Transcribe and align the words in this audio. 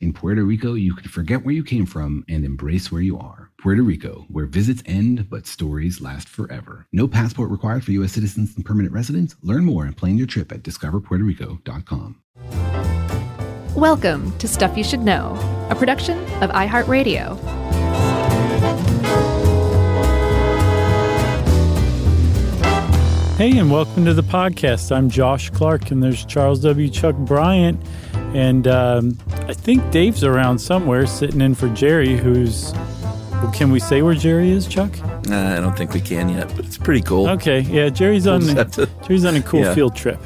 In 0.00 0.12
Puerto 0.12 0.44
Rico, 0.44 0.74
you 0.74 0.94
can 0.94 1.08
forget 1.08 1.44
where 1.44 1.52
you 1.52 1.64
came 1.64 1.84
from 1.84 2.24
and 2.28 2.44
embrace 2.44 2.92
where 2.92 3.02
you 3.02 3.18
are. 3.18 3.50
Puerto 3.60 3.82
Rico, 3.82 4.26
where 4.28 4.46
visits 4.46 4.80
end 4.86 5.28
but 5.28 5.44
stories 5.44 6.00
last 6.00 6.28
forever. 6.28 6.86
No 6.92 7.08
passport 7.08 7.50
required 7.50 7.84
for 7.84 7.90
U.S. 7.90 8.12
citizens 8.12 8.54
and 8.54 8.64
permanent 8.64 8.94
residents. 8.94 9.34
Learn 9.42 9.64
more 9.64 9.86
and 9.86 9.96
plan 9.96 10.16
your 10.16 10.28
trip 10.28 10.52
at 10.52 10.62
discoverpuertorico.com. 10.62 12.22
Welcome 13.74 14.38
to 14.38 14.46
Stuff 14.46 14.78
You 14.78 14.84
Should 14.84 15.00
Know, 15.00 15.34
a 15.68 15.74
production 15.74 16.16
of 16.44 16.50
iHeartRadio. 16.50 17.36
Hey, 23.36 23.56
and 23.58 23.70
welcome 23.70 24.04
to 24.04 24.14
the 24.14 24.22
podcast. 24.22 24.90
I'm 24.90 25.10
Josh 25.10 25.50
Clark, 25.50 25.90
and 25.90 26.02
there's 26.02 26.24
Charles 26.24 26.60
W. 26.62 26.88
Chuck 26.88 27.16
Bryant. 27.16 27.80
And 28.34 28.66
um, 28.66 29.18
I 29.48 29.52
think 29.54 29.90
Dave's 29.90 30.22
around 30.22 30.58
somewhere 30.58 31.06
sitting 31.06 31.40
in 31.40 31.54
for 31.54 31.68
Jerry, 31.70 32.16
who's. 32.16 32.72
Well, 33.32 33.52
can 33.52 33.70
we 33.70 33.78
say 33.78 34.02
where 34.02 34.14
Jerry 34.14 34.50
is, 34.50 34.66
Chuck? 34.66 34.90
Uh, 35.30 35.34
I 35.56 35.60
don't 35.60 35.76
think 35.78 35.92
we 35.94 36.00
can 36.00 36.28
yet, 36.28 36.48
but 36.56 36.64
it's 36.66 36.76
pretty 36.76 37.02
cool. 37.02 37.28
Okay, 37.30 37.60
yeah, 37.60 37.88
Jerry's 37.88 38.26
on 38.26 38.44
We'll 38.44 38.64
to- 38.64 38.88
Jerry's 39.06 39.24
on 39.24 39.36
a 39.36 39.42
cool 39.42 39.60
yeah. 39.60 39.74
field 39.74 39.94
trip. 39.94 40.18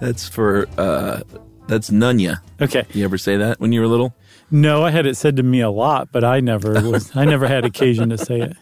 That's 0.00 0.28
for 0.28 0.66
uh, 0.76 1.20
that's 1.68 1.90
Nunya. 1.90 2.38
Okay, 2.60 2.84
You 2.92 3.04
ever 3.04 3.16
say 3.16 3.36
that 3.36 3.60
when 3.60 3.72
you 3.72 3.80
were 3.80 3.86
little? 3.86 4.14
no, 4.50 4.82
I 4.84 4.90
had 4.90 5.06
it 5.06 5.16
said 5.16 5.36
to 5.36 5.42
me 5.44 5.60
a 5.60 5.70
lot, 5.70 6.08
but 6.12 6.24
I 6.24 6.40
never 6.40 6.72
was. 6.90 7.14
I 7.16 7.24
never 7.24 7.46
had 7.46 7.64
occasion 7.64 8.08
to 8.10 8.18
say 8.18 8.40
it. 8.40 8.56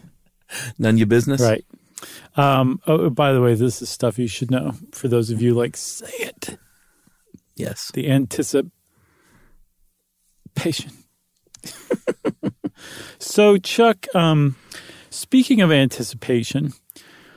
Nunya 0.78 1.08
business. 1.08 1.40
Right. 1.40 1.64
Um, 2.36 2.80
oh, 2.86 3.08
by 3.10 3.32
the 3.32 3.40
way, 3.40 3.54
this 3.54 3.80
is 3.82 3.88
stuff 3.88 4.18
you 4.18 4.28
should 4.28 4.50
know. 4.50 4.72
For 4.92 5.08
those 5.08 5.30
of 5.30 5.40
you 5.40 5.54
like, 5.54 5.76
say 5.76 6.12
it. 6.18 6.58
Yes. 7.60 7.90
The 7.92 8.10
anticipation. 8.10 8.72
so, 13.18 13.58
Chuck, 13.58 14.06
um, 14.14 14.56
speaking 15.10 15.60
of 15.60 15.70
anticipation, 15.70 16.72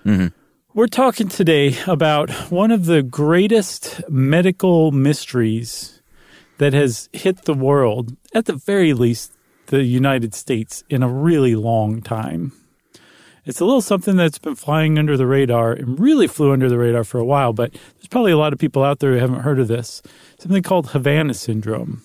Mm-hmm. 0.06 0.28
we're 0.74 0.88
talking 0.88 1.30
today 1.30 1.78
about 1.88 2.30
one 2.52 2.72
of 2.72 2.88
the 2.88 3.02
greatest 3.04 4.02
medical 4.10 4.92
mysteries 4.92 6.02
that 6.58 6.74
has 6.74 7.08
hit 7.14 7.44
the 7.46 7.54
world, 7.54 8.18
at 8.34 8.46
the 8.46 8.56
very 8.56 8.94
least, 8.94 9.32
the 9.68 9.84
United 9.84 10.34
States, 10.36 10.84
in 10.90 11.02
a 11.02 11.08
really 11.08 11.56
long 11.56 12.02
time. 12.02 12.52
It's 13.46 13.60
a 13.60 13.66
little 13.66 13.82
something 13.82 14.16
that's 14.16 14.40
been 14.40 14.56
flying 14.56 14.98
under 14.98 15.18
the 15.18 15.28
radar 15.28 15.74
and 15.74 16.00
really 16.00 16.28
flew 16.28 16.54
under 16.54 16.70
the 16.70 16.78
radar 16.78 17.04
for 17.04 17.20
a 17.20 17.26
while, 17.26 17.52
but 17.52 17.72
there's 17.74 18.08
probably 18.10 18.32
a 18.32 18.38
lot 18.38 18.54
of 18.54 18.60
people 18.60 18.84
out 18.84 19.00
there 19.00 19.14
who 19.14 19.20
haven't 19.20 19.42
heard 19.42 19.60
of 19.60 19.68
this. 19.68 20.02
Something 20.40 20.64
called 20.64 20.92
Havana 20.92 21.34
syndrome. 21.34 22.02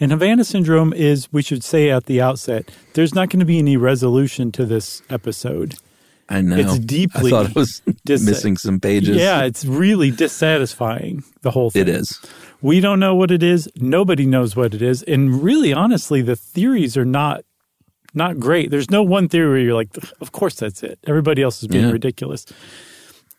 And 0.00 0.10
Havana 0.10 0.44
syndrome 0.44 0.92
is, 0.92 1.30
we 1.32 1.42
should 1.42 1.62
say 1.62 1.90
at 1.90 2.06
the 2.06 2.20
outset, 2.20 2.70
there's 2.94 3.14
not 3.14 3.28
going 3.28 3.40
to 3.40 3.46
be 3.46 3.58
any 3.58 3.76
resolution 3.76 4.50
to 4.52 4.64
this 4.64 5.02
episode. 5.10 5.74
I 6.28 6.40
know. 6.40 6.56
It's 6.56 6.78
deeply 6.78 7.26
I 7.26 7.30
thought 7.30 7.50
it 7.50 7.54
was 7.54 7.82
dis- 8.04 8.24
missing 8.24 8.56
some 8.56 8.80
pages. 8.80 9.16
Yeah, 9.16 9.42
it's 9.42 9.64
really 9.66 10.10
dissatisfying, 10.10 11.24
the 11.42 11.50
whole 11.50 11.70
thing. 11.70 11.82
it 11.82 11.88
is. 11.90 12.18
We 12.62 12.80
don't 12.80 12.98
know 13.00 13.14
what 13.14 13.30
it 13.30 13.42
is. 13.42 13.68
Nobody 13.76 14.24
knows 14.24 14.56
what 14.56 14.72
it 14.72 14.80
is. 14.80 15.02
And 15.02 15.42
really, 15.42 15.72
honestly, 15.74 16.22
the 16.22 16.36
theories 16.36 16.96
are 16.96 17.04
not 17.04 17.44
not 18.14 18.38
great. 18.38 18.70
There's 18.70 18.90
no 18.90 19.02
one 19.02 19.28
theory 19.28 19.48
where 19.48 19.58
you're 19.60 19.74
like, 19.74 19.90
of 20.20 20.32
course 20.32 20.54
that's 20.54 20.82
it. 20.82 20.98
Everybody 21.06 21.42
else 21.42 21.62
is 21.62 21.68
being 21.68 21.84
Yeah. 21.86 21.92
ridiculous. 21.92 22.44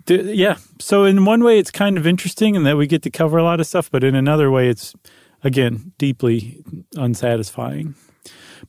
Yeah. 0.07 0.57
So 0.79 1.05
in 1.05 1.23
one 1.25 1.43
way, 1.43 1.59
it's 1.59 1.71
kind 1.71 1.97
of 1.97 2.05
interesting 2.05 2.55
in 2.55 2.63
that 2.63 2.75
we 2.77 2.87
get 2.87 3.01
to 3.03 3.09
cover 3.09 3.37
a 3.37 3.43
lot 3.43 3.59
of 3.59 3.67
stuff, 3.67 3.89
but 3.89 4.03
in 4.03 4.15
another 4.15 4.51
way, 4.51 4.69
it's 4.69 4.93
again 5.43 5.93
deeply 5.97 6.61
unsatisfying. 6.97 7.95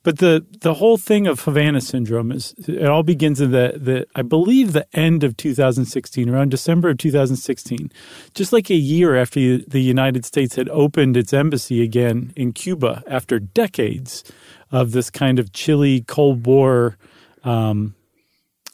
But 0.03 0.19
the 0.19 0.44
the 0.60 0.75
whole 0.75 0.98
thing 0.98 1.26
of 1.26 1.41
Havana 1.41 1.81
syndrome 1.81 2.31
is 2.32 2.54
it 2.66 2.87
all 2.87 3.03
begins 3.04 3.41
in 3.41 3.50
the 3.53 3.75
the 3.76 4.06
I 4.14 4.22
believe 4.22 4.72
the 4.72 4.87
end 4.93 5.22
of 5.25 5.37
2016, 5.37 6.28
around 6.28 6.50
December 6.50 6.91
of 6.91 6.98
2016, 6.98 7.91
just 8.34 8.53
like 8.53 8.70
a 8.70 8.75
year 8.75 9.16
after 9.16 9.59
the 9.59 9.81
United 9.81 10.25
States 10.25 10.56
had 10.56 10.69
opened 10.69 11.16
its 11.16 11.32
embassy 11.32 11.81
again 11.82 12.32
in 12.37 12.53
Cuba 12.53 13.03
after 13.09 13.38
decades 13.38 14.25
of 14.74 14.90
this 14.90 15.08
kind 15.08 15.38
of 15.38 15.52
chilly 15.52 16.00
Cold 16.00 16.46
War, 16.46 16.98
um, 17.44 17.94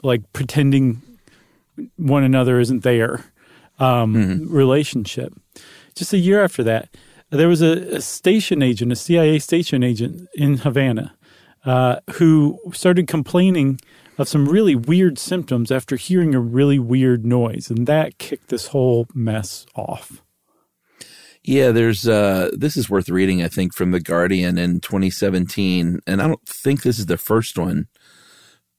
like 0.03 0.22
pretending 0.33 1.03
one 1.97 2.25
another 2.25 2.59
isn't 2.59 2.83
there 2.83 3.22
um, 3.78 4.49
relationship. 4.49 5.34
Just 5.94 6.15
a 6.15 6.19
year 6.19 6.43
after 6.43 6.62
that, 6.62 6.89
there 7.28 7.49
was 7.49 7.60
a, 7.60 7.97
a 7.97 8.00
station 8.00 8.62
agent, 8.62 8.93
a 8.93 8.97
CIA 8.97 9.39
station 9.41 9.83
agent 9.83 10.27
in 10.34 10.56
Havana, 10.56 11.15
uh, 11.66 11.97
who 12.15 12.59
started 12.72 13.06
complaining 13.06 13.78
of 14.16 14.27
some 14.27 14.49
really 14.49 14.75
weird 14.75 15.19
symptoms 15.19 15.71
after 15.71 15.97
hearing 15.97 16.34
a 16.34 16.41
really 16.41 16.78
weird 16.78 17.27
noise, 17.27 17.69
and 17.69 17.87
that 17.87 18.16
kicked 18.16 18.49
this 18.49 18.69
whole 18.69 19.06
mess 19.12 19.66
off. 19.75 20.22
Yeah, 21.43 21.71
there's 21.73 22.06
uh 22.06 22.51
this 22.53 22.77
is 22.77 22.91
worth 22.91 23.09
reading, 23.09 23.43
I 23.43 23.49
think, 23.49 23.75
from 23.75 23.91
The 23.93 24.01
Guardian 24.01 24.59
in 24.59 24.81
2017. 24.81 26.01
And 26.06 26.23
I 26.23 26.28
don't 26.28 26.47
think 26.47 26.83
this 26.83 26.99
is 26.99 27.06
the 27.06 27.17
first 27.17 27.59
one, 27.59 27.89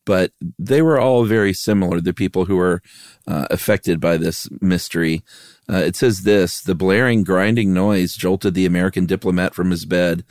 but 0.05 0.31
they 0.59 0.81
were 0.81 0.99
all 0.99 1.25
very 1.25 1.53
similar, 1.53 1.99
the 2.01 2.13
people 2.13 2.45
who 2.45 2.57
were 2.57 2.81
uh, 3.27 3.47
affected 3.49 3.99
by 3.99 4.17
this 4.17 4.47
mystery. 4.61 5.23
Uh, 5.69 5.77
it 5.77 5.95
says 5.95 6.21
this 6.21 6.61
the 6.61 6.75
blaring, 6.75 7.23
grinding 7.23 7.73
noise 7.73 8.15
jolted 8.15 8.53
the 8.53 8.65
American 8.65 9.05
diplomat 9.05 9.55
from 9.55 9.71
his 9.71 9.85
bed 9.85 10.23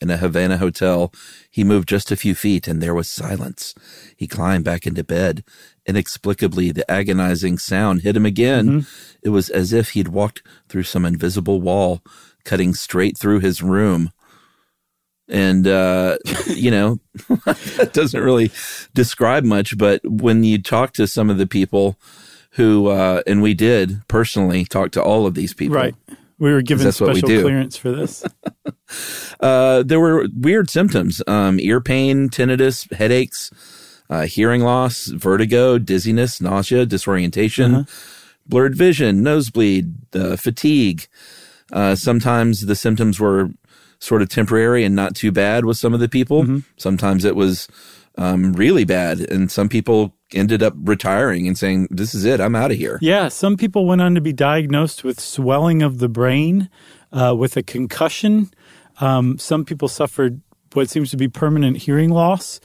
in 0.00 0.10
a 0.10 0.16
Havana 0.16 0.58
hotel. 0.58 1.12
He 1.50 1.64
moved 1.64 1.88
just 1.88 2.10
a 2.10 2.16
few 2.16 2.34
feet 2.34 2.68
and 2.68 2.82
there 2.82 2.94
was 2.94 3.08
silence. 3.08 3.74
He 4.16 4.26
climbed 4.26 4.64
back 4.64 4.86
into 4.86 5.04
bed. 5.04 5.44
Inexplicably, 5.86 6.70
the 6.70 6.88
agonizing 6.90 7.58
sound 7.58 8.02
hit 8.02 8.16
him 8.16 8.26
again. 8.26 8.68
It 9.22 9.30
was 9.30 9.50
as 9.50 9.72
if 9.72 9.90
he'd 9.90 10.08
walked 10.08 10.42
through 10.68 10.84
some 10.84 11.04
invisible 11.04 11.60
wall, 11.60 12.02
cutting 12.44 12.74
straight 12.74 13.18
through 13.18 13.40
his 13.40 13.62
room. 13.62 14.10
And, 15.28 15.66
uh, 15.66 16.16
you 16.46 16.70
know, 16.70 16.98
that 17.44 17.90
doesn't 17.92 18.22
really 18.22 18.50
describe 18.94 19.44
much, 19.44 19.76
but 19.76 20.00
when 20.04 20.44
you 20.44 20.62
talk 20.62 20.92
to 20.94 21.06
some 21.06 21.30
of 21.30 21.38
the 21.38 21.46
people 21.46 21.98
who, 22.52 22.88
uh, 22.88 23.22
and 23.26 23.42
we 23.42 23.54
did 23.54 24.02
personally 24.08 24.64
talk 24.64 24.90
to 24.92 25.02
all 25.02 25.26
of 25.26 25.34
these 25.34 25.54
people. 25.54 25.76
Right. 25.76 25.94
We 26.38 26.52
were 26.52 26.62
given 26.62 26.86
what 26.86 27.00
we 27.00 27.18
special 27.20 27.42
clearance 27.42 27.76
for 27.76 27.90
this. 27.92 28.24
Uh, 29.40 29.82
there 29.82 30.00
were 30.00 30.26
weird 30.34 30.70
symptoms 30.70 31.20
um, 31.26 31.60
ear 31.60 31.78
pain, 31.78 32.30
tinnitus, 32.30 32.90
headaches, 32.94 33.50
uh, 34.08 34.22
hearing 34.22 34.62
loss, 34.62 35.08
vertigo, 35.08 35.76
dizziness, 35.78 36.40
nausea, 36.40 36.86
disorientation, 36.86 37.74
Uh-huh. 37.74 37.84
Blurred 38.48 38.74
vision, 38.74 39.22
nosebleed, 39.22 39.94
uh, 40.14 40.36
fatigue. 40.36 41.06
Uh, 41.72 41.94
sometimes 41.94 42.66
the 42.66 42.74
symptoms 42.74 43.20
were 43.20 43.50
sort 44.00 44.22
of 44.22 44.28
temporary 44.28 44.84
and 44.84 44.94
not 44.94 45.14
too 45.14 45.30
bad 45.30 45.64
with 45.64 45.76
some 45.76 45.92
of 45.92 46.00
the 46.00 46.08
people. 46.08 46.42
Mm-hmm. 46.42 46.58
Sometimes 46.76 47.24
it 47.24 47.36
was 47.36 47.68
um, 48.16 48.52
really 48.52 48.84
bad, 48.84 49.20
and 49.20 49.50
some 49.50 49.68
people 49.68 50.14
ended 50.32 50.62
up 50.62 50.74
retiring 50.82 51.46
and 51.46 51.58
saying, 51.58 51.88
"This 51.90 52.14
is 52.14 52.24
it. 52.24 52.40
I'm 52.40 52.56
out 52.56 52.70
of 52.70 52.76
here." 52.76 52.98
Yeah, 53.02 53.28
some 53.28 53.56
people 53.56 53.86
went 53.86 54.00
on 54.00 54.14
to 54.14 54.20
be 54.20 54.32
diagnosed 54.32 55.04
with 55.04 55.20
swelling 55.20 55.82
of 55.82 55.98
the 55.98 56.08
brain, 56.08 56.68
uh, 57.12 57.34
with 57.38 57.56
a 57.56 57.62
concussion, 57.62 58.50
Um, 59.00 59.38
some 59.38 59.64
people 59.64 59.88
suffered 59.88 60.40
what 60.74 60.90
seems 60.90 61.10
to 61.10 61.16
be 61.16 61.28
permanent 61.28 61.78
hearing 61.78 62.10
loss. 62.10 62.60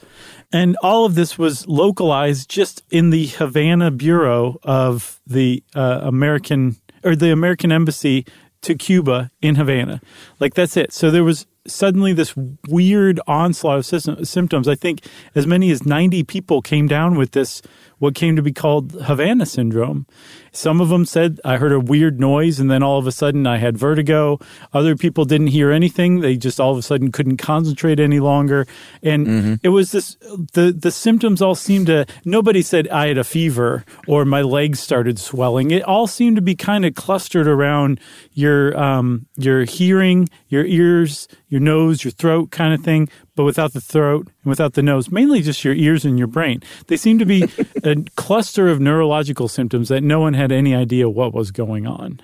And 0.52 0.76
all 0.82 1.04
of 1.04 1.14
this 1.14 1.38
was 1.38 1.66
localized 1.66 2.48
just 2.48 2.82
in 2.90 3.10
the 3.10 3.26
Havana 3.26 3.90
bureau 3.90 4.58
of 4.62 5.20
the 5.26 5.62
uh, 5.74 6.00
American 6.02 6.76
or 7.02 7.16
the 7.16 7.32
American 7.32 7.72
embassy 7.72 8.24
to 8.62 8.74
Cuba 8.74 9.30
in 9.42 9.56
Havana. 9.56 10.00
Like 10.40 10.54
that's 10.54 10.76
it. 10.76 10.92
So 10.92 11.10
there 11.10 11.24
was 11.24 11.46
suddenly 11.66 12.12
this 12.12 12.34
weird 12.68 13.20
onslaught 13.26 13.78
of 13.78 13.86
sy- 13.86 14.22
symptoms. 14.22 14.68
I 14.68 14.74
think 14.74 15.06
as 15.34 15.46
many 15.46 15.70
as 15.70 15.86
90 15.86 16.24
people 16.24 16.62
came 16.62 16.86
down 16.86 17.16
with 17.16 17.32
this, 17.32 17.62
what 17.98 18.14
came 18.14 18.36
to 18.36 18.42
be 18.42 18.52
called 18.52 18.92
Havana 19.04 19.46
syndrome. 19.46 20.06
Some 20.52 20.80
of 20.80 20.88
them 20.88 21.04
said, 21.04 21.40
I 21.44 21.56
heard 21.56 21.72
a 21.72 21.80
weird 21.80 22.20
noise 22.20 22.60
and 22.60 22.70
then 22.70 22.82
all 22.82 22.98
of 22.98 23.06
a 23.06 23.12
sudden 23.12 23.46
I 23.46 23.56
had 23.56 23.78
vertigo. 23.78 24.38
Other 24.72 24.94
people 24.94 25.24
didn't 25.24 25.48
hear 25.48 25.70
anything. 25.70 26.20
They 26.20 26.36
just 26.36 26.60
all 26.60 26.72
of 26.72 26.78
a 26.78 26.82
sudden 26.82 27.10
couldn't 27.10 27.38
concentrate 27.38 27.98
any 27.98 28.20
longer. 28.20 28.66
And 29.02 29.26
mm-hmm. 29.26 29.54
it 29.62 29.70
was 29.70 29.92
this, 29.92 30.16
the, 30.52 30.74
the 30.76 30.90
symptoms 30.90 31.40
all 31.40 31.54
seemed 31.54 31.86
to, 31.86 32.06
nobody 32.24 32.62
said 32.62 32.88
I 32.88 33.08
had 33.08 33.18
a 33.18 33.24
fever 33.24 33.84
or 34.06 34.24
my 34.24 34.42
legs 34.42 34.80
started 34.80 35.18
swelling. 35.18 35.70
It 35.70 35.82
all 35.82 36.06
seemed 36.06 36.36
to 36.36 36.42
be 36.42 36.54
kind 36.54 36.84
of 36.84 36.94
clustered 36.94 37.48
around 37.48 37.98
your, 38.32 38.76
um, 38.80 39.26
your 39.36 39.64
hearing, 39.64 40.28
your 40.48 40.64
ears, 40.64 41.26
your 41.54 41.60
nose, 41.60 42.02
your 42.02 42.10
throat 42.10 42.50
kind 42.50 42.74
of 42.74 42.82
thing, 42.82 43.08
but 43.36 43.44
without 43.44 43.74
the 43.74 43.80
throat 43.80 44.26
and 44.26 44.50
without 44.50 44.74
the 44.74 44.82
nose, 44.82 45.08
mainly 45.08 45.40
just 45.40 45.64
your 45.64 45.72
ears 45.72 46.04
and 46.04 46.18
your 46.18 46.26
brain. 46.26 46.60
They 46.88 46.96
seem 46.96 47.16
to 47.20 47.24
be 47.24 47.44
a 47.84 47.94
cluster 48.16 48.66
of 48.66 48.80
neurological 48.80 49.46
symptoms 49.46 49.88
that 49.88 50.02
no 50.02 50.18
one 50.18 50.34
had 50.34 50.50
any 50.50 50.74
idea 50.74 51.08
what 51.08 51.32
was 51.32 51.52
going 51.52 51.86
on. 51.86 52.20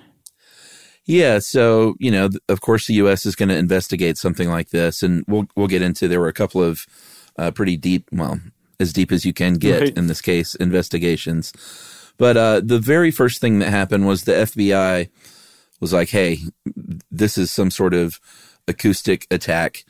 Yeah, 1.05 1.39
so 1.39 1.95
you 1.97 2.11
know, 2.11 2.29
of 2.49 2.59
course, 2.59 2.87
the 2.87 2.93
U.S. 2.95 3.25
is 3.25 3.35
going 3.35 3.47
to 3.49 3.55
investigate 3.55 4.17
something 4.17 4.49
like 4.49 4.69
this, 4.69 5.01
and 5.01 5.23
we'll 5.27 5.47
we'll 5.55 5.67
get 5.67 5.81
into. 5.81 6.09
There 6.09 6.19
were 6.19 6.27
a 6.27 6.33
couple 6.33 6.61
of 6.61 6.85
uh, 7.37 7.51
pretty 7.51 7.77
deep, 7.77 8.09
well, 8.11 8.39
as 8.79 8.93
deep 8.93 9.13
as 9.13 9.25
you 9.25 9.33
can 9.33 9.53
get 9.53 9.81
right. 9.81 9.97
in 9.97 10.07
this 10.07 10.21
case, 10.21 10.55
investigations. 10.55 11.53
But 12.17 12.37
uh, 12.37 12.61
the 12.63 12.79
very 12.79 13.11
first 13.11 13.39
thing 13.39 13.59
that 13.59 13.69
happened 13.69 14.05
was 14.05 14.23
the 14.23 14.33
FBI 14.33 15.09
was 15.79 15.91
like, 15.91 16.09
"Hey, 16.09 16.39
this 17.09 17.37
is 17.37 17.49
some 17.49 17.71
sort 17.71 17.93
of 17.93 18.19
acoustic 18.71 19.27
attack. 19.29 19.85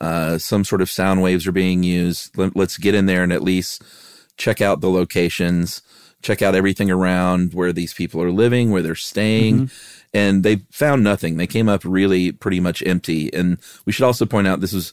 Uh, 0.00 0.38
some 0.38 0.64
sort 0.64 0.82
of 0.82 0.90
sound 0.90 1.22
waves 1.22 1.46
are 1.46 1.52
being 1.52 1.82
used. 1.82 2.36
Let, 2.36 2.56
us 2.56 2.78
get 2.78 2.94
in 2.94 3.06
there 3.06 3.22
and 3.22 3.32
at 3.32 3.42
least 3.42 3.82
check 4.36 4.60
out 4.60 4.80
the 4.80 4.90
locations, 4.90 5.82
check 6.22 6.42
out 6.42 6.54
everything 6.54 6.90
around 6.90 7.54
where 7.54 7.72
these 7.72 7.94
people 7.94 8.22
are 8.22 8.30
living, 8.30 8.70
where 8.70 8.82
they're 8.82 8.94
staying. 8.94 9.54
Mm-hmm. 9.54 9.92
And 10.14 10.42
they 10.44 10.56
found 10.70 11.02
nothing. 11.02 11.36
They 11.36 11.46
came 11.46 11.68
up 11.68 11.82
really 11.84 12.32
pretty 12.32 12.60
much 12.60 12.82
empty. 12.86 13.32
And 13.34 13.58
we 13.84 13.92
should 13.92 14.04
also 14.04 14.24
point 14.24 14.46
out 14.46 14.60
this 14.60 14.72
was 14.72 14.92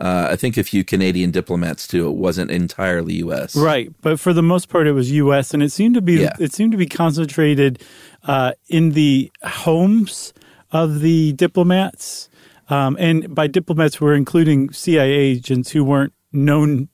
uh, 0.00 0.28
I 0.30 0.36
think 0.36 0.56
a 0.56 0.64
few 0.64 0.82
Canadian 0.82 1.30
diplomats 1.30 1.86
too. 1.86 2.08
It 2.08 2.16
wasn't 2.16 2.50
entirely 2.50 3.14
U.S. 3.14 3.54
Right, 3.54 3.92
but 4.00 4.18
for 4.18 4.32
the 4.32 4.42
most 4.42 4.68
part, 4.68 4.86
it 4.88 4.92
was 4.92 5.10
U.S. 5.12 5.54
and 5.54 5.62
it 5.62 5.70
seemed 5.70 5.94
to 5.94 6.02
be 6.02 6.14
yeah. 6.14 6.34
it 6.40 6.52
seemed 6.52 6.72
to 6.72 6.78
be 6.78 6.86
concentrated 6.86 7.80
uh, 8.24 8.52
in 8.68 8.90
the 8.90 9.30
homes 9.44 10.34
of 10.72 11.00
the 11.00 11.32
diplomats. 11.34 12.28
Um, 12.68 12.96
and 12.98 13.34
by 13.34 13.46
diplomats, 13.46 14.00
we're 14.00 14.14
including 14.14 14.72
CIA 14.72 15.10
agents 15.10 15.70
who 15.70 15.84
weren't 15.84 16.12
known, 16.32 16.88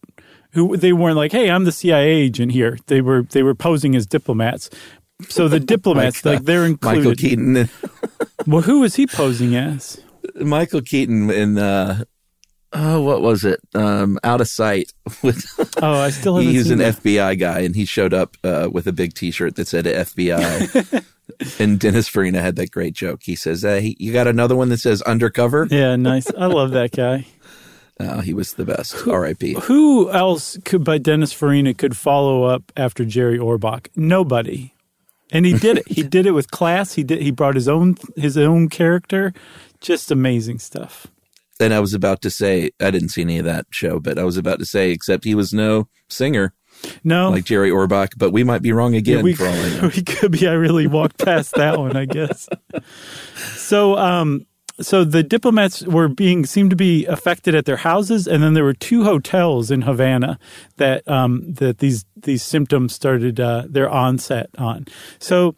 who 0.53 0.77
they 0.77 0.93
weren't 0.93 1.17
like, 1.17 1.33
"Hey, 1.33 1.51
I'm 1.51 1.65
the 1.65 1.73
CIA 1.73 2.09
agent 2.09 2.53
here." 2.53 2.79
They 2.87 3.01
were 3.01 3.23
they 3.23 3.43
were 3.43 3.55
posing 3.55 3.95
as 3.95 4.07
diplomats. 4.07 4.71
So 5.29 5.49
the 5.49 5.61
diplomats, 5.75 6.25
like, 6.25 6.33
uh, 6.33 6.37
like 6.37 6.45
they're 6.45 6.67
included. 6.67 6.99
Michael 7.05 7.15
Keaton. 7.15 7.69
well, 8.47 8.63
who 8.63 8.81
was 8.81 8.97
he 8.97 9.07
posing 9.07 9.55
as? 9.55 10.03
Michael 10.35 10.83
Keaton 10.83 11.31
in 11.31 11.59
uh, 11.59 12.05
oh, 12.73 13.01
what 13.01 13.21
was 13.21 13.45
it? 13.45 13.61
Um, 13.75 14.19
out 14.25 14.41
of 14.41 14.49
sight. 14.49 14.93
With 15.23 15.45
oh, 15.83 16.01
I 16.01 16.11
still 16.11 16.37
haven't. 16.37 16.53
He's 16.53 16.71
an 16.71 16.79
that. 16.79 16.97
FBI 16.97 17.39
guy, 17.39 17.61
and 17.61 17.75
he 17.75 17.85
showed 17.85 18.15
up 18.15 18.37
uh, 18.45 18.69
with 18.73 18.87
a 18.87 18.93
big 18.93 19.15
T-shirt 19.15 19.57
that 19.57 19.69
said 19.69 19.85
FBI. 19.85 21.05
And 21.59 21.79
Dennis 21.79 22.09
Farina 22.09 22.41
had 22.41 22.57
that 22.57 22.71
great 22.71 22.95
joke. 22.95 23.21
He 23.23 23.35
says, 23.37 23.63
hey, 23.63 23.95
"You 23.99 24.13
got 24.13 24.27
another 24.27 24.57
one 24.57 24.69
that 24.71 24.79
says 24.79 25.03
undercover?" 25.03 25.67
Yeah, 25.71 25.97
nice. 25.97 26.31
I 26.35 26.47
love 26.47 26.73
that 26.73 26.93
guy. 26.93 27.27
Uh, 28.01 28.23
he 28.23 28.33
was 28.33 28.55
the 28.55 28.65
best. 28.65 29.07
R.I.P. 29.07 29.59
Who 29.65 30.11
else 30.11 30.57
could, 30.65 30.85
but 30.85 31.03
Dennis 31.03 31.35
Farina, 31.35 31.75
could 31.75 31.95
follow 31.95 32.45
up 32.45 32.73
after 32.75 33.05
Jerry 33.05 33.37
Orbach? 33.37 33.89
Nobody. 33.95 34.73
And 35.31 35.45
he 35.45 35.53
did 35.53 35.79
it. 35.79 35.89
he 35.89 36.03
did 36.03 36.25
it 36.25 36.31
with 36.31 36.51
class. 36.51 36.95
He 36.95 37.05
did. 37.05 37.21
He 37.21 37.31
brought 37.31 37.57
his 37.57 37.69
own 37.69 37.97
his 38.17 38.39
own 38.39 38.71
character. 38.71 39.35
Just 39.83 40.11
amazing 40.11 40.61
stuff. 40.61 41.09
And 41.61 41.75
I 41.75 41.81
was 41.81 41.93
about 41.93 42.23
to 42.23 42.31
say, 42.31 42.71
I 42.81 42.91
didn't 42.91 43.11
see 43.11 43.21
any 43.21 43.39
of 43.39 43.45
that 43.45 43.67
show, 43.71 44.01
but 44.01 44.19
I 44.19 44.25
was 44.25 44.39
about 44.39 44.61
to 44.61 44.65
say, 44.65 44.93
except 44.93 45.25
he 45.25 45.35
was 45.35 45.53
no 45.53 45.89
singer. 46.09 46.55
No, 47.05 47.31
like 47.31 47.45
Jerry 47.45 47.71
Orbach, 47.71 48.13
but 48.17 48.31
we 48.31 48.45
might 48.45 48.63
be 48.63 48.73
wrong 48.73 48.95
again. 48.95 49.19
Yeah, 49.19 49.23
we, 49.23 49.35
for 49.35 49.47
all 49.47 49.53
I 49.55 49.69
know. 49.81 49.91
we 49.95 50.03
could 50.03 50.33
be. 50.33 50.47
I 50.49 50.53
really 50.53 50.87
walked 50.87 51.19
past 51.19 51.55
that 51.55 51.79
one, 51.79 51.97
I 51.97 52.05
guess. 52.05 52.49
So, 53.35 53.97
um, 53.97 54.47
so 54.81 55.05
the 55.05 55.23
diplomats 55.23 55.83
were 55.83 56.09
being 56.09 56.47
seemed 56.47 56.71
to 56.71 56.77
be 56.77 57.07
affected 57.07 57.55
at 57.55 57.67
their 57.67 57.77
houses, 57.79 58.27
and 58.27 58.43
then 58.43 58.55
there 58.55 58.65
were 58.65 58.75
two 58.75 59.05
hotels 59.05 59.71
in 59.71 59.83
Havana 59.83 60.39
that 60.77 61.07
um, 61.09 61.53
that 61.55 61.79
these 61.79 62.05
these 62.17 62.43
symptoms 62.43 62.95
started 62.95 63.41
uh, 63.41 63.65
their 63.69 63.91
onset 63.91 64.51
on. 64.59 64.87
So 65.19 65.55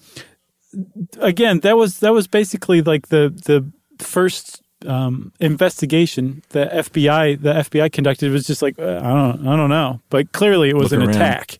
again, 1.18 1.60
that 1.60 1.76
was 1.76 2.00
that 2.00 2.12
was 2.12 2.26
basically 2.26 2.82
like 2.82 3.08
the 3.08 3.28
the 3.44 3.70
first 4.04 4.61
um, 4.86 5.32
investigation 5.40 6.42
the 6.50 6.66
FBI 6.66 7.40
the 7.40 7.52
FBI 7.54 7.92
conducted 7.92 8.30
was 8.32 8.46
just 8.46 8.62
like 8.62 8.78
uh, 8.78 9.00
I 9.02 9.08
don't 9.08 9.46
I 9.46 9.56
don't 9.56 9.70
know, 9.70 10.00
but 10.10 10.32
clearly 10.32 10.70
it 10.70 10.76
was 10.76 10.92
Look 10.92 11.00
an 11.00 11.06
around. 11.08 11.16
attack. 11.16 11.58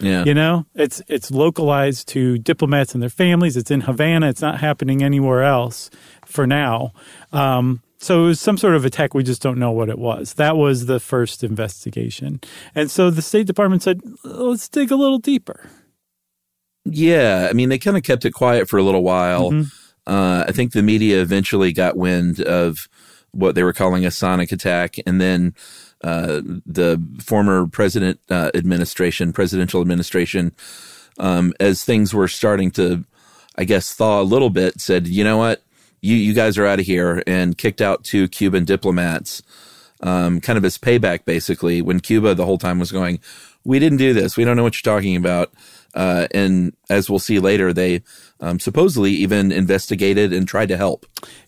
Yeah, 0.00 0.24
you 0.24 0.32
know, 0.32 0.64
it's 0.74 1.02
it's 1.08 1.30
localized 1.30 2.08
to 2.08 2.38
diplomats 2.38 2.94
and 2.94 3.02
their 3.02 3.10
families. 3.10 3.56
It's 3.56 3.70
in 3.70 3.82
Havana. 3.82 4.28
It's 4.30 4.40
not 4.40 4.58
happening 4.60 5.02
anywhere 5.02 5.42
else 5.42 5.90
for 6.24 6.46
now. 6.46 6.92
Um, 7.32 7.82
so 7.98 8.24
it 8.24 8.26
was 8.28 8.40
some 8.40 8.56
sort 8.56 8.76
of 8.76 8.86
attack. 8.86 9.12
We 9.12 9.22
just 9.22 9.42
don't 9.42 9.58
know 9.58 9.72
what 9.72 9.90
it 9.90 9.98
was. 9.98 10.34
That 10.34 10.56
was 10.56 10.86
the 10.86 11.00
first 11.00 11.44
investigation, 11.44 12.40
and 12.74 12.90
so 12.90 13.10
the 13.10 13.20
State 13.20 13.46
Department 13.46 13.82
said, 13.82 14.00
"Let's 14.24 14.68
dig 14.70 14.90
a 14.90 14.96
little 14.96 15.18
deeper." 15.18 15.68
Yeah, 16.86 17.48
I 17.50 17.52
mean, 17.52 17.68
they 17.68 17.78
kind 17.78 17.98
of 17.98 18.02
kept 18.02 18.24
it 18.24 18.30
quiet 18.32 18.70
for 18.70 18.78
a 18.78 18.82
little 18.82 19.02
while. 19.02 19.50
Mm-hmm 19.50 19.76
uh, 20.10 20.44
I 20.48 20.50
think 20.50 20.72
the 20.72 20.82
media 20.82 21.22
eventually 21.22 21.72
got 21.72 21.96
wind 21.96 22.40
of 22.40 22.88
what 23.30 23.54
they 23.54 23.62
were 23.62 23.72
calling 23.72 24.04
a 24.04 24.10
sonic 24.10 24.50
attack, 24.50 24.96
and 25.06 25.20
then 25.20 25.54
uh, 26.02 26.40
the 26.66 27.00
former 27.22 27.68
president 27.68 28.18
uh, 28.28 28.50
administration, 28.52 29.32
presidential 29.32 29.80
administration, 29.80 30.50
um, 31.20 31.54
as 31.60 31.84
things 31.84 32.12
were 32.12 32.26
starting 32.26 32.72
to, 32.72 33.04
I 33.56 33.62
guess, 33.62 33.94
thaw 33.94 34.20
a 34.20 34.24
little 34.24 34.50
bit, 34.50 34.80
said, 34.80 35.06
"You 35.06 35.22
know 35.22 35.36
what? 35.36 35.62
You 36.00 36.16
you 36.16 36.34
guys 36.34 36.58
are 36.58 36.66
out 36.66 36.80
of 36.80 36.86
here," 36.86 37.22
and 37.24 37.56
kicked 37.56 37.80
out 37.80 38.02
two 38.02 38.26
Cuban 38.26 38.64
diplomats, 38.64 39.42
um, 40.00 40.40
kind 40.40 40.56
of 40.56 40.64
as 40.64 40.76
payback, 40.76 41.24
basically. 41.24 41.82
When 41.82 42.00
Cuba 42.00 42.34
the 42.34 42.46
whole 42.46 42.58
time 42.58 42.80
was 42.80 42.90
going, 42.90 43.20
"We 43.62 43.78
didn't 43.78 43.98
do 43.98 44.12
this. 44.12 44.36
We 44.36 44.44
don't 44.44 44.56
know 44.56 44.64
what 44.64 44.74
you're 44.74 44.92
talking 44.92 45.14
about." 45.14 45.52
Uh, 45.94 46.28
and 46.32 46.74
as 46.88 47.10
we'll 47.10 47.18
see 47.18 47.38
later, 47.38 47.72
they 47.72 48.02
um, 48.40 48.58
supposedly 48.58 49.12
even 49.12 49.52
investigated 49.52 50.32
and 50.32 50.46
tried 50.46 50.68
to 50.68 50.76
help 50.76 51.06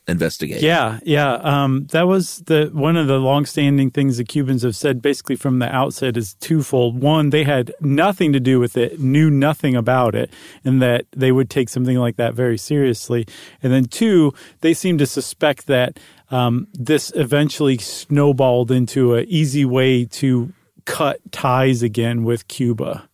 investigate. 0.09 0.63
Yeah, 0.63 0.99
yeah. 1.05 1.35
Um, 1.35 1.87
that 1.93 2.07
was 2.07 2.39
the 2.47 2.71
one 2.73 2.97
of 2.97 3.07
the 3.07 3.19
longstanding 3.19 3.91
things 3.91 4.17
the 4.17 4.25
Cubans 4.25 4.63
have 4.63 4.77
said, 4.77 5.01
basically 5.01 5.37
from 5.37 5.59
the 5.59 5.75
outset, 5.75 6.17
is 6.17 6.35
twofold. 6.35 7.01
One, 7.01 7.31
they 7.31 7.45
had 7.45 7.73
nothing 7.81 8.33
to 8.33 8.41
do 8.41 8.59
with 8.59 8.77
it, 8.77 9.01
knew 9.01 9.31
nothing 9.31 9.77
about 9.77 10.15
it, 10.15 10.31
and 10.65 10.83
that 10.83 11.07
they 11.13 11.33
would 11.33 11.51
take 11.51 11.69
something 11.69 11.97
like 11.97 12.17
that 12.17 12.35
very 12.35 12.59
seriously. 12.59 13.27
And 13.63 13.73
then 13.73 13.85
two, 13.85 14.33
they 14.61 14.75
seem 14.75 14.99
to 14.99 15.07
suspect 15.07 15.67
that 15.69 15.99
um, 16.31 16.67
this 16.73 17.13
eventually 17.15 17.79
snowballed 17.79 18.71
into 18.71 19.15
an 19.15 19.27
easy 19.29 19.65
way 19.65 20.05
to 20.07 20.53
cut 20.85 21.21
ties 21.31 21.83
again 21.83 22.25
with 22.25 22.49
Cuba 22.49 23.09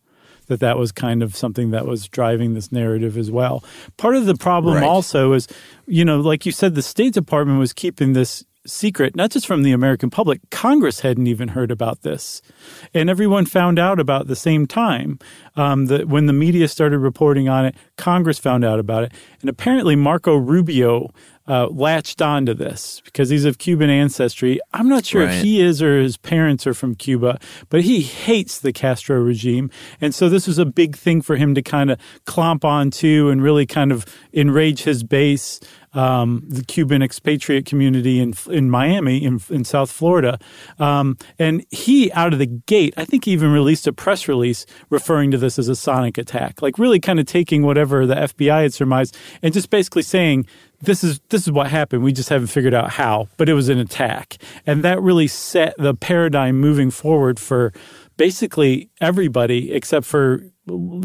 that 0.48 0.60
that 0.60 0.76
was 0.76 0.92
kind 0.92 1.22
of 1.22 1.36
something 1.36 1.70
that 1.70 1.86
was 1.86 2.08
driving 2.08 2.54
this 2.54 2.72
narrative 2.72 3.16
as 3.16 3.30
well. 3.30 3.64
Part 3.96 4.16
of 4.16 4.26
the 4.26 4.34
problem 4.34 4.76
right. 4.76 4.84
also 4.84 5.32
is, 5.32 5.46
you 5.86 6.04
know, 6.04 6.20
like 6.20 6.44
you 6.44 6.52
said, 6.52 6.74
the 6.74 6.82
State 6.82 7.14
Department 7.14 7.58
was 7.58 7.72
keeping 7.72 8.12
this 8.12 8.44
secret, 8.66 9.16
not 9.16 9.30
just 9.30 9.46
from 9.46 9.62
the 9.62 9.72
American 9.72 10.10
public. 10.10 10.40
Congress 10.50 11.00
hadn't 11.00 11.26
even 11.26 11.48
heard 11.48 11.70
about 11.70 12.02
this, 12.02 12.42
and 12.92 13.08
everyone 13.08 13.46
found 13.46 13.78
out 13.78 13.98
about 13.98 14.26
the 14.26 14.36
same 14.36 14.66
time. 14.66 15.18
Um, 15.56 15.86
that 15.86 16.08
when 16.08 16.26
the 16.26 16.32
media 16.32 16.68
started 16.68 16.98
reporting 16.98 17.48
on 17.48 17.64
it, 17.64 17.74
Congress 17.96 18.38
found 18.38 18.64
out 18.64 18.78
about 18.78 19.04
it, 19.04 19.12
and 19.40 19.50
apparently 19.50 19.96
Marco 19.96 20.36
Rubio 20.36 21.10
uh, 21.48 21.66
latched 21.68 22.20
onto 22.20 22.52
this 22.54 23.00
because 23.06 23.30
he's 23.30 23.44
of 23.46 23.56
Cuban 23.58 23.88
ancestry. 23.90 24.60
I'm 24.74 24.88
not 24.88 25.06
sure 25.06 25.24
Right. 25.24 25.34
if 25.38 25.42
he 25.42 25.60
is 25.62 25.80
or 25.82 25.98
his 26.00 26.16
parents 26.18 26.66
are 26.66 26.74
from 26.74 26.94
Cuba, 26.94 27.38
but 27.70 27.82
he 27.82 28.02
hates 28.02 28.60
the 28.60 28.72
Castro 28.72 29.18
regime. 29.18 29.70
And 30.00 30.14
so 30.14 30.28
this 30.28 30.46
was 30.46 30.58
a 30.58 30.66
big 30.66 30.94
thing 30.94 31.22
for 31.22 31.36
him 31.36 31.54
to 31.54 31.62
kind 31.62 31.90
of 31.90 31.98
clomp 32.26 32.64
onto 32.64 33.30
and 33.30 33.42
really 33.42 33.64
kind 33.66 33.90
of 33.92 34.04
enrage 34.34 34.82
his 34.82 35.02
base, 35.02 35.58
um, 35.94 36.44
the 36.48 36.64
Cuban 36.64 37.02
expatriate 37.02 37.66
community 37.66 38.20
in 38.20 38.34
in 38.50 38.70
Miami, 38.70 39.22
in, 39.24 39.40
in 39.50 39.64
South 39.64 39.90
Florida. 39.90 40.38
Um, 40.78 41.16
and 41.38 41.64
he, 41.70 42.12
out 42.12 42.32
of 42.32 42.38
the 42.38 42.46
gate, 42.46 42.94
I 42.96 43.04
think 43.04 43.24
he 43.24 43.32
even 43.32 43.52
released 43.52 43.86
a 43.86 43.92
press 43.92 44.28
release 44.28 44.66
referring 44.90 45.30
to 45.30 45.38
this 45.38 45.58
as 45.58 45.68
a 45.68 45.76
sonic 45.76 46.18
attack, 46.18 46.62
like 46.62 46.78
really 46.78 47.00
kind 47.00 47.18
of 47.20 47.26
taking 47.26 47.62
whatever 47.62 48.06
the 48.06 48.14
FBI 48.14 48.62
had 48.62 48.74
surmised 48.74 49.16
and 49.42 49.54
just 49.54 49.70
basically 49.70 50.02
saying, 50.02 50.46
this 50.80 51.02
is 51.02 51.20
this 51.30 51.42
is 51.42 51.52
what 51.52 51.68
happened. 51.68 52.02
We 52.02 52.12
just 52.12 52.28
haven't 52.28 52.48
figured 52.48 52.74
out 52.74 52.90
how, 52.90 53.28
but 53.36 53.48
it 53.48 53.54
was 53.54 53.68
an 53.68 53.78
attack, 53.78 54.36
and 54.66 54.84
that 54.84 55.00
really 55.02 55.26
set 55.26 55.74
the 55.76 55.94
paradigm 55.94 56.60
moving 56.60 56.90
forward 56.90 57.40
for 57.40 57.72
basically 58.16 58.90
everybody, 59.00 59.72
except 59.72 60.06
for 60.06 60.44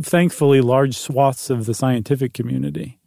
thankfully 0.02 0.62
large 0.62 0.96
swaths 0.96 1.50
of 1.50 1.66
the 1.66 1.74
scientific 1.74 2.34
community. 2.34 3.00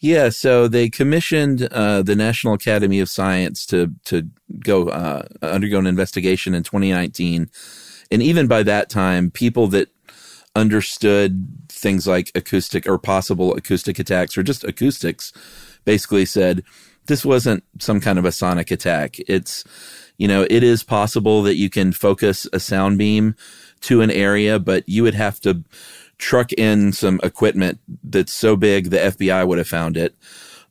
Yeah, 0.00 0.28
so 0.28 0.68
they 0.68 0.88
commissioned 0.88 1.64
uh, 1.72 2.02
the 2.02 2.14
National 2.14 2.54
Academy 2.54 3.00
of 3.00 3.08
Science 3.08 3.66
to 3.66 3.94
to 4.04 4.28
go 4.60 4.88
uh, 4.88 5.24
undergo 5.42 5.78
an 5.78 5.86
investigation 5.86 6.54
in 6.54 6.62
2019, 6.62 7.50
and 8.10 8.22
even 8.22 8.46
by 8.46 8.62
that 8.62 8.90
time, 8.90 9.30
people 9.30 9.66
that 9.68 9.88
understood 10.54 11.46
things 11.68 12.06
like 12.06 12.30
acoustic 12.34 12.88
or 12.88 12.98
possible 12.98 13.54
acoustic 13.54 13.98
attacks 13.98 14.36
or 14.36 14.42
just 14.42 14.64
acoustics 14.64 15.32
basically 15.84 16.24
said 16.24 16.64
this 17.06 17.24
wasn't 17.24 17.62
some 17.78 18.00
kind 18.00 18.18
of 18.18 18.24
a 18.24 18.32
sonic 18.32 18.70
attack. 18.70 19.16
It's 19.26 19.64
you 20.16 20.28
know 20.28 20.46
it 20.48 20.62
is 20.62 20.84
possible 20.84 21.42
that 21.42 21.56
you 21.56 21.68
can 21.68 21.92
focus 21.92 22.46
a 22.52 22.60
sound 22.60 22.98
beam 22.98 23.34
to 23.80 24.00
an 24.00 24.10
area, 24.12 24.60
but 24.60 24.88
you 24.88 25.02
would 25.02 25.14
have 25.14 25.40
to 25.40 25.64
truck 26.18 26.52
in 26.52 26.92
some 26.92 27.20
equipment 27.22 27.80
that's 28.02 28.34
so 28.34 28.56
big 28.56 28.90
the 28.90 28.98
FBI 28.98 29.46
would 29.46 29.58
have 29.58 29.68
found 29.68 29.96
it. 29.96 30.14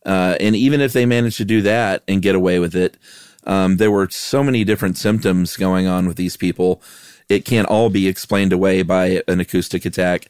Uh, 0.05 0.37
and 0.39 0.55
even 0.55 0.79
if 0.79 0.93
they 0.93 1.05
managed 1.05 1.37
to 1.37 1.45
do 1.45 1.61
that 1.61 2.03
and 2.07 2.21
get 2.21 2.35
away 2.35 2.59
with 2.59 2.75
it, 2.75 2.97
um, 3.45 3.77
there 3.77 3.91
were 3.91 4.09
so 4.09 4.43
many 4.43 4.63
different 4.63 4.97
symptoms 4.97 5.57
going 5.57 5.87
on 5.87 6.07
with 6.07 6.17
these 6.17 6.37
people. 6.37 6.81
It 7.29 7.45
can't 7.45 7.67
all 7.67 7.89
be 7.89 8.07
explained 8.07 8.53
away 8.53 8.83
by 8.83 9.21
an 9.27 9.39
acoustic 9.39 9.85
attack. 9.85 10.27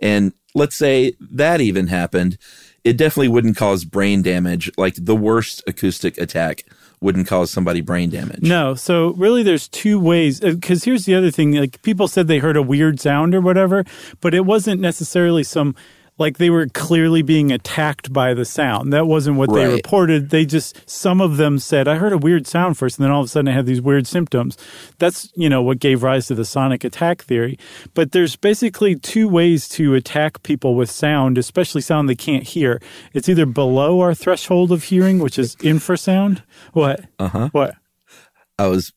And 0.00 0.32
let's 0.54 0.76
say 0.76 1.14
that 1.20 1.60
even 1.60 1.88
happened, 1.88 2.38
it 2.84 2.96
definitely 2.96 3.28
wouldn't 3.28 3.56
cause 3.56 3.84
brain 3.84 4.22
damage. 4.22 4.70
Like 4.76 4.94
the 4.98 5.16
worst 5.16 5.62
acoustic 5.66 6.16
attack 6.18 6.64
wouldn't 7.00 7.26
cause 7.26 7.50
somebody 7.50 7.80
brain 7.80 8.10
damage. 8.10 8.42
No, 8.42 8.74
so 8.74 9.10
really, 9.14 9.42
there's 9.42 9.68
two 9.68 10.00
ways. 10.00 10.42
Uh, 10.42 10.52
because 10.52 10.84
here's 10.84 11.04
the 11.04 11.14
other 11.14 11.30
thing: 11.30 11.52
like 11.52 11.82
people 11.82 12.08
said 12.08 12.28
they 12.28 12.38
heard 12.38 12.56
a 12.56 12.62
weird 12.62 13.00
sound 13.00 13.34
or 13.34 13.40
whatever, 13.40 13.84
but 14.20 14.34
it 14.34 14.44
wasn't 14.44 14.80
necessarily 14.80 15.42
some 15.44 15.74
like 16.18 16.38
they 16.38 16.50
were 16.50 16.66
clearly 16.66 17.22
being 17.22 17.52
attacked 17.52 18.12
by 18.12 18.34
the 18.34 18.44
sound. 18.44 18.92
That 18.92 19.06
wasn't 19.06 19.36
what 19.36 19.52
they 19.52 19.66
reported. 19.66 20.30
They 20.30 20.44
just 20.44 20.88
some 20.88 21.20
of 21.20 21.36
them 21.36 21.58
said, 21.58 21.88
"I 21.88 21.96
heard 21.96 22.12
a 22.12 22.18
weird 22.18 22.46
sound 22.46 22.76
first, 22.76 22.98
and 22.98 23.04
then 23.04 23.12
all 23.12 23.20
of 23.20 23.26
a 23.26 23.28
sudden 23.28 23.48
I 23.48 23.52
had 23.52 23.66
these 23.66 23.80
weird 23.80 24.06
symptoms." 24.06 24.56
That's 24.98 25.32
you 25.36 25.48
know 25.48 25.62
what 25.62 25.78
gave 25.78 26.02
rise 26.02 26.26
to 26.26 26.34
the 26.34 26.44
sonic 26.44 26.84
attack 26.84 27.22
theory. 27.22 27.58
But 27.94 28.12
there's 28.12 28.36
basically 28.36 28.96
two 28.96 29.28
ways 29.28 29.68
to 29.70 29.94
attack 29.94 30.42
people 30.42 30.74
with 30.74 30.90
sound, 30.90 31.38
especially 31.38 31.80
sound 31.80 32.08
they 32.08 32.14
can't 32.14 32.44
hear. 32.44 32.80
It's 33.14 33.28
either 33.28 33.46
below 33.46 34.00
our 34.00 34.14
threshold 34.14 34.72
of 34.72 34.84
hearing, 34.84 35.20
which 35.20 35.38
is 35.38 35.56
infrasound. 35.56 36.42
What? 36.72 37.04
Uh 37.18 37.28
huh. 37.28 37.48
What? 37.52 37.76
I 38.58 38.66
was 38.66 38.92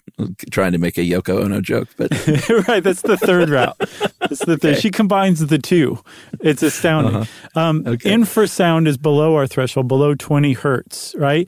trying 0.51 0.71
to 0.71 0.77
make 0.79 0.97
a 0.97 1.01
Yoko 1.01 1.43
Ono 1.43 1.61
joke, 1.61 1.87
but 1.97 2.11
right, 2.67 2.83
that's 2.83 3.01
the 3.03 3.15
third 3.17 3.49
route. 3.49 3.77
That's 4.19 4.43
the 4.45 4.57
thing. 4.57 4.75
She 4.75 4.89
combines 4.91 5.45
the 5.45 5.57
two. 5.59 5.99
It's 6.39 6.63
astounding. 6.63 7.27
Um, 7.55 7.83
Okay. 7.87 8.11
Infrasound 8.11 8.87
is 8.87 8.97
below 8.97 9.35
our 9.35 9.47
threshold, 9.47 9.87
below 9.87 10.15
20 10.15 10.53
hertz, 10.53 11.13
right? 11.17 11.47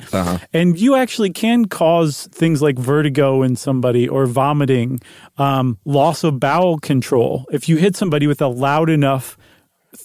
And 0.54 0.80
you 0.80 0.96
actually 0.96 1.32
can 1.32 1.66
cause 1.66 2.28
things 2.32 2.62
like 2.62 2.78
vertigo 2.78 3.42
in 3.44 3.56
somebody 3.56 4.08
or 4.08 4.26
vomiting, 4.26 5.00
um, 5.38 5.78
loss 5.86 6.24
of 6.24 6.40
bowel 6.40 6.78
control 6.80 7.46
if 7.52 7.68
you 7.70 7.78
hit 7.78 7.96
somebody 7.96 8.28
with 8.28 8.42
a 8.42 8.48
loud 8.48 8.90
enough 8.90 9.38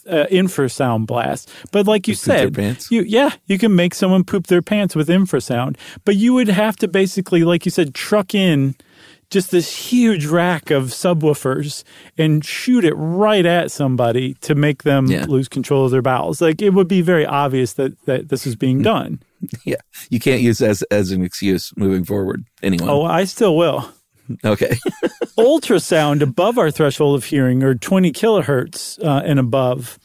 uh, 0.09 0.27
infrasound 0.31 1.07
blast. 1.07 1.50
But 1.73 1.87
like 1.87 2.09
you 2.09 2.15
said, 2.15 2.55
pants? 2.55 2.91
you 2.91 3.03
yeah, 3.03 3.31
you 3.47 3.59
can 3.59 3.75
make 3.77 3.95
someone 3.95 4.25
poop 4.25 4.47
their 4.47 4.62
pants 4.62 4.97
with 4.97 5.09
infrasound, 5.09 5.77
but 6.05 6.17
you 6.17 6.35
would 6.35 6.49
have 6.49 6.77
to 6.79 6.88
basically, 6.88 7.45
like 7.45 7.65
you 7.65 7.71
said, 7.71 7.95
truck 7.95 8.35
in 8.35 8.75
just 9.31 9.50
this 9.50 9.77
huge 9.77 10.25
rack 10.25 10.71
of 10.71 10.85
subwoofers 10.85 11.85
and 12.17 12.43
shoot 12.43 12.83
it 12.83 12.95
right 12.95 13.45
at 13.45 13.71
somebody 13.71 14.33
to 14.41 14.55
make 14.55 14.85
them 14.85 15.07
Yeah. 15.07 15.27
lose 15.29 15.49
control 15.49 15.85
of 15.85 15.91
their 15.91 16.00
bowels. 16.00 16.41
Like 16.41 16.62
it 16.62 16.71
would 16.71 16.88
be 16.88 17.03
very 17.03 17.27
obvious 17.27 17.75
that 17.75 17.93
that 18.07 18.31
this 18.31 18.47
is 18.47 18.57
being 18.57 18.81
done. 18.83 19.21
yeah, 19.65 19.77
you 20.11 20.19
can't 20.19 20.41
use 20.41 20.61
as 20.62 20.83
as 20.85 21.11
an 21.11 21.23
excuse 21.23 21.73
moving 21.77 22.05
forward. 22.05 22.45
Anyone? 22.62 22.88
oh, 22.88 23.03
I 23.05 23.25
still 23.25 23.57
will. 23.57 23.93
Okay. 24.44 24.76
ultrasound 25.38 26.20
above 26.20 26.58
our 26.58 26.70
threshold 26.70 27.16
of 27.16 27.25
hearing 27.25 27.62
or 27.62 27.75
20 27.75 28.12
kilohertz 28.12 29.02
uh, 29.04 29.23
and 29.25 29.38
above 29.38 29.99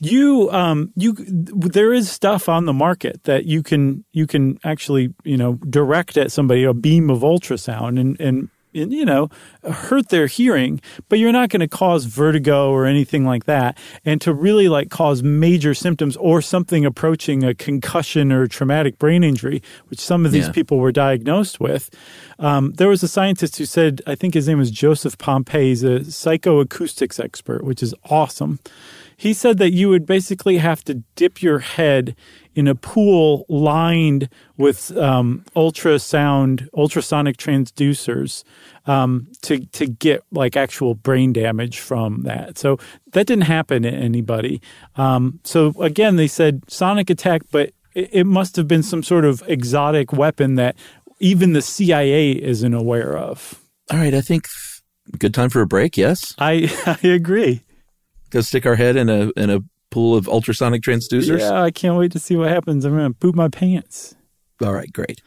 you 0.00 0.48
um 0.50 0.92
you 0.96 1.14
there 1.14 1.92
is 1.92 2.10
stuff 2.10 2.48
on 2.48 2.66
the 2.66 2.72
market 2.72 3.22
that 3.24 3.46
you 3.46 3.62
can 3.62 4.04
you 4.12 4.26
can 4.26 4.58
actually 4.64 5.12
you 5.24 5.36
know 5.36 5.54
direct 5.68 6.16
at 6.16 6.30
somebody 6.30 6.62
a 6.64 6.72
beam 6.72 7.10
of 7.10 7.20
ultrasound 7.20 8.00
and 8.00 8.18
and 8.20 8.20
and, 8.20 8.48
you 8.86 9.04
know, 9.04 9.28
hurt 9.68 10.08
their 10.08 10.26
hearing, 10.26 10.80
but 11.08 11.18
you're 11.18 11.32
not 11.32 11.48
going 11.50 11.60
to 11.60 11.68
cause 11.68 12.04
vertigo 12.06 12.70
or 12.70 12.86
anything 12.86 13.24
like 13.24 13.44
that. 13.44 13.76
And 14.04 14.20
to 14.22 14.32
really 14.32 14.68
like 14.68 14.90
cause 14.90 15.22
major 15.22 15.74
symptoms 15.74 16.16
or 16.16 16.40
something 16.40 16.84
approaching 16.84 17.44
a 17.44 17.54
concussion 17.54 18.32
or 18.32 18.46
traumatic 18.46 18.98
brain 18.98 19.22
injury, 19.24 19.62
which 19.88 20.00
some 20.00 20.24
of 20.24 20.32
these 20.32 20.46
Yeah. 20.46 20.52
people 20.52 20.78
were 20.78 20.92
diagnosed 20.92 21.60
with. 21.60 21.90
Um, 22.38 22.72
there 22.76 22.88
was 22.88 23.02
a 23.02 23.08
scientist 23.08 23.58
who 23.58 23.64
said, 23.64 24.00
I 24.06 24.14
think 24.14 24.34
his 24.34 24.46
name 24.48 24.58
was 24.58 24.70
Joseph 24.70 25.18
Pompei. 25.18 25.62
He's 25.64 25.82
a 25.82 26.00
psychoacoustics 26.00 27.22
expert, 27.22 27.64
which 27.64 27.82
is 27.82 27.94
awesome. 28.10 28.58
He 29.16 29.32
said 29.32 29.58
that 29.58 29.72
you 29.72 29.88
would 29.88 30.06
basically 30.06 30.58
have 30.58 30.84
to 30.84 31.02
dip 31.16 31.42
your 31.42 31.58
head 31.58 32.14
in 32.58 32.66
a 32.66 32.74
pool 32.74 33.46
lined 33.48 34.28
with 34.56 34.90
um, 34.96 35.44
ultrasound, 35.54 36.68
ultrasonic 36.74 37.36
transducers 37.36 38.42
um, 38.86 39.28
to 39.42 39.64
to 39.66 39.86
get 39.86 40.24
like 40.32 40.56
actual 40.56 40.96
brain 40.96 41.32
damage 41.32 41.78
from 41.78 42.22
that. 42.22 42.58
So 42.58 42.76
that 43.12 43.28
didn't 43.28 43.44
happen 43.44 43.84
to 43.84 43.90
anybody. 43.90 44.60
Um, 44.96 45.38
so 45.44 45.72
again, 45.80 46.16
they 46.16 46.26
said 46.26 46.68
sonic 46.68 47.10
attack, 47.10 47.42
but 47.52 47.70
it, 47.94 48.08
it 48.10 48.24
must 48.24 48.56
have 48.56 48.66
been 48.66 48.82
some 48.82 49.04
sort 49.04 49.24
of 49.24 49.40
exotic 49.46 50.12
weapon 50.12 50.56
that 50.56 50.74
even 51.20 51.52
the 51.52 51.62
CIA 51.62 52.32
isn't 52.32 52.74
aware 52.74 53.16
of. 53.16 53.60
All 53.88 53.98
right. 54.00 54.14
I 54.14 54.20
think 54.20 54.48
good 55.16 55.32
time 55.32 55.50
for 55.50 55.60
a 55.60 55.66
break. 55.68 55.96
Yes. 55.96 56.34
I 56.38 56.72
I 57.04 57.06
agree. 57.06 57.62
Go 58.30 58.40
stick 58.40 58.66
our 58.66 58.74
head 58.74 58.96
in 58.96 59.08
a 59.08 59.30
in 59.36 59.48
a 59.48 59.60
pool 59.90 60.16
of 60.16 60.28
ultrasonic 60.28 60.82
transducers. 60.82 61.40
Yeah, 61.40 61.62
I 61.62 61.70
can't 61.70 61.96
wait 61.96 62.12
to 62.12 62.18
see 62.18 62.36
what 62.36 62.48
happens. 62.48 62.84
I'm 62.84 62.96
gonna 62.96 63.12
poop 63.12 63.34
my 63.34 63.48
pants. 63.48 64.14
All 64.62 64.74
right. 64.74 64.92
Great. 64.92 65.22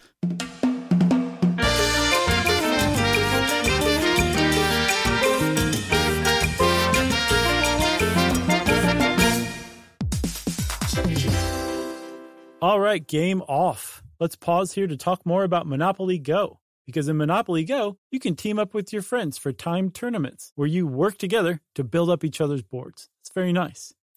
All 12.61 12.79
right, 12.79 13.05
game 13.07 13.41
off. 13.47 14.03
Let's 14.19 14.35
pause 14.35 14.73
here 14.73 14.85
to 14.85 14.95
talk 14.95 15.25
more 15.25 15.43
about 15.43 15.65
Monopoly 15.65 16.19
Go. 16.19 16.59
Because 16.85 17.07
in 17.07 17.17
Monopoly 17.17 17.63
Go, 17.63 17.97
you 18.11 18.19
can 18.19 18.35
team 18.35 18.59
up 18.59 18.75
with 18.75 18.93
your 18.93 19.01
friends 19.01 19.39
for 19.39 19.51
timed 19.51 19.95
tournaments 19.95 20.51
where 20.55 20.67
you 20.67 20.85
work 20.85 21.17
together 21.17 21.61
to 21.73 21.83
build 21.83 22.11
up 22.11 22.23
each 22.23 22.39
other's 22.39 22.61
boards. 22.61 23.09
It's 23.21 23.31
very 23.33 23.51
nice. 23.51 23.95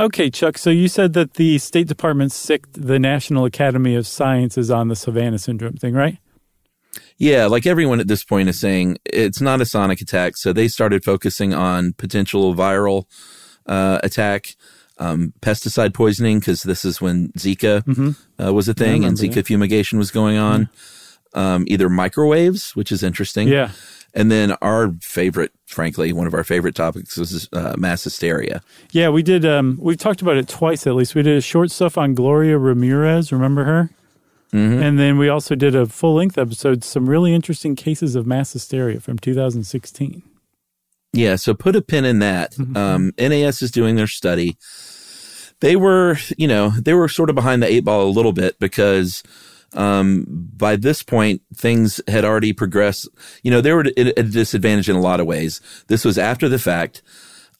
Okay, 0.00 0.30
Chuck. 0.30 0.58
So 0.58 0.70
you 0.70 0.86
said 0.86 1.12
that 1.14 1.34
the 1.34 1.58
State 1.58 1.88
Department 1.88 2.30
sicked 2.30 2.74
the 2.74 2.98
National 2.98 3.44
Academy 3.44 3.96
of 3.96 4.06
Sciences 4.06 4.70
on 4.70 4.88
the 4.88 4.94
Havana 4.94 5.38
syndrome 5.38 5.74
thing, 5.74 5.94
right? 5.94 6.18
Yeah, 7.16 7.46
like 7.46 7.66
everyone 7.66 7.98
at 7.98 8.06
this 8.06 8.22
point 8.22 8.48
is 8.48 8.60
saying, 8.60 8.98
it's 9.04 9.40
not 9.40 9.60
a 9.60 9.66
sonic 9.66 10.00
attack. 10.00 10.36
So 10.36 10.52
they 10.52 10.68
started 10.68 11.04
focusing 11.04 11.52
on 11.52 11.94
potential 11.94 12.54
viral 12.54 13.06
uh, 13.66 13.98
attack, 14.04 14.54
um, 14.98 15.32
pesticide 15.40 15.94
poisoning, 15.94 16.38
because 16.38 16.62
this 16.62 16.84
is 16.84 17.00
when 17.00 17.32
Zika 17.32 17.82
Mm-hmm. 17.84 18.42
uh, 18.42 18.52
was 18.52 18.68
a 18.68 18.74
thing 18.74 19.04
and 19.04 19.16
Zika 19.16 19.36
yeah. 19.36 19.42
fumigation 19.42 19.98
was 19.98 20.12
going 20.12 20.36
on. 20.38 20.68
Um, 21.34 21.64
either 21.68 21.90
microwaves, 21.90 22.74
which 22.74 22.90
is 22.90 23.02
interesting. 23.02 23.48
Yeah. 23.48 23.72
And 24.14 24.32
then 24.32 24.52
our 24.62 24.92
favorite, 25.00 25.52
frankly, 25.66 26.12
one 26.12 26.26
of 26.26 26.34
our 26.34 26.44
favorite 26.44 26.74
topics 26.74 27.16
was 27.16 27.48
uh, 27.52 27.74
mass 27.76 28.04
hysteria. 28.04 28.62
Yeah, 28.90 29.10
we 29.10 29.22
did. 29.22 29.44
Um, 29.44 29.78
we've 29.80 29.98
talked 29.98 30.22
about 30.22 30.36
it 30.36 30.48
twice 30.48 30.86
at 30.86 30.94
least. 30.94 31.14
We 31.14 31.22
did 31.22 31.36
a 31.36 31.42
short 31.42 31.70
stuff 31.70 31.98
on 31.98 32.14
Gloria 32.14 32.58
Ramirez. 32.58 33.32
Remember 33.32 33.64
her? 33.64 33.90
Mm-hmm. 34.52 34.82
And 34.82 34.98
then 34.98 35.18
we 35.18 35.28
also 35.28 35.54
did 35.54 35.74
a 35.74 35.86
full 35.86 36.14
length 36.14 36.38
episode, 36.38 36.82
some 36.82 37.08
really 37.08 37.34
interesting 37.34 37.76
cases 37.76 38.14
of 38.14 38.26
mass 38.26 38.52
hysteria 38.54 38.98
from 38.98 39.18
2016. 39.18 40.22
Yeah, 41.12 41.36
so 41.36 41.54
put 41.54 41.76
a 41.76 41.82
pin 41.82 42.04
in 42.04 42.18
that. 42.20 42.52
Mm-hmm. 42.52 42.76
Um, 42.76 43.12
NAS 43.18 43.62
is 43.62 43.70
doing 43.70 43.96
their 43.96 44.06
study. 44.06 44.56
They 45.60 45.76
were, 45.76 46.16
you 46.36 46.48
know, 46.48 46.70
they 46.70 46.94
were 46.94 47.08
sort 47.08 47.30
of 47.30 47.34
behind 47.34 47.62
the 47.62 47.70
eight 47.70 47.84
ball 47.84 48.06
a 48.06 48.10
little 48.10 48.32
bit 48.32 48.58
because 48.58 49.22
um, 49.74 50.24
by 50.28 50.76
this 50.76 51.02
point 51.02 51.42
things 51.54 52.00
had 52.08 52.24
already 52.24 52.52
progressed. 52.52 53.08
You 53.42 53.50
know, 53.50 53.60
they 53.60 53.72
were 53.72 53.86
at 53.96 54.18
a 54.18 54.22
disadvantage 54.22 54.88
in 54.88 54.96
a 54.96 55.00
lot 55.00 55.20
of 55.20 55.26
ways. 55.26 55.60
This 55.88 56.04
was 56.04 56.18
after 56.18 56.48
the 56.48 56.58
fact. 56.58 57.02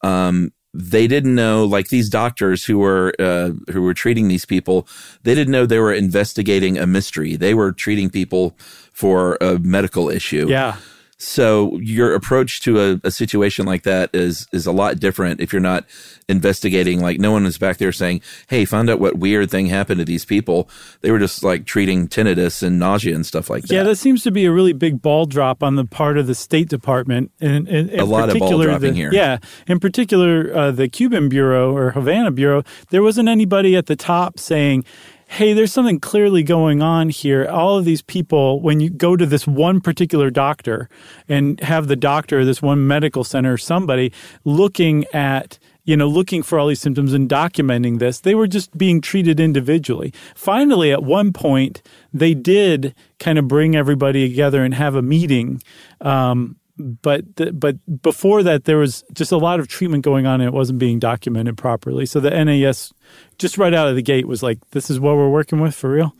Um, 0.02 0.52
they 0.74 1.06
didn't 1.06 1.34
know, 1.34 1.64
like 1.64 1.88
these 1.88 2.08
doctors 2.08 2.64
who 2.64 2.78
were 2.78 3.14
uh, 3.18 3.50
who 3.72 3.82
were 3.82 3.94
treating 3.94 4.28
these 4.28 4.44
people, 4.44 4.86
they 5.22 5.34
didn't 5.34 5.50
know 5.50 5.66
they 5.66 5.78
were 5.78 5.92
investigating 5.92 6.78
a 6.78 6.86
mystery. 6.86 7.36
They 7.36 7.54
were 7.54 7.72
treating 7.72 8.10
people 8.10 8.56
for 8.92 9.38
a 9.40 9.58
medical 9.58 10.08
issue. 10.10 10.46
Yeah. 10.48 10.76
So 11.20 11.76
your 11.78 12.14
approach 12.14 12.60
to 12.60 12.80
a, 12.80 13.00
a 13.02 13.10
situation 13.10 13.66
like 13.66 13.82
that 13.82 14.10
is 14.14 14.46
is 14.52 14.66
a 14.66 14.72
lot 14.72 15.00
different 15.00 15.40
if 15.40 15.52
you're 15.52 15.60
not 15.60 15.84
investigating. 16.28 17.00
Like 17.00 17.18
no 17.18 17.32
one 17.32 17.44
is 17.44 17.58
back 17.58 17.78
there 17.78 17.90
saying, 17.90 18.20
"Hey, 18.46 18.64
found 18.64 18.88
out 18.88 19.00
what 19.00 19.18
weird 19.18 19.50
thing 19.50 19.66
happened 19.66 19.98
to 19.98 20.04
these 20.04 20.24
people." 20.24 20.70
They 21.00 21.10
were 21.10 21.18
just 21.18 21.42
like 21.42 21.64
treating 21.64 22.06
tinnitus 22.06 22.62
and 22.62 22.78
nausea 22.78 23.16
and 23.16 23.26
stuff 23.26 23.50
like 23.50 23.64
that. 23.64 23.74
Yeah, 23.74 23.82
that 23.82 23.96
seems 23.96 24.22
to 24.22 24.30
be 24.30 24.44
a 24.44 24.52
really 24.52 24.72
big 24.72 25.02
ball 25.02 25.26
drop 25.26 25.60
on 25.60 25.74
the 25.74 25.84
part 25.84 26.18
of 26.18 26.28
the 26.28 26.36
State 26.36 26.68
Department. 26.68 27.32
And, 27.40 27.66
and, 27.66 27.90
in 27.90 27.98
A 27.98 28.04
lot 28.04 28.28
of 28.28 28.38
ball 28.38 28.48
particular, 28.48 28.66
dropping 28.66 28.92
the, 28.92 28.96
here. 28.96 29.10
Yeah, 29.12 29.38
in 29.66 29.80
particular, 29.80 30.54
uh, 30.54 30.70
the 30.70 30.88
Cuban 30.88 31.28
Bureau 31.28 31.76
or 31.76 31.90
Havana 31.90 32.30
Bureau, 32.30 32.62
there 32.90 33.02
wasn't 33.02 33.28
anybody 33.28 33.74
at 33.74 33.86
the 33.86 33.96
top 33.96 34.38
saying, 34.38 34.84
hey, 35.28 35.52
there's 35.52 35.72
something 35.72 36.00
clearly 36.00 36.42
going 36.42 36.82
on 36.82 37.10
here. 37.10 37.46
All 37.46 37.78
of 37.78 37.84
these 37.84 38.02
people, 38.02 38.60
when 38.60 38.80
you 38.80 38.88
go 38.88 39.14
to 39.14 39.26
this 39.26 39.46
one 39.46 39.80
particular 39.80 40.30
doctor 40.30 40.88
and 41.28 41.60
have 41.60 41.86
the 41.86 41.96
doctor, 41.96 42.44
this 42.44 42.62
one 42.62 42.86
medical 42.86 43.24
center, 43.24 43.58
somebody 43.58 44.12
looking 44.44 45.04
at 45.12 45.58
you 45.84 45.96
know, 45.96 46.06
looking 46.06 46.42
for 46.42 46.58
all 46.58 46.66
these 46.66 46.82
symptoms 46.82 47.14
and 47.14 47.30
documenting 47.30 47.98
this. 47.98 48.20
They 48.20 48.34
were 48.34 48.46
just 48.46 48.76
being 48.76 49.00
treated 49.00 49.40
individually. 49.40 50.12
Finally, 50.34 50.92
at 50.92 51.02
one 51.02 51.32
point, 51.32 51.80
they 52.12 52.34
did 52.34 52.94
kind 53.18 53.38
of 53.38 53.48
bring 53.48 53.74
everybody 53.74 54.28
together 54.28 54.62
and 54.62 54.74
have 54.74 54.94
a 54.94 55.00
meeting. 55.00 55.62
Um, 56.02 56.56
but 56.78 57.24
but 57.58 58.02
before 58.02 58.42
that, 58.42 58.64
there 58.64 58.76
was 58.76 59.02
just 59.12 59.32
a 59.32 59.36
lot 59.36 59.60
of 59.60 59.68
treatment 59.68 60.04
going 60.04 60.26
on, 60.26 60.40
and 60.40 60.48
it 60.48 60.52
wasn't 60.52 60.78
being 60.78 60.98
documented 60.98 61.56
properly. 61.56 62.06
So 62.06 62.20
the 62.20 62.30
NAS, 62.30 62.92
just 63.38 63.58
right 63.58 63.74
out 63.74 63.88
of 63.88 63.96
the 63.96 64.02
gate, 64.02 64.26
was 64.26 64.42
like, 64.42 64.58
"This 64.70 64.90
is 64.90 65.00
what 65.00 65.16
we're 65.16 65.30
working 65.30 65.60
with 65.60 65.74
for 65.74 65.90
real." 65.90 66.14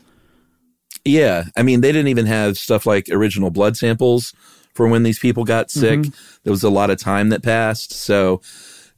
Yeah, 1.04 1.44
I 1.56 1.62
mean, 1.62 1.80
they 1.80 1.92
didn't 1.92 2.08
even 2.08 2.26
have 2.26 2.58
stuff 2.58 2.86
like 2.86 3.08
original 3.10 3.50
blood 3.50 3.76
samples 3.76 4.34
for 4.74 4.86
when 4.86 5.02
these 5.02 5.18
people 5.18 5.44
got 5.44 5.70
sick. 5.70 6.04
There 6.44 6.52
was 6.52 6.62
a 6.62 6.70
lot 6.70 6.90
of 6.90 6.98
time 6.98 7.30
that 7.30 7.42
passed, 7.42 7.92
so 7.92 8.40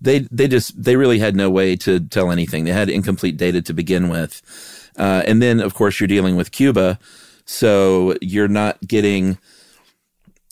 they 0.01 0.21
they 0.31 0.49
just 0.49 0.83
they 0.83 0.97
really 0.97 1.19
had 1.19 1.37
no 1.37 1.51
way 1.51 1.77
to 1.77 2.01
tell 2.01 2.31
anything. 2.31 2.65
They 2.65 2.73
had 2.73 2.91
incomplete 2.91 3.37
data 3.37 3.63
to 3.63 3.73
begin 3.73 4.09
with, 4.09 4.43
uh, 4.99 5.23
and 5.27 5.41
then 5.41 5.61
of 5.61 5.75
course 5.75 6.01
you're 6.01 6.07
dealing 6.07 6.37
with 6.37 6.53
Cuba, 6.53 6.99
so 7.45 8.15
you're 8.21 8.49
not 8.49 8.81
getting. 8.87 9.39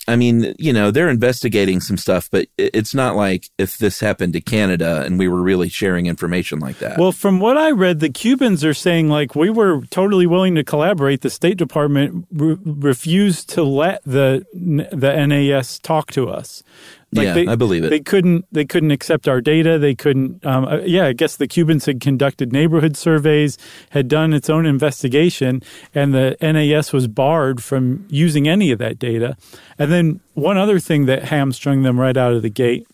I 0.08 0.16
mean, 0.16 0.54
you 0.58 0.72
know, 0.72 0.90
they're 0.90 1.10
investigating 1.10 1.80
some 1.80 1.98
stuff, 1.98 2.30
but 2.30 2.48
it's 2.56 2.94
not 2.94 3.14
like 3.14 3.50
if 3.58 3.76
this 3.76 4.00
happened 4.00 4.32
to 4.32 4.40
Canada 4.40 5.02
and 5.04 5.18
we 5.18 5.28
were 5.28 5.42
really 5.42 5.68
sharing 5.68 6.06
information 6.06 6.60
like 6.60 6.78
that. 6.78 6.98
Well, 6.98 7.12
from 7.12 7.40
what 7.40 7.58
I 7.58 7.70
read, 7.70 8.00
the 8.00 8.08
Cubans 8.08 8.64
are 8.64 8.72
saying 8.72 9.10
like 9.10 9.34
we 9.34 9.50
were 9.50 9.82
totally 9.90 10.26
willing 10.26 10.54
to 10.54 10.64
collaborate. 10.64 11.20
The 11.20 11.28
State 11.30 11.58
Department 11.58 12.26
re- 12.32 12.56
refused 12.64 13.50
to 13.50 13.62
let 13.62 14.02
the 14.04 14.46
the 14.54 15.26
NAS 15.26 15.78
talk 15.78 16.10
to 16.12 16.30
us. 16.30 16.62
Yeah, 17.10 17.34
I 17.48 17.54
believe 17.54 17.84
it. 17.84 17.90
They 17.90 18.00
couldn't. 18.00 18.44
They 18.52 18.64
couldn't 18.64 18.90
accept 18.90 19.28
our 19.28 19.40
data. 19.40 19.78
They 19.78 19.94
couldn't. 19.94 20.44
Um, 20.44 20.66
uh, 20.66 20.78
yeah, 20.80 21.06
I 21.06 21.14
guess 21.14 21.36
the 21.36 21.46
Cubans 21.48 21.86
had 21.86 22.00
conducted 22.00 22.52
neighborhood 22.52 22.96
surveys, 22.96 23.56
had 23.90 24.08
done 24.08 24.34
its 24.34 24.50
own 24.50 24.66
investigation, 24.66 25.62
and 25.94 26.12
the 26.12 26.36
NAS 26.42 26.92
was 26.92 27.08
barred 27.08 27.62
from 27.62 28.06
using 28.10 28.46
any 28.46 28.70
of 28.70 28.78
that 28.80 28.98
data. 28.98 29.36
And 29.78 29.90
then 29.90 30.20
one 30.34 30.58
other 30.58 30.78
thing 30.78 31.06
that 31.06 31.24
hamstrung 31.24 31.82
them 31.82 31.98
right 31.98 32.16
out 32.16 32.34
of 32.34 32.42
the 32.42 32.50
gate 32.50 32.86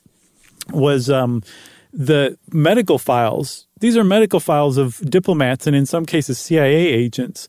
was 0.73 1.11
um, 1.11 1.43
the 1.93 2.39
medical 2.53 2.99
files. 2.99 3.67
These 3.81 3.97
are 3.97 4.05
medical 4.05 4.41
files 4.41 4.79
of 4.79 4.99
diplomats 5.11 5.67
and 5.67 5.75
in 5.75 5.87
some 5.87 6.07
cases 6.07 6.39
CIA 6.39 6.87
agents. 6.87 7.49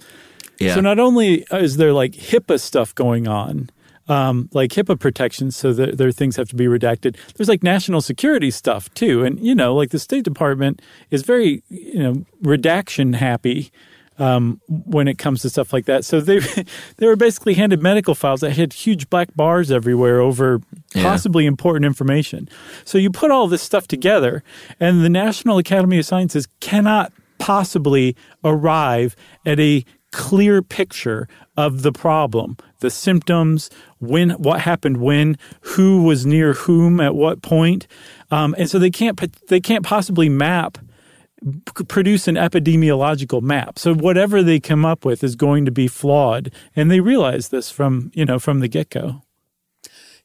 yeah. 0.59 0.75
So 0.75 0.81
not 0.81 0.99
only 0.99 1.45
is 1.51 1.77
there 1.77 1.93
like 1.93 2.13
HIPAA 2.13 2.59
stuff 2.59 2.93
going 2.95 3.27
on, 3.27 3.69
um, 4.07 4.49
like 4.53 4.71
HIPAA 4.71 4.99
protections, 4.99 5.55
so 5.55 5.73
that 5.73 5.97
their 5.97 6.11
things 6.11 6.35
have 6.35 6.47
to 6.49 6.55
be 6.55 6.65
redacted. 6.65 7.17
There's 7.35 7.49
like 7.49 7.63
national 7.63 8.01
security 8.01 8.51
stuff 8.51 8.93
too, 8.93 9.23
and 9.23 9.39
you 9.39 9.55
know, 9.55 9.73
like 9.75 9.89
the 9.89 9.99
State 9.99 10.23
Department 10.23 10.81
is 11.11 11.23
very 11.23 11.63
you 11.69 11.99
know 12.03 12.25
redaction 12.41 13.13
happy 13.13 13.71
um, 14.17 14.61
when 14.67 15.07
it 15.09 15.17
comes 15.17 15.41
to 15.41 15.49
stuff 15.49 15.73
like 15.73 15.85
that. 15.85 16.05
So 16.05 16.21
they 16.21 16.39
they 16.97 17.07
were 17.07 17.15
basically 17.15 17.55
handed 17.55 17.81
medical 17.81 18.15
files 18.15 18.41
that 18.41 18.51
had 18.51 18.73
huge 18.73 19.09
black 19.09 19.35
bars 19.35 19.71
everywhere 19.71 20.19
over 20.21 20.61
Yeah. 20.93 21.03
possibly 21.03 21.45
important 21.45 21.85
information. 21.85 22.47
So 22.85 22.97
you 22.97 23.09
put 23.09 23.31
all 23.31 23.47
this 23.47 23.61
stuff 23.63 23.87
together, 23.87 24.43
and 24.79 25.03
the 25.03 25.09
National 25.09 25.57
Academy 25.57 25.97
of 25.99 26.05
Sciences 26.05 26.47
cannot 26.59 27.11
possibly 27.39 28.15
arrive 28.43 29.15
at 29.45 29.59
a 29.59 29.83
clear 30.15 30.61
picture 30.61 31.27
of 31.57 31.81
the 31.81 31.91
problem, 31.91 32.55
the 32.79 32.89
symptoms, 32.89 33.69
when 33.99 34.31
what 34.31 34.61
happened 34.61 34.97
when, 34.97 35.37
who 35.61 36.03
was 36.03 36.25
near 36.25 36.53
whom 36.53 37.01
at 37.01 37.15
what 37.15 37.41
point, 37.41 37.85
um, 38.31 38.55
and 38.57 38.69
so 38.69 38.79
they 38.79 38.89
can't 38.89 39.19
they 39.47 39.59
can't 39.59 39.85
possibly 39.85 40.29
map 40.29 40.77
produce 41.87 42.27
an 42.27 42.35
epidemiological 42.35 43.41
map. 43.41 43.77
So 43.77 43.93
whatever 43.93 44.41
they 44.41 44.59
come 44.59 44.85
up 44.85 45.05
with 45.05 45.23
is 45.23 45.35
going 45.35 45.65
to 45.65 45.71
be 45.71 45.87
flawed, 45.87 46.51
and 46.75 46.89
they 46.89 47.01
realize 47.01 47.49
this 47.49 47.69
from 47.69 48.11
you 48.15 48.25
know 48.25 48.39
from 48.39 48.61
the 48.61 48.69
get 48.69 48.89
go. 48.89 49.21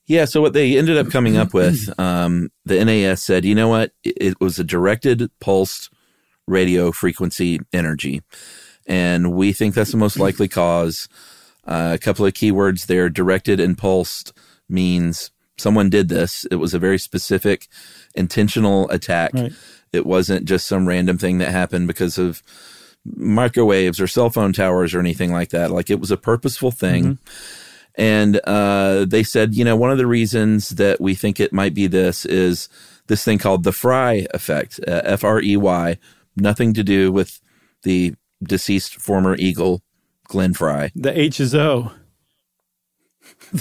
Yeah. 0.06 0.24
So 0.24 0.40
what 0.40 0.52
they 0.52 0.78
ended 0.78 0.98
up 0.98 1.10
coming 1.10 1.36
up 1.36 1.52
with, 1.52 1.92
um, 1.98 2.50
the 2.64 2.84
NAS 2.84 3.24
said, 3.24 3.44
you 3.44 3.54
know 3.54 3.68
what, 3.68 3.92
it, 4.02 4.16
it 4.20 4.40
was 4.40 4.58
a 4.58 4.64
directed 4.64 5.30
pulsed 5.40 5.90
radio 6.46 6.90
frequency 6.90 7.60
energy, 7.72 8.22
and 8.90 9.32
we 9.32 9.52
think 9.52 9.74
that's 9.74 9.92
the 9.92 9.96
most 9.96 10.18
likely 10.18 10.48
cause. 10.48 11.08
Uh, 11.64 11.92
a 11.94 11.98
couple 11.98 12.26
of 12.26 12.34
keywords 12.34 12.86
there: 12.86 13.08
directed 13.08 13.60
and 13.60 13.78
pulsed 13.78 14.32
means 14.68 15.30
someone 15.56 15.88
did 15.88 16.08
this. 16.08 16.44
It 16.50 16.56
was 16.56 16.74
a 16.74 16.78
very 16.78 16.98
specific, 16.98 17.68
intentional 18.14 18.90
attack. 18.90 19.32
Right. 19.32 19.52
It 19.92 20.06
wasn't 20.06 20.44
just 20.44 20.66
some 20.66 20.88
random 20.88 21.18
thing 21.18 21.38
that 21.38 21.50
happened 21.50 21.86
because 21.86 22.18
of 22.18 22.42
microwaves 23.04 24.00
or 24.00 24.06
cell 24.06 24.28
phone 24.28 24.52
towers 24.52 24.92
or 24.92 25.00
anything 25.00 25.32
like 25.32 25.50
that. 25.50 25.70
Like 25.70 25.88
it 25.88 26.00
was 26.00 26.10
a 26.10 26.16
purposeful 26.16 26.70
thing. 26.70 27.04
Mm-hmm. 27.04 27.94
And 27.96 28.40
uh, 28.44 29.04
they 29.04 29.22
said, 29.22 29.54
you 29.54 29.64
know, 29.64 29.76
one 29.76 29.90
of 29.90 29.98
the 29.98 30.06
reasons 30.06 30.70
that 30.70 31.00
we 31.00 31.14
think 31.14 31.40
it 31.40 31.52
might 31.52 31.74
be 31.74 31.86
this 31.86 32.24
is 32.24 32.68
this 33.06 33.24
thing 33.24 33.38
called 33.38 33.64
the 33.64 33.72
Frey 33.72 34.26
effect, 34.32 34.80
uh, 34.86 35.02
F 35.04 35.24
R 35.24 35.40
E 35.40 35.56
Y, 35.56 35.98
nothing 36.36 36.72
to 36.74 36.84
do 36.84 37.12
with 37.12 37.40
the 37.82 38.14
deceased 38.42 38.96
former 39.00 39.36
Eagle, 39.36 39.82
Glenn 40.24 40.54
Frey. 40.54 40.90
The 40.94 41.18
H 41.18 41.40
is 41.40 41.54
O. 41.54 41.92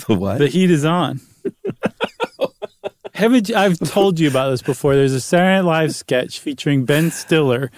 The 0.08 0.14
what? 0.16 0.38
The 0.40 0.48
heat 0.48 0.70
is 0.72 0.86
on. 0.86 1.20
Haven't 3.14 3.50
you, 3.50 3.56
I've 3.56 3.80
told 3.80 4.20
you 4.20 4.28
about 4.30 4.52
this 4.52 4.62
before? 4.62 4.96
There's 4.96 5.14
a 5.14 5.20
Saturday 5.22 5.56
Night 5.58 5.66
Live 5.66 5.96
sketch 5.96 6.40
featuring 6.40 6.86
Ben 6.86 7.12
Stiller. 7.12 7.70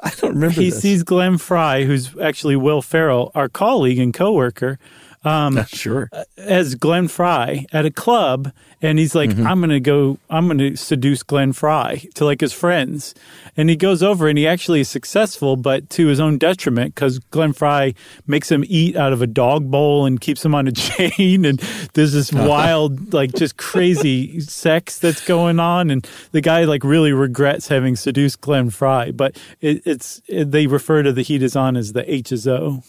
I 0.00 0.10
don't 0.10 0.34
remember 0.34 0.60
He 0.60 0.70
this. 0.70 0.80
sees 0.80 1.02
Glenn 1.02 1.38
Frey, 1.38 1.84
who's 1.84 2.16
actually 2.18 2.56
Will 2.56 2.82
Ferrell, 2.82 3.30
our 3.34 3.48
colleague 3.48 3.98
and 3.98 4.12
coworker, 4.14 4.78
Um, 5.22 5.66
sure. 5.66 6.08
Uh, 6.12 6.24
as 6.38 6.74
Glenn 6.74 7.06
Frey 7.06 7.66
at 7.72 7.84
a 7.84 7.90
club, 7.90 8.52
and 8.80 8.98
he's 8.98 9.14
like, 9.14 9.30
Mm-hmm. 9.30 9.46
"I'm 9.46 9.60
gonna 9.60 9.78
go, 9.78 10.18
I'm 10.30 10.48
gonna 10.48 10.76
seduce 10.78 11.22
Glenn 11.22 11.52
Frey 11.52 12.08
to 12.14 12.24
like 12.24 12.40
his 12.40 12.54
friends," 12.54 13.14
and 13.54 13.68
he 13.68 13.76
goes 13.76 14.02
over 14.02 14.28
and 14.28 14.38
he 14.38 14.46
actually 14.46 14.80
is 14.80 14.88
successful, 14.88 15.56
but 15.56 15.90
to 15.90 16.06
his 16.06 16.20
own 16.20 16.38
detriment 16.38 16.94
because 16.94 17.18
Glenn 17.18 17.52
Frey 17.52 17.94
makes 18.26 18.50
him 18.50 18.64
eat 18.66 18.96
out 18.96 19.12
of 19.12 19.20
a 19.20 19.26
dog 19.26 19.70
bowl 19.70 20.06
and 20.06 20.18
keeps 20.20 20.42
him 20.42 20.54
on 20.54 20.66
a 20.66 20.72
chain, 20.88 21.44
and 21.44 21.58
there's 21.92 22.14
this 22.14 22.32
uh-huh. 22.32 22.48
wild, 22.48 23.12
like 23.12 23.34
just 23.34 23.58
crazy 23.58 24.40
sex 24.60 24.98
that's 24.98 25.24
going 25.26 25.60
on, 25.60 25.90
and 25.90 26.08
the 26.32 26.40
guy 26.40 26.64
like 26.64 26.82
really 26.82 27.12
regrets 27.12 27.68
having 27.68 27.94
seduced 27.94 28.40
Glenn 28.40 28.70
Frey, 28.70 29.10
but 29.10 29.38
it, 29.60 29.82
it's 29.84 30.22
it, 30.28 30.50
they 30.50 30.66
refer 30.66 31.02
to 31.02 31.12
the 31.12 31.22
heat 31.22 31.42
is 31.42 31.56
on 31.56 31.76
as 31.76 31.92
the 31.92 32.10
H 32.10 32.32
is 32.32 32.48
O. 32.48 32.82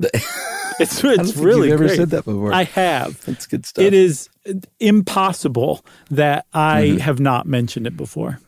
It's 0.80 1.04
it's 1.04 1.36
really 1.36 1.68
you've 1.68 1.74
ever 1.74 1.84
great. 1.86 1.96
said 1.96 2.10
that 2.10 2.24
before. 2.24 2.52
I 2.54 2.64
have. 2.64 3.20
That's 3.26 3.46
good 3.46 3.66
stuff. 3.66 3.84
It 3.84 3.94
is 3.94 4.28
impossible 4.78 5.84
that 6.10 6.46
I 6.52 6.82
Mm-hmm. 6.82 6.98
have 6.98 7.20
not 7.20 7.46
mentioned 7.46 7.86
it 7.86 7.96
before. 7.96 8.40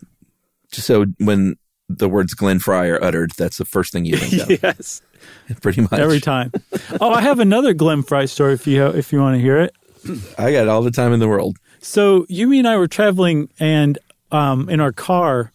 so 0.70 1.04
when 1.18 1.56
the 1.88 2.08
words 2.08 2.32
Glenn 2.34 2.58
Frey 2.58 2.88
are 2.90 3.02
uttered, 3.04 3.32
that's 3.32 3.58
the 3.58 3.64
first 3.66 3.92
thing 3.92 4.04
you 4.06 4.16
think 4.16 4.42
of, 4.42 4.50
Yes, 4.62 5.02
pretty 5.60 5.82
much. 5.82 5.92
every 5.94 6.20
time. 6.20 6.50
oh, 7.00 7.10
I 7.10 7.20
have 7.20 7.38
another 7.38 7.74
Glenn 7.74 8.02
Frey 8.02 8.26
story 8.26 8.54
if 8.54 8.66
you 8.66 8.86
if 8.86 9.12
you 9.12 9.20
want 9.20 9.36
to 9.36 9.40
hear 9.40 9.58
it. 9.58 9.74
I 10.38 10.52
got 10.52 10.68
all 10.68 10.82
the 10.82 10.90
time 10.90 11.12
in 11.12 11.20
the 11.20 11.28
world. 11.28 11.58
So 11.80 12.24
Yumi 12.24 12.58
and 12.58 12.66
I 12.68 12.76
were 12.76 12.88
traveling 12.88 13.48
and 13.60 13.98
um, 14.30 14.68
in 14.70 14.80
our 14.80 14.92
car, 14.92 15.52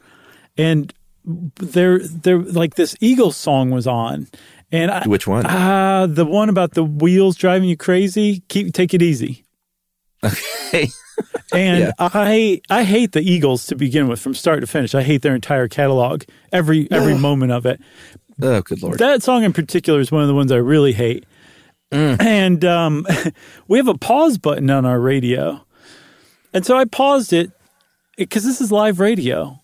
and 0.58 0.94
there 1.26 2.00
there 2.00 2.38
like 2.40 2.76
this 2.76 2.96
Eagles 3.02 3.36
song 3.36 3.72
was 3.72 3.88
on, 3.88 4.28
and 4.72 4.92
I, 4.92 5.08
Which 5.08 5.28
one? 5.28 5.46
uh, 5.46 6.08
the 6.08 6.26
one 6.26 6.50
about 6.50 6.74
the 6.74 6.84
wheels 6.84 7.36
driving 7.36 7.70
you 7.70 7.78
crazy. 7.78 8.42
Keep 8.50 8.74
take 8.74 8.94
it 8.94 9.02
easy. 9.02 9.46
Okay. 10.24 10.90
And 11.52 11.80
Yeah. 11.80 11.92
I 11.98 12.62
I 12.70 12.84
hate 12.84 13.14
the 13.14 13.22
Eagles 13.22 13.66
to 13.68 13.76
begin 13.76 14.08
with 14.08 14.20
from 14.20 14.36
start 14.36 14.62
to 14.62 14.68
finish. 14.68 14.94
I 14.94 15.02
hate 15.02 15.22
their 15.24 15.34
entire 15.34 15.68
catalog, 15.68 16.24
every 16.52 16.88
every 16.92 17.18
moment 17.18 17.52
of 17.54 17.66
it. 17.66 17.80
oh, 18.42 18.62
good 18.62 18.84
lord. 18.84 19.00
That 19.00 19.24
song 19.24 19.44
in 19.44 19.52
particular 19.54 20.00
is 20.00 20.12
one 20.12 20.22
of 20.22 20.28
the 20.28 20.36
ones 20.36 20.52
I 20.52 20.58
really 20.58 20.94
hate. 20.94 21.26
And 21.92 22.64
um, 22.66 23.08
we 23.68 23.78
have 23.80 23.88
a 23.88 23.98
pause 23.98 24.38
button 24.38 24.70
on 24.70 24.86
our 24.86 25.00
radio, 25.00 25.66
and 26.54 26.66
so 26.66 26.78
I 26.78 26.86
paused 26.86 27.32
it 27.34 27.50
because 28.18 28.44
this 28.44 28.60
is 28.62 28.72
live 28.72 29.00
radio. 29.00 29.60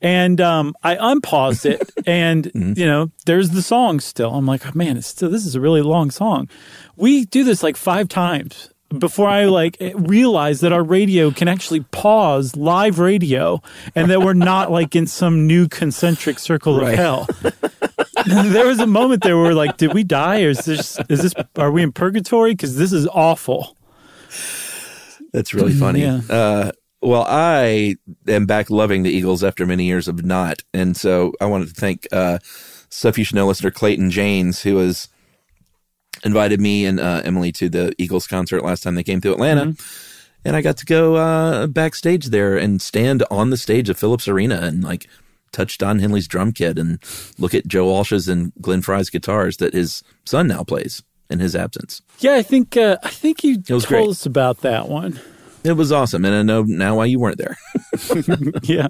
And 0.00 0.40
um, 0.40 0.74
I 0.82 0.96
unpaused 1.00 1.66
it, 1.66 1.90
and 2.06 2.50
you 2.54 2.86
know, 2.86 3.10
there's 3.26 3.50
the 3.50 3.62
song 3.62 3.98
still. 3.98 4.34
I'm 4.34 4.46
like, 4.46 4.66
oh, 4.66 4.70
man, 4.74 4.96
it's 4.96 5.08
still 5.08 5.28
this 5.28 5.44
is 5.44 5.54
a 5.54 5.60
really 5.60 5.82
long 5.82 6.10
song. 6.10 6.48
We 6.96 7.24
do 7.24 7.42
this 7.42 7.62
like 7.62 7.76
five 7.76 8.08
times 8.08 8.70
before 8.96 9.28
I 9.28 9.44
like 9.46 9.76
realize 9.94 10.60
that 10.60 10.72
our 10.72 10.82
radio 10.82 11.30
can 11.30 11.48
actually 11.48 11.80
pause 11.80 12.56
live 12.56 12.98
radio, 12.98 13.60
and 13.94 14.10
that 14.10 14.22
we're 14.22 14.34
not 14.34 14.70
like 14.70 14.96
in 14.96 15.06
some 15.06 15.46
new 15.46 15.68
concentric 15.68 16.38
circle 16.38 16.80
of 16.80 16.94
hell. 16.94 17.26
there 18.26 18.66
was 18.66 18.78
a 18.80 18.86
moment 18.86 19.22
there 19.22 19.36
where 19.36 19.54
like, 19.54 19.76
did 19.76 19.92
we 19.94 20.04
die, 20.04 20.42
or 20.42 20.50
is 20.50 20.64
this 20.64 20.98
is 21.08 21.22
this 21.22 21.34
are 21.56 21.70
we 21.70 21.82
in 21.82 21.92
purgatory? 21.92 22.52
Because 22.52 22.76
this 22.76 22.92
is 22.92 23.06
awful. 23.08 23.76
That's 25.32 25.52
really 25.52 25.74
funny. 25.74 26.02
Yeah. 26.02 26.20
Uh, 26.28 26.72
well, 27.00 27.24
I 27.28 27.96
am 28.26 28.46
back 28.46 28.70
loving 28.70 29.02
the 29.02 29.10
Eagles 29.10 29.44
after 29.44 29.66
many 29.66 29.84
years 29.84 30.08
of 30.08 30.24
not. 30.24 30.62
And 30.74 30.96
so 30.96 31.32
I 31.40 31.46
wanted 31.46 31.68
to 31.68 31.74
thank 31.74 32.06
uh, 32.12 32.38
Stuff 32.90 33.18
You 33.18 33.24
Should 33.24 33.36
Know 33.36 33.46
listener 33.46 33.70
Clayton 33.70 34.10
Janes, 34.10 34.62
who 34.62 34.78
has 34.78 35.08
invited 36.24 36.60
me 36.60 36.84
and 36.84 36.98
uh, 36.98 37.22
Emily 37.24 37.52
to 37.52 37.68
the 37.68 37.94
Eagles 37.98 38.26
concert 38.26 38.64
last 38.64 38.82
time 38.82 38.94
they 38.94 39.04
came 39.04 39.20
to 39.20 39.32
Atlanta. 39.32 39.74
And 40.44 40.56
I 40.56 40.62
got 40.62 40.76
to 40.78 40.86
go 40.86 41.16
uh, 41.16 41.66
backstage 41.66 42.26
there 42.26 42.56
and 42.56 42.80
stand 42.80 43.22
on 43.30 43.50
the 43.50 43.56
stage 43.56 43.88
of 43.88 43.98
Phillips 43.98 44.28
Arena 44.28 44.60
and 44.62 44.82
like 44.82 45.06
touch 45.52 45.78
Don 45.78 45.98
Henley's 45.98 46.28
drum 46.28 46.52
kit 46.52 46.78
and 46.78 46.98
look 47.38 47.54
at 47.54 47.66
Joe 47.66 47.86
Walsh's 47.86 48.28
and 48.28 48.52
Glenn 48.60 48.82
Frey's 48.82 49.10
guitars 49.10 49.58
that 49.58 49.74
his 49.74 50.02
son 50.24 50.48
now 50.48 50.62
plays 50.64 51.02
in 51.30 51.40
his 51.40 51.54
absence. 51.54 52.02
Yeah, 52.18 52.34
I 52.34 52.42
think 52.42 52.76
uh, 52.76 52.96
I 53.02 53.10
think 53.10 53.44
you 53.44 53.60
told 53.60 53.86
great. 53.86 54.08
us 54.08 54.26
about 54.26 54.58
that 54.58 54.88
one. 54.88 55.20
It 55.68 55.76
was 55.76 55.92
awesome. 55.92 56.24
And 56.24 56.34
I 56.34 56.42
know 56.42 56.62
now 56.62 56.96
why 56.96 57.04
you 57.04 57.18
weren't 57.18 57.38
there. 57.38 57.56
Yeah, 58.62 58.88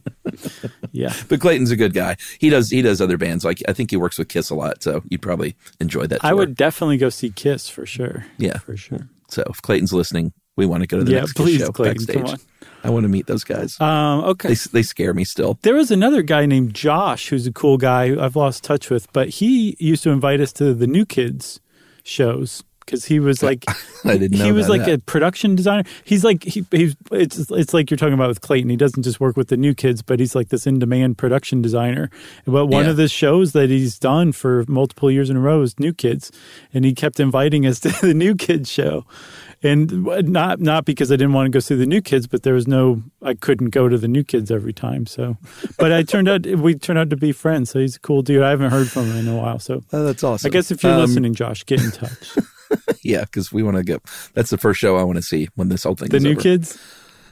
yeah. 0.93 1.13
But 1.29 1.41
Clayton's 1.41 1.71
a 1.71 1.77
good 1.77 1.95
guy. 1.95 2.17
He 2.39 2.51
does 2.51 2.71
he 2.71 2.83
does 2.83 3.01
other 3.01 3.17
bands. 3.17 3.45
Like 3.45 3.63
I 3.69 3.73
think 3.73 3.91
he 3.91 3.97
works 3.97 4.19
with 4.19 4.29
Kiss 4.29 4.51
a 4.51 4.55
lot, 4.55 4.83
so 4.83 5.03
you'd 5.09 5.23
probably 5.23 5.57
enjoy 5.81 6.07
that. 6.07 6.25
I 6.25 6.35
would 6.35 6.55
definitely 6.57 6.97
go 6.99 7.09
see 7.09 7.31
Kiss 7.31 7.69
for 7.69 7.87
sure. 7.87 8.27
Yeah. 8.39 8.59
for 8.59 8.77
sure. 8.77 9.09
So 9.29 9.45
if 9.49 9.61
Clayton's 9.63 9.93
listening, 9.93 10.33
we 10.57 10.67
want 10.67 10.83
to 10.83 10.87
go 10.87 10.99
to 10.99 11.05
the 11.05 11.13
Yeah, 11.13 11.21
next 11.21 11.33
Kiss 11.35 11.45
please, 11.45 11.61
show 11.61 11.73
Clayton, 11.73 12.05
backstage. 12.07 12.41
I 12.85 12.91
want 12.91 13.05
to 13.05 13.09
meet 13.09 13.27
those 13.27 13.45
guys. 13.45 13.79
Um, 13.81 14.21
okay. 14.25 14.49
they 14.49 14.55
they 14.73 14.83
scare 14.83 15.15
me 15.15 15.25
still. 15.25 15.59
There 15.63 15.75
was 15.75 15.91
another 15.91 16.23
guy 16.23 16.47
named 16.47 16.75
Josh 16.75 17.29
who's 17.29 17.47
a 17.47 17.53
cool 17.53 17.77
guy 17.79 18.09
who 18.09 18.21
I've 18.21 18.37
lost 18.37 18.65
touch 18.65 18.91
with, 18.91 19.13
but 19.13 19.29
he 19.29 19.77
used 19.79 20.03
to 20.05 20.11
invite 20.11 20.41
us 20.41 20.53
to 20.55 20.75
the 20.75 20.87
New 20.87 21.05
Kids 21.07 21.61
shows 22.05 22.63
because 22.89 23.05
he 23.05 23.21
was 23.21 23.43
like 23.43 23.65
I 24.05 24.17
didn't 24.17 24.39
know 24.39 24.45
he 24.47 24.53
was 24.53 24.69
like 24.69 24.85
that. 24.87 24.91
a 24.95 24.99
production 24.99 25.55
designer. 25.55 25.83
He's 26.05 26.25
like 26.25 26.43
he 26.45 26.65
he's 26.71 26.97
it's 27.13 27.39
it's 27.51 27.75
like 27.75 27.91
you're 27.91 27.99
talking 27.99 28.15
about 28.15 28.29
with 28.29 28.41
Clayton. 28.41 28.71
He 28.71 28.77
doesn't 28.77 29.03
just 29.03 29.21
work 29.21 29.37
with 29.37 29.49
the 29.49 29.57
New 29.59 29.75
Kids, 29.75 30.01
but 30.03 30.19
he's 30.21 30.35
like 30.35 30.49
this 30.49 30.67
in 30.67 30.79
demand 30.79 31.19
production 31.19 31.61
designer. 31.61 32.11
But 32.47 32.67
one 32.67 32.85
Yeah. 32.85 32.91
of 32.93 32.97
the 32.97 33.09
shows 33.09 33.53
that 33.53 33.69
he's 33.71 33.99
done 33.99 34.33
for 34.33 34.65
multiple 34.69 35.11
years 35.11 35.29
in 35.31 35.37
a 35.37 35.41
row 35.41 35.61
is 35.63 35.79
New 35.79 35.93
Kids, 35.93 36.33
and 36.73 36.85
he 36.85 36.95
kept 36.95 37.21
inviting 37.21 37.67
us 37.67 37.81
to 37.85 37.91
the 38.01 38.15
New 38.15 38.35
Kids 38.35 38.71
show. 38.71 39.05
And 39.61 40.05
not 40.31 40.61
not 40.61 40.85
because 40.85 41.11
I 41.11 41.17
didn't 41.17 41.33
want 41.33 41.47
to 41.47 41.51
go 41.51 41.59
see 41.59 41.75
the 41.75 41.85
new 41.85 42.01
kids, 42.01 42.29
but 42.29 42.45
there 42.45 42.55
was 42.55 42.69
no 42.69 43.03
I 43.21 43.35
couldn't 43.35 43.71
go 43.71 43.89
to 43.89 43.99
the 43.99 44.07
new 44.07 44.23
kids 44.23 44.53
every 44.53 44.73
time. 44.73 45.05
So, 45.05 45.37
but 45.81 45.91
I 45.91 46.05
turned 46.05 46.29
out 46.29 46.47
we 46.47 46.77
turned 46.77 46.97
out 47.01 47.11
to 47.11 47.17
be 47.17 47.33
friends. 47.33 47.71
So 47.71 47.81
he's 47.81 47.97
a 47.97 48.01
cool 48.01 48.23
dude. 48.23 48.43
I 48.45 48.51
haven't 48.51 48.71
heard 48.71 48.89
from 48.89 49.07
him 49.11 49.17
in 49.17 49.27
a 49.27 49.37
while. 49.37 49.59
So 49.59 49.83
Oh, 49.93 50.05
that's 50.05 50.23
awesome. 50.23 50.47
I 50.49 50.51
guess 50.51 50.71
if 50.71 50.85
you're 50.85 50.93
Um, 50.93 51.01
listening, 51.01 51.35
Josh, 51.35 51.67
get 51.67 51.83
in 51.83 51.91
touch. 51.91 52.37
yeah, 53.03 53.23
because 53.23 53.53
we 53.53 53.63
want 53.63 53.77
to 53.77 53.83
go. 53.85 53.99
That's 54.35 54.51
the 54.51 54.59
first 54.59 54.81
show 54.81 54.97
I 54.97 55.03
want 55.03 55.17
to 55.17 55.23
see 55.23 55.49
when 55.55 55.69
this 55.69 55.85
whole 55.85 55.95
thing. 55.95 56.09
the 56.09 56.21
new 56.21 56.33
over. 56.33 56.41
kids. 56.41 56.79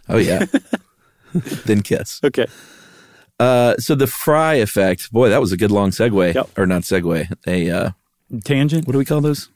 Oh 0.08 0.18
yeah. 0.18 0.46
then 1.66 1.82
Kiss. 1.82 2.20
Okay. 2.24 2.46
Uh, 3.38 3.76
so 3.76 3.94
the 3.94 4.06
Frey 4.06 4.60
effect, 4.62 5.12
boy, 5.12 5.28
that 5.28 5.40
was 5.40 5.52
a 5.52 5.56
good 5.56 5.70
long 5.70 5.90
segue, 5.90 6.34
Yep. 6.34 6.50
or 6.58 6.66
not 6.66 6.82
segue. 6.82 7.30
A 7.46 7.70
uh, 7.70 7.90
Tangent. 8.44 8.86
what 8.86 8.92
do 8.92 8.98
we 8.98 9.04
call 9.04 9.20
those? 9.20 9.50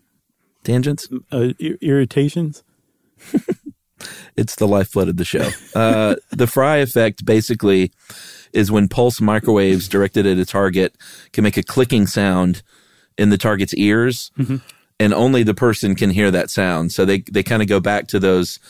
Tangents. 0.64 1.08
Uh, 1.32 1.52
ir- 1.58 1.78
irritations. 1.80 2.62
It's 4.36 4.54
the 4.54 4.66
lifeblood 4.66 5.08
of 5.08 5.18
the 5.18 5.26
show. 5.26 5.50
Uh, 5.74 6.14
the 6.30 6.46
Frey 6.46 6.80
effect 6.80 7.26
basically 7.26 7.92
is 8.54 8.72
when 8.72 8.88
pulse 8.88 9.20
microwaves 9.20 9.88
directed 9.88 10.24
at 10.26 10.38
a 10.38 10.46
target 10.46 10.96
can 11.34 11.44
make 11.44 11.58
a 11.58 11.62
clicking 11.62 12.06
sound 12.06 12.62
in 13.18 13.28
the 13.28 13.36
target's 13.36 13.74
ears, 13.74 14.30
and 15.00 15.14
only 15.14 15.42
the 15.42 15.54
person 15.54 15.96
can 15.96 16.10
hear 16.10 16.30
that 16.30 16.50
sound. 16.50 16.92
So 16.92 17.04
they 17.04 17.20
they 17.20 17.42
kind 17.42 17.62
of 17.62 17.68
go 17.68 17.80
back 17.80 18.06
to 18.08 18.20
those. 18.20 18.60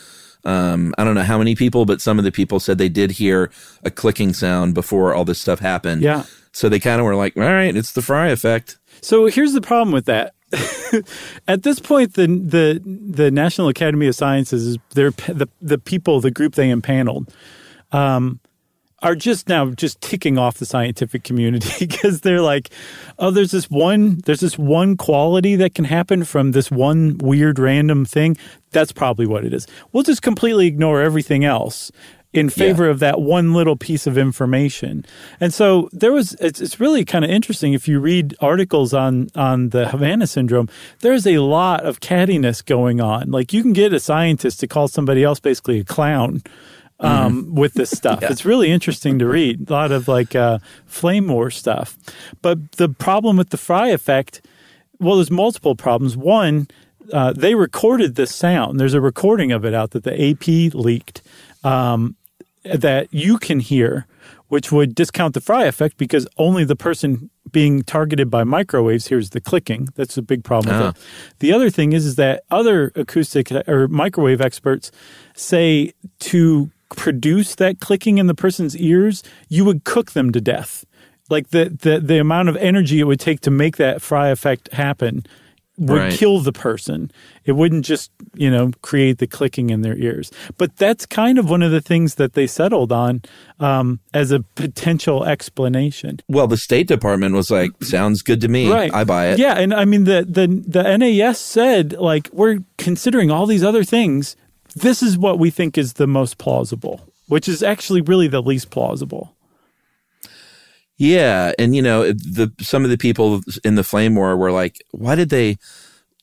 Um, 0.43 0.95
I 0.97 1.03
don't 1.03 1.13
know 1.13 1.21
how 1.21 1.37
many 1.37 1.53
people, 1.53 1.85
but 1.85 2.01
some 2.01 2.17
of 2.17 2.25
the 2.25 2.31
people 2.31 2.59
said 2.59 2.79
they 2.79 2.89
did 2.89 3.11
hear 3.11 3.51
a 3.83 3.91
clicking 3.91 4.33
sound 4.33 4.73
before 4.73 5.13
all 5.13 5.25
this 5.25 5.39
stuff 5.39 5.59
happened. 5.59 6.01
Yeah. 6.01 6.23
So 6.51 6.67
they 6.67 6.79
kind 6.79 6.99
of 6.99 7.05
were 7.05 7.15
like, 7.15 7.37
"All 7.37 7.43
right, 7.43 7.75
it's 7.75 7.91
the 7.91 8.01
Frey 8.01 8.31
effect." 8.31 8.79
So 9.01 9.27
here's 9.27 9.53
the 9.53 9.61
problem 9.61 9.91
with 9.91 10.05
that. 10.05 10.33
At 11.47 11.63
this 11.63 11.79
point, 11.79 12.15
the 12.15 12.27
the 12.27 12.81
the 12.85 13.29
National 13.29 13.67
Academy 13.67 14.07
of 14.07 14.15
Sciences 14.15 14.65
is 14.65 14.77
they're 14.95 15.11
the 15.11 15.47
the 15.61 15.77
people, 15.77 16.21
the 16.21 16.31
group 16.31 16.55
they 16.55 16.69
impaneled, 16.69 17.31
um, 17.91 18.39
are 19.01 19.15
just 19.15 19.49
now 19.49 19.69
just 19.71 19.99
ticking 20.01 20.37
off 20.37 20.57
the 20.57 20.65
scientific 20.65 21.23
community 21.23 21.71
because 21.87 22.21
they're 22.21 22.41
like, 22.41 22.69
oh, 23.19 23.31
there's 23.31 23.51
this 23.51 23.69
one 23.69 24.21
there's 24.25 24.41
this 24.41 24.57
one 24.57 24.97
quality 24.97 25.55
that 25.55 25.75
can 25.75 25.85
happen 25.85 26.23
from 26.23 26.51
this 26.51 26.69
one 26.71 27.17
weird 27.17 27.59
random 27.59 28.05
thing. 28.05 28.37
That's 28.71 28.91
probably 28.91 29.25
what 29.25 29.45
it 29.45 29.53
is. 29.53 29.67
We'll 29.91 30.03
just 30.03 30.21
completely 30.21 30.67
ignore 30.67 31.01
everything 31.01 31.43
else 31.43 31.91
in 32.33 32.49
favor 32.49 32.87
of 32.87 32.99
that 32.99 33.19
one 33.19 33.53
little 33.53 33.75
piece 33.75 34.07
of 34.07 34.17
information. 34.17 35.05
And 35.39 35.53
so 35.53 35.89
there 35.91 36.13
was 36.13 36.33
it's, 36.35 36.61
it's 36.61 36.79
really 36.79 37.03
kind 37.03 37.25
of 37.25 37.31
interesting 37.31 37.73
if 37.73 37.87
you 37.87 37.99
read 37.99 38.35
articles 38.39 38.93
on 38.93 39.29
on 39.35 39.69
the 39.69 39.89
Havana 39.89 40.27
syndrome, 40.27 40.69
there's 40.99 41.27
a 41.27 41.39
lot 41.39 41.85
of 41.85 41.99
cattiness 41.99 42.63
going 42.63 43.01
on. 43.01 43.31
Like 43.31 43.51
you 43.51 43.61
can 43.61 43.73
get 43.73 43.93
a 43.93 43.99
scientist 43.99 44.59
to 44.61 44.67
call 44.67 44.87
somebody 44.87 45.23
else 45.23 45.39
basically 45.39 45.79
a 45.79 45.83
clown. 45.83 46.41
Um, 47.01 47.55
with 47.55 47.73
this 47.73 47.89
stuff, 47.89 48.21
it's 48.23 48.45
really 48.45 48.69
interesting 48.71 49.17
to 49.19 49.27
read. 49.27 49.69
A 49.69 49.73
lot 49.73 49.91
of 49.91 50.07
like 50.07 50.35
uh, 50.35 50.59
flame 50.85 51.27
war 51.27 51.49
stuff, 51.49 51.97
but 52.41 52.73
the 52.73 52.89
problem 52.89 53.37
with 53.37 53.49
the 53.49 53.57
Frey 53.57 53.91
effect, 53.91 54.45
well, 54.99 55.15
there's 55.15 55.31
multiple 55.31 55.75
problems. 55.75 56.15
One, 56.15 56.67
uh, 57.11 57.33
they 57.33 57.55
recorded 57.55 58.15
this 58.15 58.33
sound. 58.33 58.79
There's 58.79 58.93
a 58.93 59.01
recording 59.01 59.51
of 59.51 59.65
it 59.65 59.73
out 59.73 59.91
that 59.91 60.03
the 60.03 60.29
AP 60.29 60.73
leaked 60.73 61.21
um, 61.63 62.15
that 62.63 63.07
you 63.11 63.37
can 63.37 63.59
hear, 63.59 64.05
which 64.47 64.71
would 64.71 64.95
discount 64.95 65.33
the 65.33 65.41
Frey 65.41 65.67
effect 65.67 65.97
because 65.97 66.27
only 66.37 66.63
the 66.63 66.75
person 66.75 67.29
being 67.51 67.83
targeted 67.83 68.29
by 68.29 68.43
microwaves 68.43 69.07
hears 69.07 69.31
the 69.31 69.41
clicking. 69.41 69.89
That's 69.95 70.17
a 70.17 70.21
big 70.21 70.43
problem 70.43 70.77
with 70.77 70.95
it. 70.95 71.01
The 71.39 71.51
other 71.51 71.69
thing 71.69 71.93
is, 71.93 72.05
is 72.05 72.15
that 72.15 72.43
other 72.49 72.91
acoustic 72.95 73.51
or 73.67 73.87
microwave 73.87 74.41
experts 74.41 74.91
say 75.33 75.93
to 76.19 76.71
produce 76.95 77.55
that 77.55 77.79
clicking 77.79 78.17
in 78.17 78.27
the 78.27 78.35
person's 78.35 78.75
ears, 78.77 79.23
you 79.49 79.65
would 79.65 79.83
cook 79.83 80.11
them 80.11 80.31
to 80.31 80.41
death. 80.41 80.85
Like 81.29 81.49
the, 81.49 81.65
the, 81.81 81.99
the 81.99 82.19
amount 82.19 82.49
of 82.49 82.57
energy 82.57 82.99
it 82.99 83.05
would 83.05 83.19
take 83.19 83.39
to 83.41 83.51
make 83.51 83.77
that 83.77 84.01
Frey 84.01 84.31
effect 84.31 84.71
happen 84.73 85.23
would 85.77 85.97
Right. 85.97 86.13
kill 86.13 86.41
the 86.41 86.51
person. 86.51 87.09
It 87.45 87.53
wouldn't 87.53 87.85
just, 87.85 88.11
you 88.35 88.51
know, 88.51 88.71
create 88.83 89.17
the 89.17 89.25
clicking 89.25 89.69
in 89.71 89.81
their 89.81 89.95
ears. 89.97 90.29
But 90.57 90.75
that's 90.75 91.05
kind 91.07 91.39
of 91.39 91.49
one 91.49 91.63
of 91.63 91.71
the 91.71 91.81
things 91.81 92.15
that 92.15 92.33
they 92.33 92.45
settled 92.45 92.91
on 92.91 93.21
um, 93.59 93.99
as 94.13 94.31
a 94.31 94.41
potential 94.55 95.23
explanation. 95.23 96.19
Well, 96.27 96.45
the 96.47 96.57
State 96.57 96.87
Department 96.87 97.33
was 97.33 97.49
like, 97.49 97.71
"Sounds 97.81 98.21
good 98.21 98.41
to 98.41 98.47
me. 98.47 98.69
Right. 98.69 98.93
I 98.93 99.05
buy 99.05 99.27
it." 99.29 99.39
Yeah, 99.39 99.53
and 99.57 99.73
I 99.73 99.85
mean 99.85 100.03
the 100.03 100.23
the 100.29 100.45
the 100.67 100.97
NAS 100.97 101.39
said 101.39 101.93
like 101.93 102.29
we're 102.33 102.59
considering 102.77 103.31
all 103.31 103.45
these 103.47 103.63
other 103.63 103.83
things. 103.83 104.35
This 104.75 105.03
is 105.03 105.17
what 105.17 105.39
we 105.39 105.49
think 105.49 105.77
is 105.77 105.93
the 105.93 106.07
most 106.07 106.37
plausible, 106.37 107.01
which 107.27 107.47
is 107.47 107.61
actually 107.63 108.01
really 108.01 108.27
the 108.27 108.41
least 108.41 108.69
plausible. 108.69 109.35
Yeah, 110.97 111.51
and 111.57 111.75
you 111.75 111.81
know, 111.81 112.11
the 112.11 112.51
some 112.61 112.83
of 112.83 112.89
the 112.91 112.97
people 112.97 113.41
in 113.63 113.75
the 113.75 113.83
flame 113.83 114.15
war 114.15 114.37
were 114.37 114.51
like, 114.51 114.83
"Why 114.91 115.15
did 115.15 115.29
they 115.29 115.57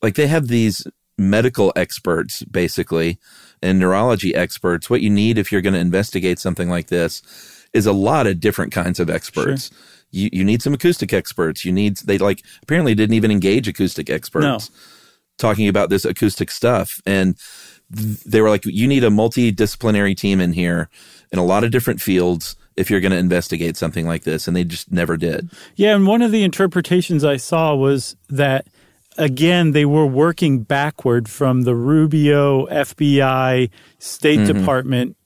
like 0.01 0.15
they 0.15 0.27
have 0.27 0.47
these 0.47 0.87
medical 1.17 1.73
experts 1.75 2.43
basically 2.45 3.19
and 3.61 3.77
neurology 3.77 4.33
experts. 4.33 4.89
What 4.89 5.01
you 5.01 5.09
need 5.09 5.37
if 5.37 5.51
you're 5.51 5.61
going 5.61 5.73
to 5.73 5.79
investigate 5.79 6.39
something 6.39 6.69
like 6.69 6.87
this 6.87 7.21
is 7.73 7.85
a 7.85 7.91
lot 7.91 8.25
of 8.25 8.39
different 8.39 8.71
kinds 8.71 9.01
of 9.01 9.09
experts. 9.09 9.69
You 10.11 10.29
you 10.31 10.43
need 10.45 10.61
some 10.61 10.73
acoustic 10.73 11.11
experts. 11.13 11.65
You 11.65 11.73
need 11.73 11.97
they 11.97 12.17
like 12.17 12.41
apparently 12.63 12.95
didn't 12.95 13.15
even 13.15 13.31
engage 13.31 13.67
acoustic 13.67 14.09
experts 14.09 14.43
No. 14.69 14.75
talking 15.37 15.67
about 15.67 15.89
this 15.89 16.05
acoustic 16.05 16.49
stuff 16.49 17.01
and 17.05 17.35
they 17.89 18.41
were 18.41 18.49
like 18.49 18.65
you 18.65 18.87
need 18.87 19.03
a 19.03 19.09
multidisciplinary 19.09 20.15
team 20.15 20.39
in 20.39 20.53
here 20.53 20.89
in 21.31 21.39
a 21.39 21.45
lot 21.45 21.63
of 21.63 21.71
different 21.71 22.01
fields 22.01 22.55
if 22.75 22.89
you're 22.89 23.01
going 23.01 23.11
to 23.11 23.17
investigate 23.17 23.75
something 23.75 24.07
like 24.07 24.23
this 24.23 24.47
and 24.47 24.55
they 24.55 24.63
just 24.63 24.91
never 24.91 25.17
did. 25.17 25.49
Yeah, 25.75 25.95
and 25.95 26.07
one 26.07 26.21
of 26.21 26.31
the 26.31 26.43
interpretations 26.43 27.23
I 27.23 27.37
saw 27.37 27.75
was 27.75 28.15
that 28.29 28.67
again 29.17 29.71
they 29.71 29.85
were 29.85 30.05
working 30.05 30.63
backward 30.63 31.29
from 31.29 31.63
the 31.63 31.75
Rubio 31.75 32.67
FBI 32.67 33.69
State 33.97 34.45
Department 34.45 35.17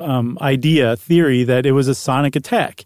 um, 0.00 0.38
idea 0.40 0.96
theory 0.96 1.44
that 1.44 1.66
it 1.66 1.72
was 1.72 1.88
a 1.88 1.94
sonic 1.94 2.36
attack. 2.36 2.84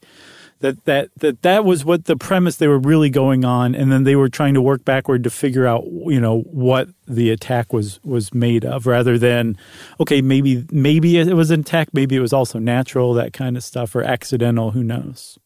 That, 0.61 0.85
that 0.87 1.11
that 1.19 1.43
that 1.43 1.65
was 1.65 1.85
what 1.85 2.07
the 2.07 2.17
premise 2.17 2.57
they 2.57 2.67
were 2.67 2.81
really 2.81 3.11
going 3.11 3.45
on, 3.45 3.77
and 3.77 3.93
then 3.93 4.03
they 4.03 4.17
were 4.17 4.29
trying 4.29 4.55
to 4.55 4.61
work 4.61 4.85
backward 4.85 5.23
to 5.23 5.31
figure 5.31 5.67
out 5.67 5.85
you 5.87 6.21
know 6.21 6.41
what 6.41 6.89
the 7.07 7.31
attack 7.31 7.73
was 7.73 8.01
was 8.03 8.35
made 8.35 8.65
of, 8.65 8.85
rather 8.85 9.19
than 9.19 9.57
okay 10.01 10.21
maybe 10.21 10.65
maybe 10.73 11.17
it 11.17 11.35
was 11.35 11.53
an 11.53 11.61
attack, 11.61 11.91
maybe 11.93 12.17
it 12.17 12.21
was 12.21 12.33
also 12.33 12.59
natural 12.59 13.15
that 13.15 13.33
kind 13.33 13.57
of 13.57 13.63
stuff 13.63 13.95
or 13.95 14.03
accidental, 14.03 14.73
who 14.73 14.83
knows? 14.83 15.39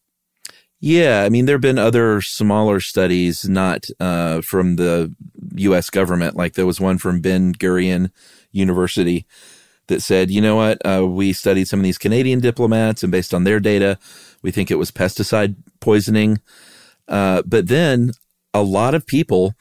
Yeah, 0.84 1.22
I 1.24 1.28
mean, 1.28 1.46
there 1.46 1.54
have 1.54 1.60
been 1.60 1.78
other 1.78 2.20
smaller 2.20 2.80
studies, 2.80 3.48
not 3.48 3.86
uh, 4.00 4.40
from 4.40 4.74
the 4.74 5.14
U.S. 5.54 5.90
government. 5.90 6.34
Like 6.34 6.54
there 6.54 6.66
was 6.66 6.80
one 6.80 6.98
from 6.98 7.20
Ben 7.20 7.54
Gurion 7.54 8.10
University 8.50 9.24
that 9.86 10.02
said, 10.02 10.28
you 10.28 10.40
know 10.40 10.56
what, 10.56 10.84
uh, 10.84 11.06
we 11.06 11.32
studied 11.32 11.68
some 11.68 11.78
of 11.78 11.84
these 11.84 11.98
Canadian 11.98 12.40
diplomats, 12.40 13.04
and 13.04 13.12
based 13.12 13.32
on 13.32 13.44
their 13.44 13.60
data, 13.60 13.96
we 14.42 14.50
think 14.50 14.70
it 14.70 14.76
was 14.78 14.90
pesticide 14.90 15.56
poisoning. 15.80 16.40
Uh, 17.08 17.42
but 17.46 17.68
then 17.68 18.12
a 18.54 18.62
lot 18.62 18.94
of 18.94 19.06
people, 19.06 19.54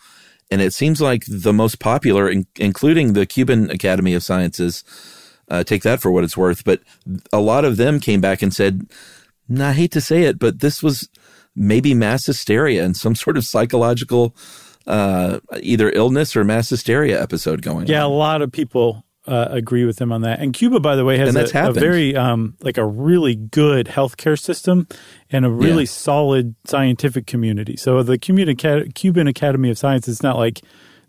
and 0.50 0.62
it 0.62 0.74
seems 0.74 1.02
like 1.02 1.24
the 1.28 1.54
most 1.54 1.80
popular, 1.80 2.30
in, 2.30 2.46
including 2.60 3.14
the 3.14 3.26
Cuban 3.26 3.70
Academy 3.70 4.14
of 4.14 4.24
Sciences, 4.24 4.84
uh, 5.50 5.64
take 5.64 5.84
that 5.84 6.02
for 6.02 6.12
what 6.12 6.24
it's 6.24 6.38
worth. 6.38 6.64
But 6.64 6.82
a 7.32 7.40
lot 7.40 7.66
of 7.66 7.78
them 7.78 8.00
came 8.00 8.22
back 8.22 8.42
and 8.42 8.54
said, 8.54 8.90
"Nah, 9.48 9.70
I 9.70 9.74
hate 9.74 9.92
to 9.92 10.02
say 10.02 10.24
it, 10.24 10.40
but 10.40 10.60
this 10.60 10.82
was 10.82 11.10
maybe 11.56 11.94
mass 11.94 12.26
hysteria 12.26 12.84
and 12.84 12.96
some 12.96 13.16
sort 13.24 13.38
of 13.38 13.46
psychological 13.46 14.36
uh, 14.88 15.40
either 15.62 15.92
illness 15.92 16.36
or 16.36 16.44
mass 16.44 16.70
hysteria 16.70 17.22
episode 17.22 17.62
going 17.62 17.84
on. 17.84 17.88
Yeah, 17.88 18.06
a 18.06 18.08
lot 18.08 18.42
of 18.42 18.52
people 18.52 19.06
uh, 19.28 19.48
agree 19.52 19.86
with 19.86 20.00
him 20.02 20.12
on 20.12 20.22
that. 20.22 20.40
And 20.40 20.54
Cuba, 20.54 20.80
by 20.80 20.96
the 20.96 21.06
way, 21.06 21.18
has 21.18 21.36
a, 21.36 21.42
a 21.70 21.74
very 21.82 22.16
um, 22.16 22.56
like 22.62 22.78
a 22.78 22.86
really 22.86 23.36
good 23.36 23.88
healthcare 23.88 24.40
system 24.40 24.88
and 25.32 25.46
a 25.46 25.50
really 25.50 25.84
Yeah. 25.84 25.90
solid 25.90 26.56
scientific 26.66 27.28
community. 27.28 27.78
So 27.78 28.02
the 28.04 28.18
Cuban, 28.18 28.56
Cuban 28.94 29.28
Academy 29.28 29.70
of 29.70 29.78
Science 29.78 30.08
is 30.08 30.24
not 30.24 30.38
like 30.38 30.62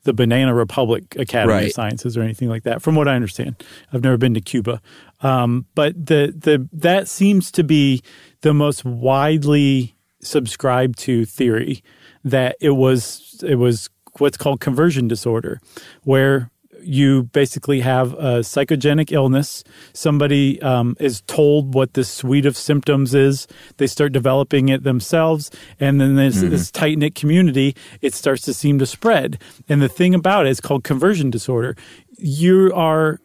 the 0.05 0.13
Banana 0.13 0.53
Republic 0.53 1.15
Academy 1.17 1.53
of 1.67 1.73
Sciences 1.73 2.17
or 2.17 2.23
anything 2.23 2.49
like 2.49 2.65
that. 2.65 2.83
From 2.83 2.97
what 2.97 3.07
I 3.09 3.15
understand, 3.15 3.63
I've 3.93 4.03
never 4.03 4.17
been 4.19 4.35
to 4.35 4.41
Cuba, 4.41 4.83
um, 5.21 5.65
but 5.75 5.95
the 5.95 6.35
the 6.37 6.69
that 6.73 7.09
seems 7.09 7.51
to 7.53 7.63
be 7.65 8.03
the 8.43 8.53
most 8.53 8.85
widely 8.85 9.95
subscribed 10.21 10.99
to 10.99 11.25
theory 11.25 11.83
that 12.25 12.57
it 12.61 12.71
was 12.71 13.43
it 13.47 13.55
was 13.57 13.89
what's 14.19 14.37
called 14.37 14.61
conversion 14.61 15.09
disorder, 15.09 15.61
where 16.03 16.51
you 16.83 17.25
basically 17.25 17.81
have 17.81 18.13
a 18.15 18.41
psychogenic 18.41 19.13
illness. 19.13 19.65
Somebody 19.93 20.61
um, 20.63 20.97
is 21.01 21.21
told 21.23 21.75
what 21.75 21.95
this 21.95 22.09
suite 22.11 22.47
of 22.47 22.57
symptoms 22.57 23.15
is. 23.15 23.47
They 23.77 23.87
start 23.87 24.13
developing 24.13 24.69
it 24.69 24.83
themselves, 24.83 25.51
and 25.81 26.01
then 26.01 26.17
there's 26.17 26.41
this 26.41 26.71
tight 26.71 26.99
knit 26.99 27.15
community. 27.15 27.75
It 28.01 28.15
starts 28.15 28.43
to 28.43 28.55
seem 28.55 28.79
to 28.79 28.87
spread. 28.87 29.41
And 29.69 29.81
the 29.81 29.89
thing 29.89 30.15
about 30.15 30.47
it 30.47 30.51
is 30.51 30.61
called 30.61 30.85
conversion 30.85 31.31
disorder. 31.31 31.77
You 32.19 32.73
are 32.75 33.21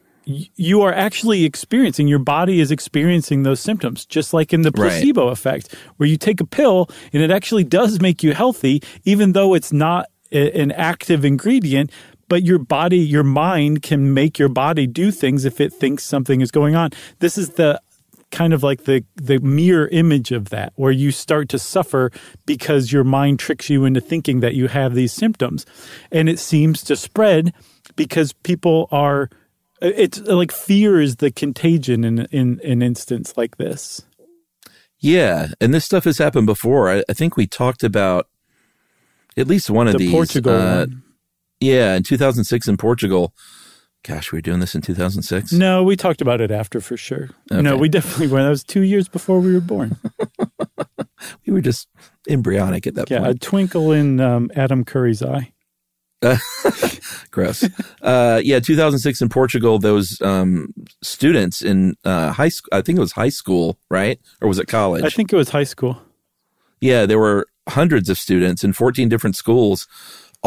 you 0.56 0.82
are 0.82 0.92
actually 0.94 1.46
experiencing 1.46 2.10
your 2.10 2.20
body 2.20 2.60
is 2.60 2.70
experiencing 2.70 3.44
those 3.44 3.62
symptoms 3.62 4.06
just 4.06 4.34
like 4.34 4.52
in 4.52 4.62
the 4.64 4.72
Right. 4.72 4.90
placebo 4.92 5.30
effect 5.30 5.74
where 5.96 6.10
you 6.10 6.18
take 6.18 6.42
a 6.42 6.46
pill 6.46 6.90
and 7.14 7.24
it 7.24 7.32
actually 7.32 7.64
does 7.64 8.02
make 8.02 8.24
you 8.24 8.34
healthy 8.34 8.84
even 9.06 9.32
though 9.32 9.54
it's 9.54 9.72
not 9.72 10.08
an 10.34 10.74
active 10.74 11.24
ingredient 11.24 11.90
but 12.28 12.44
your 12.44 12.60
body 12.60 12.98
your 12.98 13.24
mind 13.24 13.82
can 13.82 14.14
make 14.14 14.38
your 14.38 14.50
body 14.50 14.88
do 14.88 15.12
things 15.12 15.46
if 15.46 15.60
it 15.60 15.74
thinks 15.74 16.04
something 16.04 16.42
is 16.42 16.52
going 16.52 16.76
on 16.76 16.90
this 17.20 17.38
is 17.38 17.52
the 17.52 17.80
kind 18.30 18.54
of 18.54 18.62
like 18.62 18.84
the 18.84 19.04
the 19.16 19.40
mirror 19.40 19.88
image 19.90 20.32
of 20.32 20.50
that 20.50 20.74
where 20.76 20.92
you 20.92 21.12
start 21.12 21.48
to 21.48 21.58
suffer 21.58 22.12
because 22.46 22.92
your 22.92 23.04
mind 23.04 23.40
tricks 23.40 23.70
you 23.70 23.86
into 23.86 24.02
thinking 24.02 24.42
that 24.42 24.54
you 24.54 24.68
have 24.68 24.96
these 24.96 25.14
symptoms 25.14 25.66
and 26.12 26.28
it 26.28 26.38
seems 26.38 26.84
to 26.84 26.96
spread 26.96 27.54
because 27.96 28.34
people 28.34 28.90
are 28.92 29.30
it's 29.82 30.20
like 30.22 30.52
fear 30.52 31.00
is 31.00 31.18
the 31.18 31.32
contagion 31.32 32.04
in 32.04 32.26
in 32.32 32.60
an 32.64 32.82
instance 32.82 33.38
like 33.38 33.58
this 33.58 34.02
Yeah, 35.00 35.50
and 35.62 35.74
this 35.74 35.86
stuff 35.86 36.06
has 36.06 36.18
happened 36.18 36.48
before. 36.48 36.90
I, 36.90 37.04
I 37.08 37.14
think 37.14 37.38
we 37.38 37.46
talked 37.46 37.84
about 37.84 38.28
at 39.36 39.48
least 39.48 39.70
one 39.70 39.88
of 39.88 39.98
these. 39.98 40.12
Portugal 40.12 40.56
uh, 40.56 40.86
one. 40.86 41.04
Yeah, 41.60 41.96
in 41.96 42.04
2006 42.04 42.68
in 42.68 42.78
Portugal. 42.78 43.34
Gosh, 44.04 44.32
we 44.32 44.38
were 44.38 44.42
doing 44.42 44.60
this 44.60 44.76
in 44.76 44.82
2006. 44.82 45.52
No, 45.54 45.84
we 45.84 45.96
talked 45.96 46.22
about 46.22 46.40
it 46.40 46.52
after 46.52 46.80
for 46.80 46.96
sure. 46.96 47.30
No, 47.52 47.76
we 47.76 47.90
definitely 47.90 48.28
were. 48.28 48.42
That 48.42 48.50
was 48.50 48.64
two 48.64 48.82
years 48.82 49.08
before 49.08 49.40
we 49.40 49.54
were 49.54 49.60
born. 49.60 49.98
we 51.46 51.52
were 51.52 51.62
just 51.62 51.88
embryonic 52.30 52.88
at 52.88 52.96
that 52.96 53.10
point. 53.10 53.24
Yeah, 53.24 53.30
a 53.30 53.34
twinkle 53.34 53.92
in 53.92 54.20
um, 54.22 54.52
Adam 54.56 54.86
Curry's 54.86 55.22
eye. 55.22 55.52
Gross. 57.32 57.64
uh, 58.02 58.42
yeah, 58.44 58.60
2006 58.60 59.22
in 59.22 59.30
Portugal. 59.30 59.78
Those 59.78 60.22
um, 60.22 60.74
students 61.02 61.62
in 61.62 61.96
uh, 62.04 62.32
high 62.32 62.50
school. 62.50 62.70
I 62.72 62.82
think 62.82 62.98
it 62.98 63.02
was 63.02 63.12
high 63.12 63.30
school, 63.30 63.78
right? 63.90 64.20
Or 64.42 64.48
was 64.48 64.60
it 64.60 64.68
college? 64.68 65.04
I 65.04 65.10
think 65.10 65.34
it 65.34 65.36
was 65.36 65.50
high 65.50 65.64
school. 65.64 66.02
Yeah, 66.82 67.06
there 67.06 67.20
were 67.20 67.48
hundreds 67.68 68.10
of 68.10 68.18
students 68.18 68.64
in 68.64 68.74
14 68.74 69.10
different 69.10 69.36
schools, 69.36 69.88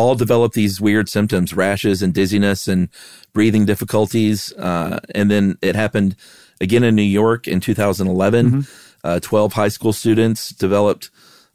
all 0.01 0.15
developed 0.15 0.55
these 0.55 0.81
weird 0.81 1.09
symptoms, 1.11 1.53
rashes 1.53 2.01
and 2.03 2.15
dizziness 2.15 2.67
and 2.67 2.89
breathing 3.35 3.67
difficulties. 3.67 4.53
Uh, 4.55 4.99
and 5.15 5.31
then 5.31 5.59
it 5.61 5.77
happened 5.77 6.17
again 6.61 6.83
in 6.83 6.95
New 6.97 7.03
York 7.03 7.47
in 7.47 7.61
2011. 7.61 8.67
Uh, 9.05 9.21
12 9.21 9.53
high 9.53 9.69
school 9.69 9.93
students 9.93 10.51
developed 10.51 11.11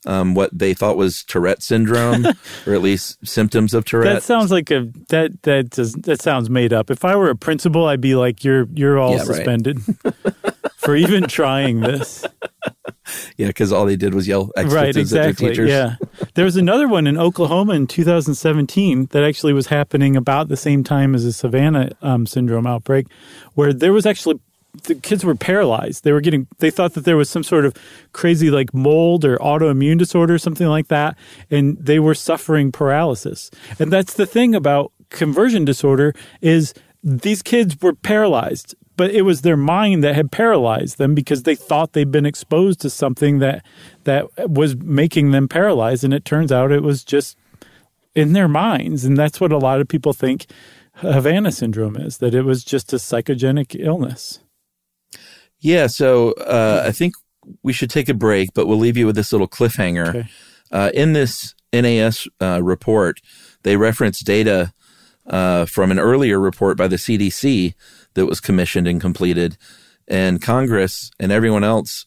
um, 0.05 0.35
what 0.35 0.51
they 0.57 0.75
thought 0.75 0.97
was 0.97 1.23
Tourette 1.23 1.63
syndrome, 1.63 2.25
or 2.67 2.73
at 2.73 2.81
least 2.81 3.25
symptoms 3.25 3.73
of 3.73 3.85
Tourette. 3.85 4.13
That 4.13 4.23
sounds 4.23 4.51
like 4.51 4.69
a 4.69 4.91
that 5.09 5.41
that 5.43 5.71
does 5.71 5.93
that 5.93 6.21
sounds 6.21 6.47
made 6.49 6.71
up. 6.73 6.91
If 6.91 7.03
I 7.03 7.15
were 7.15 7.31
a 7.31 7.35
principal, 7.35 7.85
I'd 7.87 8.01
be 8.01 8.13
like, 8.13 8.43
"You're 8.43 8.67
you're 8.73 8.99
all 8.99 9.13
Yeah, 9.13 9.23
right. 9.27 9.45
for 10.85 10.95
even 10.95 11.27
trying 11.27 11.81
this." 11.81 12.25
yeah, 13.37 13.47
because 13.47 13.71
all 13.71 13.85
they 13.85 13.95
did 13.95 14.13
was 14.13 14.27
yell 14.27 14.51
right, 14.55 14.65
expletives 14.65 15.13
at 15.13 15.15
their 15.15 15.29
exactly. 15.29 15.49
teachers. 15.49 15.69
Yeah, 15.69 15.95
there 16.35 16.45
was 16.45 16.55
another 16.55 16.87
one 16.87 17.07
in 17.07 17.17
Oklahoma 17.17 17.73
in 17.73 17.87
2017 17.87 19.07
that 19.07 19.23
actually 19.23 19.53
was 19.53 19.67
happening 19.67 20.15
about 20.15 20.47
the 20.47 20.57
same 20.57 20.83
time 20.83 21.15
as 21.15 21.41
the 21.41 21.47
Havana 21.47 21.91
um, 22.01 22.25
syndrome 22.25 22.67
outbreak, 22.67 23.07
where 23.53 23.73
there 23.73 23.93
was 23.93 24.05
actually 24.05 24.39
the 24.83 24.95
kids 24.95 25.23
were 25.23 25.35
paralyzed. 25.35 26.03
They 26.03 26.11
were 26.11 26.21
getting 26.21 26.47
they 26.59 26.69
thought 26.71 26.93
that 26.93 27.05
there 27.05 27.17
was 27.17 27.29
some 27.29 27.43
sort 27.43 27.65
of 27.65 27.75
crazy 28.13 28.49
like 28.49 28.73
mold 28.73 29.25
or 29.25 29.37
autoimmune 29.37 29.97
disorder, 29.97 30.37
something 30.37 30.67
like 30.67 30.87
that, 30.87 31.17
and 31.49 31.77
they 31.77 31.99
were 31.99 32.15
suffering 32.15 32.71
paralysis. 32.71 33.51
And 33.79 33.91
that's 33.91 34.15
the 34.15 34.25
thing 34.25 34.55
about 34.55 34.91
conversion 35.09 35.65
disorder 35.65 36.13
is 36.41 36.73
these 37.03 37.41
kids 37.41 37.79
were 37.81 37.93
paralyzed 37.93 38.75
but 38.97 39.11
it 39.11 39.23
was 39.23 39.41
their 39.41 39.57
mind 39.57 40.03
that 40.03 40.15
had 40.15 40.31
paralyzed 40.31 40.97
them 40.97 41.13
because 41.13 41.43
they 41.43 41.55
thought 41.55 41.93
they'd 41.93 42.11
been 42.11 42.25
exposed 42.25 42.79
to 42.81 42.89
something 42.89 43.39
that 43.39 43.65
that 44.03 44.27
was 44.49 44.75
making 44.77 45.31
them 45.31 45.47
paralyzed 45.47 46.03
and 46.03 46.13
it 46.13 46.25
turns 46.25 46.51
out 46.51 46.71
it 46.71 46.83
was 46.83 47.03
just 47.03 47.37
in 48.13 48.33
their 48.33 48.47
minds 48.47 49.05
and 49.05 49.17
that's 49.17 49.41
what 49.41 49.51
a 49.51 49.57
lot 49.57 49.81
of 49.81 49.87
people 49.87 50.13
think 50.13 50.45
Havana 50.95 51.51
syndrome 51.51 51.97
is 51.97 52.19
that 52.19 52.33
it 52.33 52.43
was 52.43 52.63
just 52.63 52.93
a 52.93 52.97
psychogenic 52.97 53.75
illness. 53.77 54.39
Yeah, 55.59 55.87
so 55.87 56.31
uh, 56.33 56.83
I 56.85 56.91
think 56.91 57.15
we 57.63 57.73
should 57.73 57.89
take 57.89 58.07
a 58.07 58.13
break, 58.13 58.53
but 58.53 58.67
we'll 58.67 58.77
leave 58.77 58.97
you 58.97 59.05
with 59.05 59.15
this 59.15 59.31
little 59.31 59.47
cliffhanger. 59.47 60.07
Okay. 60.07 60.27
Uh, 60.71 60.91
in 60.93 61.13
this 61.13 61.53
NAS 61.73 62.27
uh, 62.41 62.61
report, 62.61 63.21
they 63.63 63.77
reference 63.77 64.19
data 64.21 64.73
uh, 65.27 65.65
from 65.65 65.91
an 65.91 65.99
earlier 65.99 66.39
report 66.39 66.77
by 66.77 66.87
the 66.87 66.95
CDC 66.97 67.73
that 68.15 68.25
was 68.25 68.41
commissioned 68.41 68.87
and 68.87 68.99
completed, 68.99 69.57
and 70.07 70.41
Congress 70.41 71.11
and 71.19 71.31
everyone 71.31 71.63
else 71.63 72.05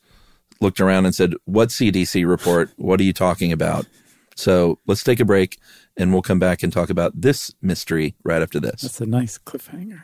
looked 0.60 0.80
around 0.80 1.06
and 1.06 1.14
said, 1.14 1.34
"What 1.44 1.70
CDC 1.70 2.24
report? 2.28 2.70
What 2.76 3.00
are 3.00 3.04
you 3.04 3.12
talking 3.12 3.52
about?" 3.52 3.86
So 4.34 4.78
let's 4.86 5.02
take 5.02 5.20
a 5.20 5.24
break, 5.24 5.58
and 5.96 6.12
we'll 6.12 6.22
come 6.22 6.38
back 6.38 6.62
and 6.62 6.72
talk 6.72 6.90
about 6.90 7.20
this 7.20 7.54
mystery 7.62 8.14
right 8.24 8.42
after 8.42 8.60
this. 8.60 8.82
That's 8.82 9.00
a 9.00 9.06
nice 9.06 9.38
cliffhanger. 9.38 10.02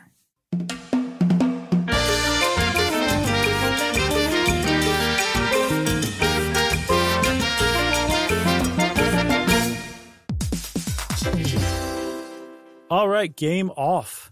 All 12.91 13.09
right, 13.09 13.35
game 13.35 13.71
off. 13.71 14.31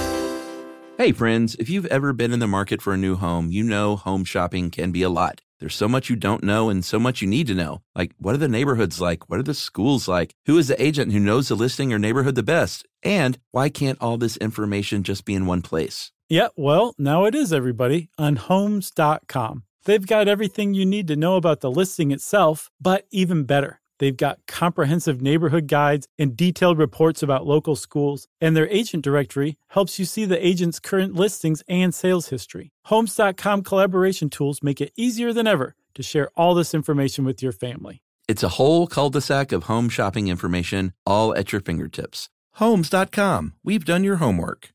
Hey, 1.01 1.13
friends, 1.13 1.55
if 1.55 1.67
you've 1.67 1.87
ever 1.87 2.13
been 2.13 2.31
in 2.31 2.37
the 2.37 2.47
market 2.47 2.79
for 2.79 2.93
a 2.93 2.97
new 2.97 3.15
home, 3.15 3.49
you 3.51 3.63
know 3.63 3.95
home 3.95 4.23
shopping 4.23 4.69
can 4.69 4.91
be 4.91 5.01
a 5.01 5.09
lot. 5.09 5.41
There's 5.59 5.73
so 5.73 5.87
much 5.87 6.11
you 6.11 6.15
don't 6.15 6.43
know 6.43 6.69
and 6.69 6.85
so 6.85 6.99
much 6.99 7.23
you 7.23 7.27
need 7.27 7.47
to 7.47 7.55
know. 7.55 7.81
Like, 7.95 8.11
what 8.19 8.35
are 8.35 8.37
the 8.37 8.47
neighborhoods 8.47 9.01
like? 9.01 9.27
What 9.27 9.39
are 9.39 9.49
the 9.49 9.55
schools 9.55 10.07
like? 10.07 10.35
Who 10.45 10.59
is 10.59 10.67
the 10.67 10.79
agent 10.79 11.11
who 11.11 11.19
knows 11.19 11.47
the 11.47 11.55
listing 11.55 11.91
or 11.91 11.97
neighborhood 11.97 12.35
the 12.35 12.43
best? 12.43 12.85
And 13.01 13.39
why 13.49 13.69
can't 13.69 13.97
all 13.99 14.19
this 14.19 14.37
information 14.37 15.01
just 15.01 15.25
be 15.25 15.33
in 15.33 15.47
one 15.47 15.63
place? 15.63 16.11
Yeah, 16.29 16.49
well, 16.55 16.93
now 16.99 17.25
it 17.25 17.33
is, 17.33 17.51
everybody, 17.51 18.11
on 18.19 18.35
homes.com. 18.35 19.63
They've 19.85 20.05
got 20.05 20.27
everything 20.27 20.75
you 20.75 20.85
need 20.85 21.07
to 21.07 21.15
know 21.15 21.35
about 21.35 21.61
the 21.61 21.71
listing 21.71 22.11
itself, 22.11 22.69
but 22.79 23.07
even 23.09 23.45
better. 23.45 23.80
They've 24.01 24.17
got 24.17 24.39
comprehensive 24.47 25.21
neighborhood 25.21 25.67
guides 25.67 26.07
and 26.17 26.35
detailed 26.35 26.79
reports 26.79 27.21
about 27.21 27.45
local 27.45 27.75
schools, 27.75 28.27
and 28.41 28.57
their 28.57 28.67
agent 28.69 29.03
directory 29.03 29.59
helps 29.67 29.99
you 29.99 30.05
see 30.05 30.25
the 30.25 30.43
agent's 30.43 30.79
current 30.79 31.13
listings 31.13 31.61
and 31.67 31.93
sales 31.93 32.29
history. 32.29 32.71
Homes.com 32.85 33.61
collaboration 33.61 34.31
tools 34.31 34.63
make 34.63 34.81
it 34.81 34.91
easier 34.95 35.33
than 35.33 35.45
ever 35.45 35.75
to 35.93 36.01
share 36.01 36.31
all 36.35 36.55
this 36.55 36.73
information 36.73 37.25
with 37.25 37.43
your 37.43 37.51
family. 37.51 38.01
It's 38.27 38.41
a 38.41 38.49
whole 38.57 38.87
cul-de-sac 38.87 39.51
of 39.51 39.65
home 39.65 39.87
shopping 39.87 40.29
information 40.29 40.93
all 41.05 41.35
at 41.35 41.51
your 41.51 41.61
fingertips. 41.61 42.27
Homes.com. 42.53 43.53
We've 43.63 43.85
done 43.85 44.03
your 44.03 44.15
homework. 44.15 44.73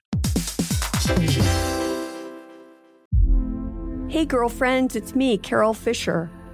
Hey, 4.08 4.24
girlfriends, 4.24 4.94
it's 4.94 5.16
me, 5.16 5.36
Carole 5.36 5.74
Fisher. 5.74 6.30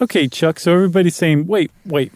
Okay, 0.00 0.28
Chuck. 0.28 0.60
So 0.60 0.72
everybody's 0.72 1.16
saying, 1.16 1.46
wait, 1.46 1.70
wait. 1.84 2.12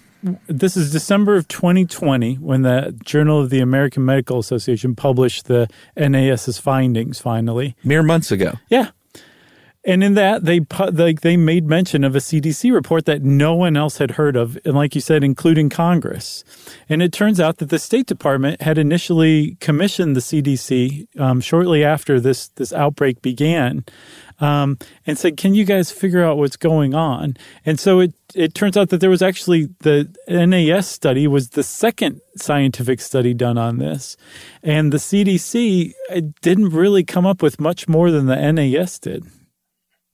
This 0.47 0.77
is 0.77 0.93
December 0.93 1.35
of 1.35 1.49
2020 1.49 2.37
when 2.37 2.63
the 2.63 2.97
Journal 3.03 3.41
of 3.41 3.51
the 3.51 3.59
American 3.59 4.05
Medical 4.05 4.39
Association 4.39 4.95
published 4.95 5.47
the 5.47 5.69
NAS's 5.97 6.59
findings 6.59 7.19
finally. 7.21 7.75
Mere 7.83 8.05
months 8.05 8.31
ago. 8.31 8.53
Yeah. 8.69 8.91
And 9.85 10.05
in 10.05 10.15
that, 10.15 10.45
they 10.45 10.61
like 10.93 11.23
they 11.23 11.37
made 11.37 11.67
mention 11.67 12.05
of 12.05 12.15
a 12.15 12.21
CDC 12.21 12.73
report 12.73 13.05
that 13.07 13.23
no 13.23 13.57
one 13.57 13.77
else 13.77 13.99
had 13.99 14.13
heard 14.13 14.37
of, 14.37 14.57
and 14.65 14.75
like 14.75 14.95
you 14.95 15.01
said, 15.01 15.25
including 15.25 15.71
Congress. 15.71 16.45
And 16.89 17.03
it 17.03 17.13
turns 17.13 17.41
out 17.41 17.59
that 17.59 17.69
the 17.71 17.81
State 17.81 18.07
Department 18.07 18.63
had 18.63 18.79
initially 18.79 19.57
commissioned 19.59 20.15
the 20.15 20.21
CDC 20.21 21.09
um, 21.19 21.41
shortly 21.41 21.83
after 21.83 22.21
this 22.21 22.47
this 22.51 22.73
outbreak 22.73 23.23
began, 23.23 23.85
um, 24.43 24.77
and 25.07 25.17
said, 25.17 25.37
"Can 25.37 25.55
you 25.55 25.65
guys 25.65 25.91
figure 25.91 26.23
out 26.23 26.37
what's 26.37 26.57
going 26.57 26.95
on?" 26.95 27.37
And 27.65 27.79
so 27.81 28.01
it 28.01 28.13
it 28.35 28.55
turns 28.55 28.77
out 28.77 28.91
that 28.91 28.99
there 28.99 29.09
was 29.09 29.23
actually 29.23 29.69
the 29.81 30.13
NAS 30.29 30.89
study 30.89 31.27
was 31.27 31.51
the 31.51 31.63
second 31.63 32.21
scientific 32.37 33.01
study 33.01 33.33
done 33.33 33.57
on 33.57 33.79
this, 33.79 34.17
and 34.63 34.93
the 34.93 34.99
CDC 34.99 35.93
didn't 36.43 36.71
really 36.71 37.05
come 37.05 37.25
up 37.25 37.41
with 37.41 37.61
much 37.61 37.89
more 37.89 38.11
than 38.11 38.27
the 38.27 38.53
NAS 38.53 38.99
did. 38.99 39.25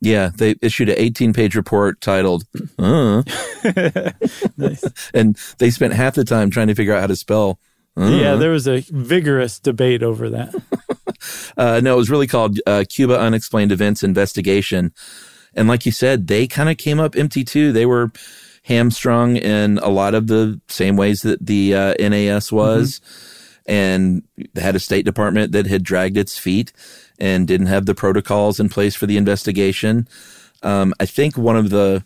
Yeah, 0.00 0.30
they 0.36 0.54
issued 0.62 0.90
an 0.90 0.94
18 0.96 1.32
page 1.32 1.56
report 1.56 2.00
titled, 2.00 2.44
uh. 2.78 3.22
nice. 4.56 4.84
and 5.12 5.36
they 5.58 5.70
spent 5.70 5.94
half 5.94 6.14
the 6.14 6.24
time 6.24 6.50
trying 6.50 6.68
to 6.68 6.74
figure 6.74 6.94
out 6.94 7.00
how 7.00 7.06
to 7.08 7.16
spell. 7.16 7.58
Uh. 7.96 8.10
Yeah, 8.10 8.36
there 8.36 8.50
was 8.50 8.68
a 8.68 8.84
vigorous 8.90 9.58
debate 9.58 10.02
over 10.02 10.30
that. 10.30 10.54
Uh, 11.56 11.80
no, 11.82 11.94
it 11.94 11.98
was 11.98 12.10
really 12.10 12.26
called 12.26 12.60
uh, 12.66 12.84
Cuba 12.88 13.18
Unexplained 13.18 13.72
Events 13.72 14.02
Investigation. 14.02 14.92
And 15.54 15.68
like 15.68 15.86
you 15.86 15.92
said, 15.92 16.26
they 16.26 16.46
kind 16.46 16.68
of 16.68 16.76
came 16.76 17.00
up 17.00 17.16
empty 17.16 17.44
too. 17.44 17.72
They 17.72 17.86
were 17.86 18.10
hamstrung 18.64 19.36
in 19.36 19.78
a 19.78 19.88
lot 19.88 20.14
of 20.14 20.26
the 20.26 20.60
same 20.68 20.96
ways 20.96 21.22
that 21.22 21.44
the 21.44 21.74
uh, 21.74 21.94
NAS 21.98 22.52
was. 22.52 23.00
Mm-hmm. 23.00 23.34
And 23.70 24.22
had 24.56 24.76
a 24.76 24.80
State 24.80 25.04
Department 25.04 25.52
that 25.52 25.66
had 25.66 25.82
dragged 25.82 26.16
its 26.16 26.38
feet 26.38 26.72
and 27.18 27.46
didn't 27.46 27.66
have 27.66 27.84
the 27.84 27.94
protocols 27.94 28.58
in 28.58 28.70
place 28.70 28.94
for 28.94 29.04
the 29.04 29.18
investigation. 29.18 30.08
Um, 30.62 30.94
I 31.00 31.04
think 31.04 31.36
one 31.36 31.56
of 31.56 31.68
the 31.68 32.02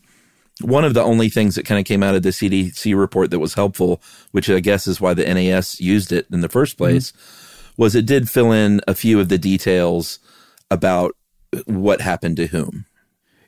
one 0.61 0.85
of 0.85 0.95
the 0.95 1.03
only 1.03 1.29
things 1.29 1.55
that 1.55 1.65
kind 1.65 1.79
of 1.79 1.85
came 1.85 2.03
out 2.03 2.15
of 2.15 2.23
the 2.23 2.29
CDC 2.31 2.97
report 2.99 3.31
that 3.31 3.39
was 3.39 3.55
helpful, 3.55 4.03
which 4.33 4.51
I 4.51 4.61
guess 4.61 4.87
is 4.87 5.01
why 5.01 5.15
the 5.15 5.25
NAS 5.25 5.81
used 5.81 6.13
it 6.13 6.27
in 6.31 6.41
the 6.41 6.49
first 6.49 6.75
mm-hmm. 6.75 6.85
place, 6.85 7.13
mm-hmm. 7.13 7.52
Was 7.77 7.95
it 7.95 8.07
did 8.07 8.29
fill 8.29 8.53
in 8.53 8.81
a 8.87 8.95
few 8.95 9.21
of 9.21 9.29
the 9.29 9.39
details 9.39 10.19
about 10.71 11.17
what 11.67 12.01
happened 12.01 12.37
to 12.37 12.47
whom. 12.47 12.87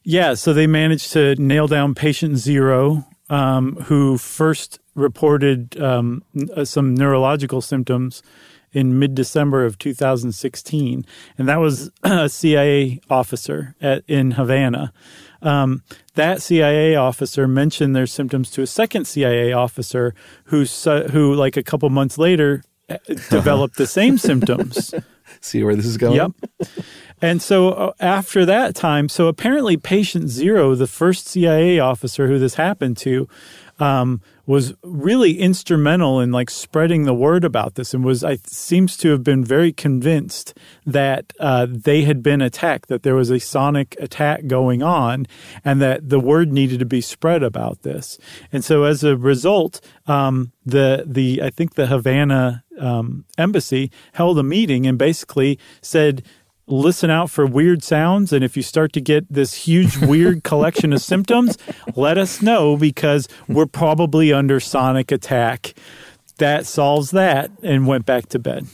Yeah, 0.02 0.34
so 0.34 0.52
they 0.52 0.66
managed 0.66 1.12
to 1.12 1.34
nail 1.36 1.66
down 1.66 1.94
patient 1.94 2.36
zero, 2.36 3.06
um, 3.30 3.76
who 3.84 4.18
first 4.18 4.78
reported 4.94 5.80
um, 5.80 6.22
some 6.64 6.94
neurological 6.94 7.62
symptoms 7.62 8.22
in 8.72 8.98
mid 8.98 9.14
December 9.14 9.64
of 9.64 9.78
2016, 9.78 11.06
and 11.38 11.48
that 11.48 11.56
was 11.56 11.90
a 12.02 12.28
CIA 12.28 13.00
officer 13.08 13.74
at, 13.80 14.04
in 14.06 14.32
Havana. 14.32 14.92
Um, 15.40 15.82
that 16.14 16.42
CIA 16.42 16.96
officer 16.96 17.46
mentioned 17.46 17.94
their 17.94 18.06
symptoms 18.06 18.50
to 18.52 18.62
a 18.62 18.66
second 18.66 19.06
CIA 19.06 19.52
officer 19.52 20.14
who, 20.44 20.64
who 20.64 21.34
like 21.34 21.56
a 21.56 21.62
couple 21.62 21.88
months 21.90 22.18
later, 22.18 22.62
uh, 22.62 22.73
developed 23.30 23.76
the 23.76 23.86
same 23.86 24.18
symptoms. 24.18 24.94
See 25.40 25.62
where 25.62 25.74
this 25.74 25.86
is 25.86 25.96
going? 25.96 26.16
Yep. 26.16 26.32
And 27.22 27.40
so 27.40 27.70
uh, 27.70 27.92
after 28.00 28.44
that 28.44 28.74
time, 28.74 29.08
so 29.08 29.26
apparently 29.28 29.76
patient 29.76 30.28
zero, 30.28 30.74
the 30.74 30.86
first 30.86 31.28
CIA 31.28 31.78
officer 31.78 32.28
who 32.28 32.38
this 32.38 32.54
happened 32.54 32.96
to, 32.98 33.28
um, 33.78 34.20
was 34.46 34.74
really 34.82 35.38
instrumental 35.38 36.20
in 36.20 36.30
like 36.30 36.50
spreading 36.50 37.04
the 37.04 37.14
word 37.14 37.44
about 37.44 37.74
this 37.74 37.94
and 37.94 38.04
was 38.04 38.22
I 38.22 38.36
seems 38.46 38.96
to 38.98 39.10
have 39.10 39.24
been 39.24 39.44
very 39.44 39.72
convinced 39.72 40.56
that 40.84 41.32
uh, 41.40 41.66
they 41.68 42.02
had 42.02 42.22
been 42.22 42.40
attacked 42.40 42.88
that 42.88 43.02
there 43.02 43.14
was 43.14 43.30
a 43.30 43.40
sonic 43.40 43.96
attack 43.98 44.46
going 44.46 44.82
on 44.82 45.26
and 45.64 45.80
that 45.80 46.08
the 46.08 46.20
word 46.20 46.52
needed 46.52 46.78
to 46.80 46.84
be 46.84 47.00
spread 47.00 47.42
about 47.42 47.82
this. 47.82 48.18
And 48.52 48.64
so 48.64 48.84
as 48.84 49.02
a 49.02 49.16
result 49.16 49.80
um, 50.06 50.52
the 50.64 51.04
the 51.06 51.42
I 51.42 51.50
think 51.50 51.74
the 51.74 51.86
Havana 51.86 52.64
um, 52.78 53.24
embassy 53.38 53.90
held 54.12 54.38
a 54.38 54.42
meeting 54.42 54.86
and 54.86 54.98
basically 54.98 55.58
said 55.80 56.22
listen 56.66 57.10
out 57.10 57.30
for 57.30 57.46
weird 57.46 57.82
sounds. 57.82 58.32
And 58.32 58.44
if 58.44 58.56
you 58.56 58.62
start 58.62 58.92
to 58.94 59.00
get 59.00 59.30
this 59.32 59.54
huge, 59.54 59.96
weird 59.98 60.44
collection 60.44 60.92
of 60.92 61.00
symptoms, 61.00 61.58
let 61.94 62.18
us 62.18 62.42
know 62.42 62.76
because 62.76 63.28
we're 63.48 63.66
probably 63.66 64.32
under 64.32 64.60
sonic 64.60 65.12
attack. 65.12 65.74
That 66.38 66.66
solves 66.66 67.12
that 67.12 67.50
and 67.62 67.86
went 67.86 68.06
back 68.06 68.28
to 68.30 68.38
bed. 68.38 68.66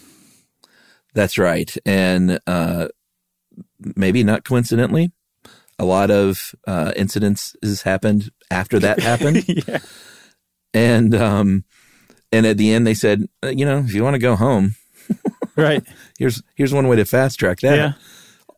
That's 1.14 1.38
right. 1.38 1.70
And 1.84 2.38
uh, 2.47 2.88
maybe 3.97 4.24
not 4.24 4.45
coincidentally, 4.45 5.12
a 5.78 5.84
lot 5.84 6.11
of 6.11 6.55
uh, 6.66 6.93
incidents 6.97 7.57
has 7.62 7.82
happened 7.82 8.30
after 8.51 8.78
that 8.78 9.01
happened. 9.01 9.45
yeah. 9.49 9.78
And 10.72 11.14
um, 11.14 11.64
and 12.32 12.47
at 12.47 12.59
the 12.59 12.72
end, 12.72 12.86
they 12.86 12.95
said, 12.95 13.24
uh, 13.43 13.49
you 13.49 13.64
know, 13.64 13.78
if 13.78 13.93
you 13.93 14.05
want 14.05 14.14
to 14.14 14.20
go 14.20 14.36
home, 14.36 14.76
right. 15.69 15.83
Here's 16.19 16.43
here's 16.55 16.73
one 16.73 16.89
way 16.89 16.97
to 16.97 17.05
fast 17.05 17.39
track 17.39 17.61
that. 17.61 17.77
Yeah. 17.77 17.93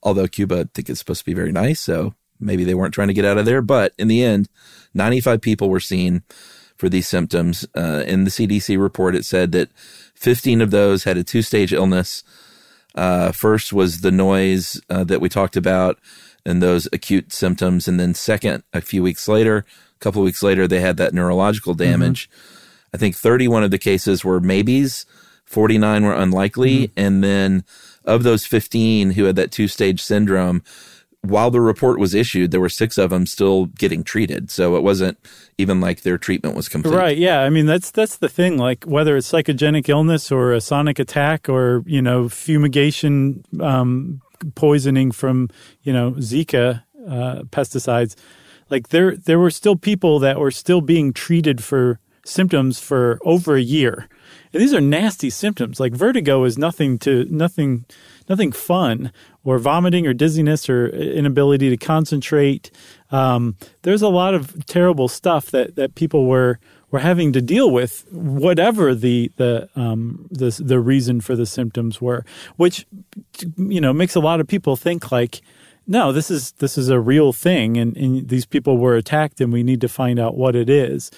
Although 0.03 0.27
Cuba, 0.27 0.61
I 0.61 0.65
think 0.75 0.89
it's 0.89 0.99
supposed 0.99 1.21
to 1.21 1.27
be 1.27 1.35
very 1.35 1.53
nice, 1.53 1.81
so 1.81 2.15
maybe 2.41 2.65
they 2.65 2.75
weren't 2.75 2.95
trying 2.95 3.09
to 3.09 3.15
get 3.15 3.25
out 3.25 3.39
of 3.39 3.45
there. 3.45 3.63
But 3.63 3.93
in 3.99 4.09
the 4.09 4.25
end, 4.25 4.49
95 4.95 5.41
people 5.41 5.71
were 5.71 5.81
seen 5.81 6.23
for 6.77 6.89
these 6.89 7.07
symptoms. 7.07 7.65
Uh, 7.77 8.03
in 8.07 8.25
the 8.25 8.31
CDC 8.31 8.81
report, 8.81 9.15
it 9.15 9.25
said 9.25 9.53
that 9.53 9.71
15 10.17 10.61
of 10.61 10.73
those 10.73 11.05
had 11.05 11.17
a 11.17 11.25
two 11.25 11.43
stage 11.43 11.73
illness. 11.73 12.25
Uh, 12.95 13.33
first 13.33 13.73
was 13.73 14.01
the 14.01 14.11
noise 14.11 14.81
uh, 14.91 15.05
that 15.05 15.21
we 15.21 15.29
talked 15.29 15.57
about 15.57 15.99
and 16.45 16.61
those 16.61 16.89
acute 16.93 17.33
symptoms. 17.33 17.87
And 17.87 17.99
then, 17.99 18.15
second, 18.15 18.65
a 18.73 18.81
few 18.81 19.03
weeks 19.03 19.29
later, 19.29 19.59
a 19.59 19.99
couple 20.01 20.21
of 20.21 20.27
weeks 20.27 20.43
later, 20.43 20.67
they 20.67 20.81
had 20.81 20.97
that 20.97 21.15
neurological 21.15 21.75
damage. 21.75 22.29
Mm-hmm. 22.29 22.95
I 22.95 22.99
think 22.99 23.17
31 23.17 23.63
of 23.63 23.71
the 23.71 23.79
cases 23.79 24.25
were 24.25 24.41
maybes 24.41 25.07
49 25.53 26.05
were 26.05 26.15
unlikely. 26.15 26.89
Mm-hmm. 26.89 27.01
And 27.01 27.23
then 27.23 27.65
of 28.05 28.23
those 28.23 28.47
15 28.47 29.13
who 29.13 29.25
had 29.25 29.37
that 29.37 29.53
two 29.53 29.69
stage 29.69 30.03
syndrome, 30.03 30.63
while 31.21 31.51
the 31.51 31.61
report 31.61 32.01
was 32.01 32.15
issued, 32.15 32.51
there 32.51 32.61
were 32.61 32.71
six 32.71 32.99
of 32.99 33.11
them 33.11 33.27
still 33.27 33.67
getting 33.67 34.03
treated. 34.03 34.51
So 34.51 34.77
it 34.77 34.83
wasn't 34.83 35.19
even 35.59 35.81
like 35.81 36.01
their 36.01 36.19
treatment 36.19 36.57
was 36.57 36.69
complete. 36.69 36.97
Right. 36.97 37.17
Yeah. 37.17 37.43
I 37.43 37.51
mean, 37.51 37.67
that's 37.67 37.91
that's 37.91 38.17
the 38.17 38.31
thing. 38.31 38.57
Like 38.57 38.85
whether 38.85 39.17
it's 39.17 39.31
psychogenic 39.31 39.89
illness 39.89 40.33
or 40.33 40.53
a 40.53 40.61
sonic 40.61 40.99
attack 40.99 41.49
or 41.49 41.85
you 41.87 42.03
know 42.03 42.29
fumigation, 42.29 43.45
um, 43.61 44.23
poisoning 44.55 45.13
from 45.13 45.49
you 45.83 45.93
know 45.93 46.13
Zika 46.13 46.83
uh, 47.07 47.43
pesticides, 47.51 48.17
like 48.71 48.89
there 48.89 49.17
there 49.17 49.39
were 49.39 49.51
still 49.51 49.77
people 49.77 50.19
that 50.19 50.41
were 50.41 50.51
still 50.51 50.81
being 50.81 51.13
treated 51.13 51.63
for 51.63 52.01
symptoms 52.25 52.81
for 52.81 53.19
over 53.23 53.55
a 53.55 53.63
year. 53.63 54.09
And 54.53 54.63
these 54.63 54.75
are 54.75 54.81
nasty 54.81 55.31
symptoms. 55.31 55.81
Like 55.81 55.93
vertigo 55.93 56.45
is 56.45 56.59
nothing 56.59 56.99
to 57.01 57.25
nothing 57.31 57.85
nothing 58.29 58.53
fun 58.53 59.13
or 59.45 59.59
vomiting 59.59 60.07
or 60.07 60.15
dizziness 60.15 60.69
or 60.69 60.89
inability 60.89 61.71
to 61.71 61.77
concentrate. 61.77 62.71
Um, 63.11 63.57
there's 63.83 64.03
a 64.03 64.09
lot 64.09 64.35
of 64.35 64.65
terrible 64.67 65.09
stuff 65.09 65.51
that, 65.51 65.77
that 65.77 65.95
people 65.95 66.27
were 66.27 66.59
were 66.91 67.01
having 67.01 67.33
to 67.33 67.41
deal 67.41 67.71
with, 67.71 68.07
whatever 68.13 68.95
the 68.95 69.33
the 69.37 69.69
um, 69.75 70.29
the 70.31 70.51
the 70.63 70.79
reason 70.79 71.21
for 71.21 71.35
the 71.35 71.47
symptoms 71.47 72.01
were, 72.01 72.25
which 72.57 72.87
you 73.57 73.81
know 73.81 73.93
makes 73.93 74.15
a 74.15 74.21
lot 74.21 74.41
of 74.41 74.47
people 74.47 74.77
think 74.77 75.11
like, 75.11 75.41
no, 75.87 76.13
this 76.13 76.31
is 76.31 76.53
this 76.53 76.77
is 76.79 76.91
a 76.91 77.01
real 77.01 77.33
thing, 77.33 77.79
and, 77.79 77.97
and 77.97 78.29
these 78.29 78.45
people 78.45 78.77
were 78.77 78.95
attacked, 78.95 79.41
and 79.41 79.53
we 79.53 79.63
need 79.63 79.81
to 79.81 79.89
find 79.89 80.21
out 80.21 80.37
what 80.37 80.55
it 80.55 80.69
is. 80.69 81.11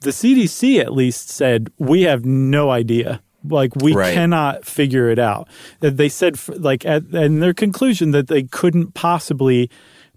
The 0.00 0.10
CDC 0.10 0.78
at 0.80 0.92
least 0.92 1.28
said 1.28 1.70
we 1.78 2.02
have 2.02 2.24
no 2.24 2.70
idea 2.70 3.20
like 3.44 3.74
we 3.76 3.94
Right. 3.94 4.14
cannot 4.14 4.64
figure 4.64 5.08
it 5.10 5.18
out. 5.18 5.48
They 5.80 6.08
said 6.08 6.38
like 6.48 6.84
at 6.84 7.04
and 7.12 7.42
their 7.42 7.54
conclusion 7.54 8.10
that 8.12 8.28
they 8.28 8.42
couldn't 8.44 8.94
possibly 8.94 9.70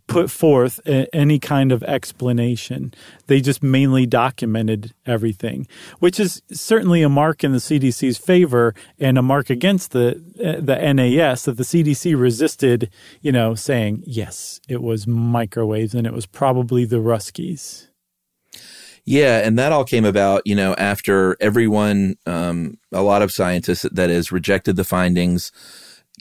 put 0.07 0.29
forth 0.29 0.81
a, 0.85 1.07
any 1.15 1.39
kind 1.39 1.71
of 1.71 1.83
explanation. 1.83 2.93
They 3.27 3.39
just 3.39 3.63
mainly 3.63 4.05
documented 4.05 4.93
everything, 5.05 5.67
which 5.99 6.19
is 6.19 6.41
certainly 6.51 7.01
a 7.01 7.07
mark 7.09 7.43
in 7.45 7.53
the 7.53 7.59
CDC's 7.59 8.17
favor 8.17 8.73
and 8.99 9.17
a 9.17 9.21
mark 9.21 9.49
against 9.49 9.91
the 9.91 10.21
the 10.35 10.75
NAS 10.93 11.45
that 11.45 11.57
the 11.57 11.63
CDC 11.63 12.19
resisted, 12.19 12.89
you 13.21 13.31
know, 13.31 13.55
saying 13.55 14.03
yes, 14.05 14.59
it 14.67 14.81
was 14.81 15.07
microwaves 15.07 15.93
and 15.95 16.05
it 16.05 16.13
was 16.13 16.25
probably 16.25 16.83
the 16.85 16.97
Ruskies. 16.97 17.87
Yeah, 19.05 19.39
and 19.39 19.57
that 19.57 19.71
all 19.71 19.83
came 19.83 20.05
about, 20.05 20.43
you 20.45 20.55
know, 20.55 20.75
after 20.75 21.35
everyone, 21.39 22.17
um, 22.25 22.77
a 22.91 23.01
lot 23.01 23.21
of 23.21 23.31
scientists 23.31 23.85
that 23.91 24.09
is 24.09 24.31
rejected 24.31 24.75
the 24.75 24.83
findings. 24.83 25.51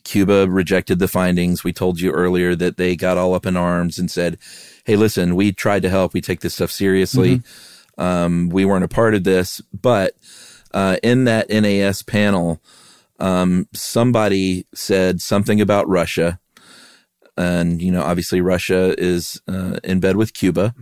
Cuba 0.05 0.47
rejected 0.49 0.99
the 0.99 1.09
findings. 1.09 1.63
We 1.63 1.75
told 1.75 2.01
you 2.01 2.11
earlier 2.11 2.55
that 2.57 2.79
they 2.79 2.97
got 2.97 3.19
all 3.19 3.35
up 3.35 3.45
in 3.45 3.57
arms 3.57 3.99
and 3.99 4.11
said, 4.11 4.39
"Hey, 4.85 4.97
listen, 4.97 5.37
we 5.37 5.53
tried 5.53 5.83
to 5.83 5.91
help. 5.91 6.15
We 6.15 6.23
take 6.23 6.41
this 6.41 6.55
stuff 6.55 6.71
seriously. 6.71 7.43
Um, 7.99 8.49
we 8.49 8.65
weren't 8.65 8.85
a 8.85 8.89
part 8.89 9.15
of 9.15 9.25
this." 9.25 9.61
But 9.79 10.17
uh, 10.73 10.97
in 11.03 11.25
that 11.25 11.51
NAS 11.51 12.03
panel, 12.03 12.63
um, 13.19 13.69
somebody 13.75 14.65
said 14.73 15.21
something 15.21 15.61
about 15.61 15.87
Russia, 15.87 16.41
and 17.37 17.83
you 17.83 17.93
know, 17.93 18.03
obviously, 18.03 18.41
Russia 18.41 18.95
is 18.97 19.43
uh, 19.47 19.81
in 19.85 20.01
bed 20.01 20.17
with 20.17 20.33
Cuba 20.33 20.75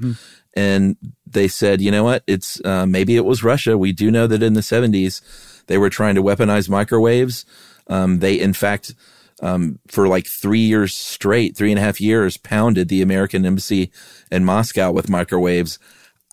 and 0.54 0.96
they 1.32 1.48
said, 1.48 1.80
you 1.80 1.90
know 1.90 2.04
what? 2.04 2.22
It's 2.26 2.64
uh, 2.64 2.86
maybe 2.86 3.16
it 3.16 3.24
was 3.24 3.42
Russia. 3.42 3.78
We 3.78 3.92
do 3.92 4.10
know 4.10 4.26
that 4.26 4.42
in 4.42 4.54
the 4.54 4.60
70s 4.60 5.20
they 5.66 5.78
were 5.78 5.90
trying 5.90 6.14
to 6.16 6.22
weaponize 6.22 6.68
microwaves. 6.68 7.44
Um, 7.86 8.18
they, 8.18 8.38
in 8.38 8.52
fact, 8.52 8.94
um, 9.40 9.78
for 9.86 10.08
like 10.08 10.26
three 10.26 10.60
years 10.60 10.94
straight, 10.94 11.56
three 11.56 11.70
and 11.70 11.78
a 11.78 11.82
half 11.82 12.00
years, 12.00 12.36
pounded 12.36 12.88
the 12.88 13.02
American 13.02 13.46
embassy 13.46 13.92
in 14.30 14.44
Moscow 14.44 14.90
with 14.90 15.08
microwaves. 15.08 15.78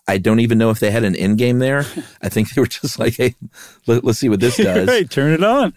I 0.08 0.18
don't 0.18 0.40
even 0.40 0.58
know 0.58 0.70
if 0.70 0.80
they 0.80 0.90
had 0.90 1.04
an 1.04 1.16
end 1.16 1.38
game 1.38 1.58
there. 1.58 1.84
I 2.22 2.28
think 2.28 2.50
they 2.50 2.60
were 2.60 2.66
just 2.66 2.98
like, 2.98 3.16
hey, 3.16 3.34
let, 3.86 4.04
us 4.04 4.18
see 4.18 4.28
what 4.28 4.40
this 4.40 4.56
does. 4.56 4.88
right, 4.88 5.08
turn 5.08 5.32
it 5.32 5.44
on. 5.44 5.74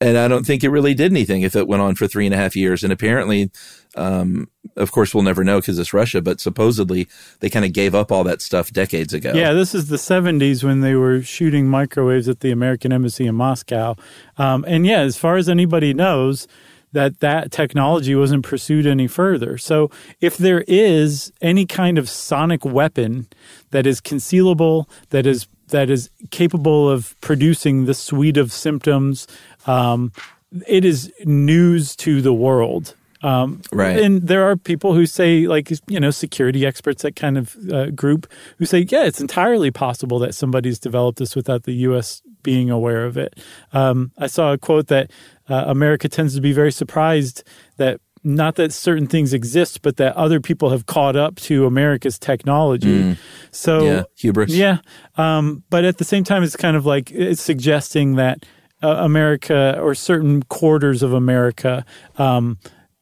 And 0.00 0.16
I 0.16 0.28
don't 0.28 0.46
think 0.46 0.62
it 0.62 0.70
really 0.70 0.94
did 0.94 1.10
anything 1.10 1.42
if 1.42 1.56
it 1.56 1.66
went 1.66 1.82
on 1.82 1.96
for 1.96 2.06
three 2.06 2.26
and 2.26 2.34
a 2.34 2.38
half 2.38 2.54
years. 2.54 2.84
And 2.84 2.92
apparently, 2.92 3.50
um, 3.98 4.48
of 4.76 4.92
course, 4.92 5.14
we'll 5.14 5.24
never 5.24 5.44
know 5.44 5.60
because 5.60 5.78
it's 5.78 5.92
Russia, 5.92 6.22
but 6.22 6.40
supposedly 6.40 7.08
they 7.40 7.50
kind 7.50 7.64
of 7.64 7.72
gave 7.72 7.94
up 7.94 8.12
all 8.12 8.24
that 8.24 8.40
stuff 8.40 8.72
decades 8.72 9.12
ago. 9.12 9.32
Yeah, 9.34 9.52
this 9.52 9.74
is 9.74 9.88
the 9.88 9.96
70s 9.96 10.62
when 10.62 10.80
they 10.80 10.94
were 10.94 11.22
shooting 11.22 11.68
microwaves 11.68 12.28
at 12.28 12.40
the 12.40 12.50
American 12.50 12.92
Embassy 12.92 13.26
in 13.26 13.34
Moscow. 13.34 13.96
Um, 14.36 14.64
and 14.68 14.86
yeah, 14.86 15.00
as 15.00 15.16
far 15.16 15.36
as 15.36 15.48
anybody 15.48 15.92
knows, 15.92 16.46
that 16.92 17.20
that 17.20 17.50
technology 17.50 18.14
wasn't 18.14 18.44
pursued 18.44 18.86
any 18.86 19.06
further. 19.06 19.58
So 19.58 19.90
if 20.20 20.38
there 20.38 20.64
is 20.66 21.32
any 21.42 21.66
kind 21.66 21.98
of 21.98 22.08
sonic 22.08 22.64
weapon 22.64 23.26
that 23.70 23.86
is 23.86 24.00
concealable, 24.00 24.88
that 25.10 25.26
is 25.26 25.48
that 25.68 25.90
is 25.90 26.08
capable 26.30 26.88
of 26.88 27.14
producing 27.20 27.84
this 27.84 27.98
suite 27.98 28.38
of 28.38 28.52
symptoms, 28.52 29.26
um, 29.66 30.12
it 30.66 30.82
is 30.82 31.12
news 31.26 31.94
to 31.96 32.22
the 32.22 32.32
world. 32.32 32.94
Um, 33.22 33.62
Right. 33.72 33.98
And 33.98 34.22
there 34.22 34.44
are 34.48 34.56
people 34.56 34.94
who 34.94 35.06
say, 35.06 35.46
like, 35.46 35.70
you 35.88 36.00
know, 36.00 36.10
security 36.10 36.64
experts, 36.64 37.02
that 37.02 37.16
kind 37.16 37.36
of 37.36 37.56
uh, 37.72 37.86
group, 37.90 38.30
who 38.58 38.64
say, 38.64 38.86
yeah, 38.88 39.04
it's 39.04 39.20
entirely 39.20 39.70
possible 39.70 40.18
that 40.20 40.34
somebody's 40.34 40.78
developed 40.78 41.18
this 41.18 41.34
without 41.34 41.64
the 41.64 41.72
U.S. 41.72 42.22
being 42.42 42.70
aware 42.70 43.04
of 43.04 43.16
it. 43.16 43.38
Um, 43.72 44.12
I 44.18 44.26
saw 44.28 44.52
a 44.52 44.58
quote 44.58 44.86
that 44.88 45.10
uh, 45.48 45.64
America 45.66 46.08
tends 46.08 46.34
to 46.34 46.40
be 46.40 46.52
very 46.52 46.72
surprised 46.72 47.42
that 47.76 48.00
not 48.24 48.56
that 48.56 48.72
certain 48.72 49.06
things 49.06 49.32
exist, 49.32 49.80
but 49.82 49.96
that 49.96 50.14
other 50.16 50.40
people 50.40 50.70
have 50.70 50.86
caught 50.86 51.16
up 51.16 51.36
to 51.36 51.66
America's 51.66 52.18
technology. 52.18 53.16
So, 53.52 53.84
Yeah, 53.84 54.02
hubris. 54.16 54.52
Yeah. 54.52 54.78
Um, 55.16 55.62
but 55.70 55.84
at 55.84 55.98
the 55.98 56.04
same 56.04 56.24
time, 56.24 56.42
it's 56.42 56.56
kind 56.56 56.76
of 56.76 56.84
like 56.84 57.10
it's 57.10 57.40
suggesting 57.40 58.16
that 58.16 58.44
uh, 58.82 58.88
America 58.88 59.78
or 59.80 59.94
certain 59.94 60.42
quarters 60.44 61.02
of 61.02 61.12
America 61.12 61.84
um, 62.16 62.58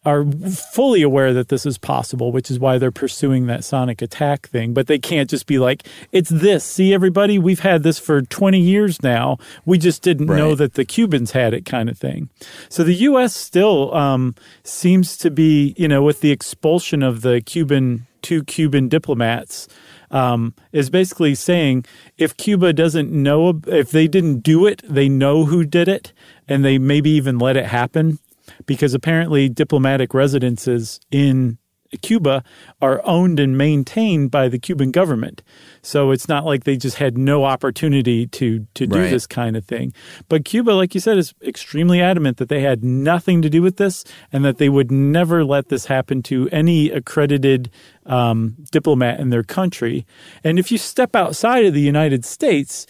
are 0.07 0.25
fully 0.25 1.03
aware 1.03 1.35
that 1.35 1.49
this 1.49 1.67
is 1.67 1.79
possible, 1.79 2.31
which 2.31 2.49
is 2.49 2.61
why 2.61 2.79
they're 2.79 2.93
pursuing 2.93 3.47
that 3.47 3.65
sonic 3.65 4.01
attack 4.01 4.47
thing. 4.47 4.73
But 4.73 4.87
they 4.87 5.01
can't 5.01 5.29
just 5.29 5.47
be 5.47 5.59
like, 5.59 5.83
it's 6.13 6.31
this. 6.31 6.65
See, 6.65 6.95
everybody, 6.95 7.41
we've 7.41 7.61
had 7.61 7.83
this 7.83 7.99
for 7.99 8.23
20 8.23 8.61
years 8.61 9.03
now. 9.03 9.37
We 9.65 9.79
just 9.79 10.03
didn't 10.03 10.27
know 10.27 10.55
that 10.55 10.75
the 10.75 10.85
Cubans 10.85 11.33
had 11.33 11.53
it, 11.53 11.65
kind 11.67 11.89
of 11.89 11.99
thing. 11.99 12.31
So 12.69 12.85
the 12.85 12.95
U.S. 12.95 13.35
still 13.35 13.93
um, 13.95 14.37
seems 14.63 15.17
to 15.19 15.31
be, 15.31 15.75
you 15.77 15.89
know, 15.89 16.05
with 16.05 16.21
the 16.21 16.31
expulsion 16.31 17.03
of 17.03 17.23
the 17.23 17.41
Cuban, 17.41 18.07
two 18.23 18.45
Cuban 18.45 18.89
diplomats, 18.89 19.67
um, 20.13 20.55
is 20.71 20.89
basically 20.89 21.35
saying 21.35 21.85
if 22.17 22.37
Cuba 22.37 22.73
doesn't 22.73 23.11
know, 23.11 23.61
if 23.67 23.91
they 23.91 24.07
didn't 24.07 24.41
do 24.41 24.67
it, 24.67 24.83
they 24.89 25.09
know 25.09 25.47
who 25.47 25.65
did 25.65 25.89
it, 25.89 26.13
and 26.47 26.65
they 26.65 26.79
maybe 26.79 27.11
even 27.11 27.41
let 27.41 27.57
it 27.57 27.67
happen, 27.67 28.21
because 28.65 28.95
apparently 28.95 29.49
diplomatic 29.49 30.15
residences 30.15 30.99
in 31.11 31.59
Cuba 32.03 32.43
are 32.83 33.01
owned 33.05 33.39
and 33.39 33.57
maintained 33.57 34.31
by 34.33 34.49
the 34.49 34.59
Cuban 34.59 34.91
government. 34.91 35.43
So 35.83 36.11
it's 36.11 36.29
not 36.29 36.45
like 36.45 36.65
they 36.65 36.77
just 36.77 36.97
had 36.97 37.17
no 37.17 37.45
opportunity 37.45 38.27
to 38.27 38.67
to 38.75 38.87
do 38.89 38.99
Right. 38.99 39.11
this 39.11 39.27
kind 39.27 39.57
of 39.57 39.65
thing. 39.65 39.93
But 40.29 40.45
Cuba, 40.45 40.73
like 40.73 40.95
you 40.95 41.01
said, 41.01 41.17
is 41.17 41.33
extremely 41.47 42.01
adamant 42.01 42.39
that 42.39 42.49
they 42.49 42.61
had 42.61 42.83
nothing 42.83 43.41
to 43.43 43.49
do 43.49 43.63
with 43.63 43.77
this 43.77 44.03
and 44.33 44.45
that 44.45 44.59
they 44.59 44.69
would 44.69 44.91
never 44.91 45.45
let 45.45 45.69
this 45.69 45.87
happen 45.87 46.23
to 46.25 46.49
any 46.51 46.91
accredited 46.91 47.71
um, 48.05 48.57
diplomat 48.73 49.21
in 49.21 49.31
their 49.31 49.45
country. 49.45 50.05
And 50.43 50.59
if 50.59 50.73
you 50.73 50.79
step 50.79 51.15
outside 51.15 51.65
of 51.67 51.73
the 51.75 51.81
United 51.81 52.25
States, 52.25 52.87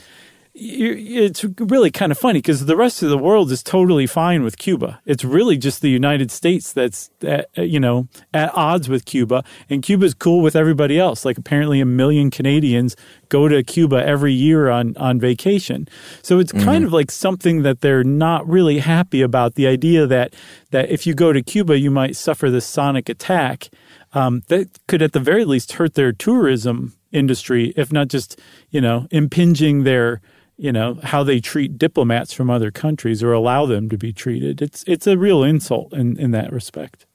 it's 0.58 1.44
really 1.58 1.90
kind 1.90 2.10
of 2.10 2.18
funny 2.18 2.38
because 2.38 2.64
the 2.64 2.76
rest 2.76 3.02
of 3.02 3.10
the 3.10 3.18
world 3.18 3.52
is 3.52 3.62
totally 3.62 4.06
fine 4.06 4.42
with 4.42 4.56
Cuba. 4.56 5.00
It's 5.04 5.22
really 5.22 5.58
just 5.58 5.82
the 5.82 5.90
United 5.90 6.30
States 6.30 6.72
that's 6.72 7.10
at, 7.22 7.46
you 7.56 7.78
know 7.78 8.08
at 8.32 8.50
odds 8.54 8.88
with 8.88 9.04
Cuba, 9.04 9.44
and 9.68 9.82
Cuba's 9.82 10.14
cool 10.14 10.40
with 10.40 10.56
everybody 10.56 10.98
else. 10.98 11.26
Like 11.26 11.36
apparently, 11.36 11.80
a 11.80 11.84
million 11.84 12.30
Canadians 12.30 12.96
go 13.28 13.48
to 13.48 13.62
Cuba 13.62 14.04
every 14.06 14.32
year 14.32 14.70
on 14.70 14.96
on 14.96 15.20
vacation. 15.20 15.88
So 16.22 16.38
it's 16.38 16.52
kind 16.52 16.84
of 16.84 16.92
like 16.92 17.10
something 17.10 17.62
that 17.62 17.82
they're 17.82 18.04
not 18.04 18.48
really 18.48 18.78
happy 18.78 19.20
about. 19.20 19.56
The 19.56 19.66
idea 19.66 20.06
that 20.06 20.34
that 20.70 20.90
if 20.90 21.06
you 21.06 21.14
go 21.14 21.34
to 21.34 21.42
Cuba, 21.42 21.78
you 21.78 21.90
might 21.90 22.16
suffer 22.16 22.50
this 22.50 22.66
sonic 22.66 23.08
attack. 23.10 23.68
Um, 24.12 24.42
that 24.48 24.70
could, 24.86 25.02
at 25.02 25.12
the 25.12 25.20
very 25.20 25.44
least, 25.44 25.72
hurt 25.72 25.92
their 25.92 26.12
tourism 26.12 26.94
industry, 27.12 27.74
if 27.76 27.92
not 27.92 28.08
just 28.08 28.40
you 28.70 28.80
know 28.80 29.06
impinging 29.10 29.84
their 29.84 30.22
you 30.56 30.72
know 30.72 30.98
how 31.02 31.22
they 31.22 31.40
treat 31.40 31.78
diplomats 31.78 32.32
from 32.32 32.50
other 32.50 32.70
countries 32.70 33.22
or 33.22 33.32
allow 33.32 33.66
them 33.66 33.88
to 33.88 33.98
be 33.98 34.12
treated. 34.12 34.62
It's 34.62 34.84
it's 34.86 35.06
a 35.06 35.18
real 35.18 35.42
insult 35.42 35.92
in 35.92 36.18
in 36.18 36.30
that 36.32 36.52
respect. 36.52 37.06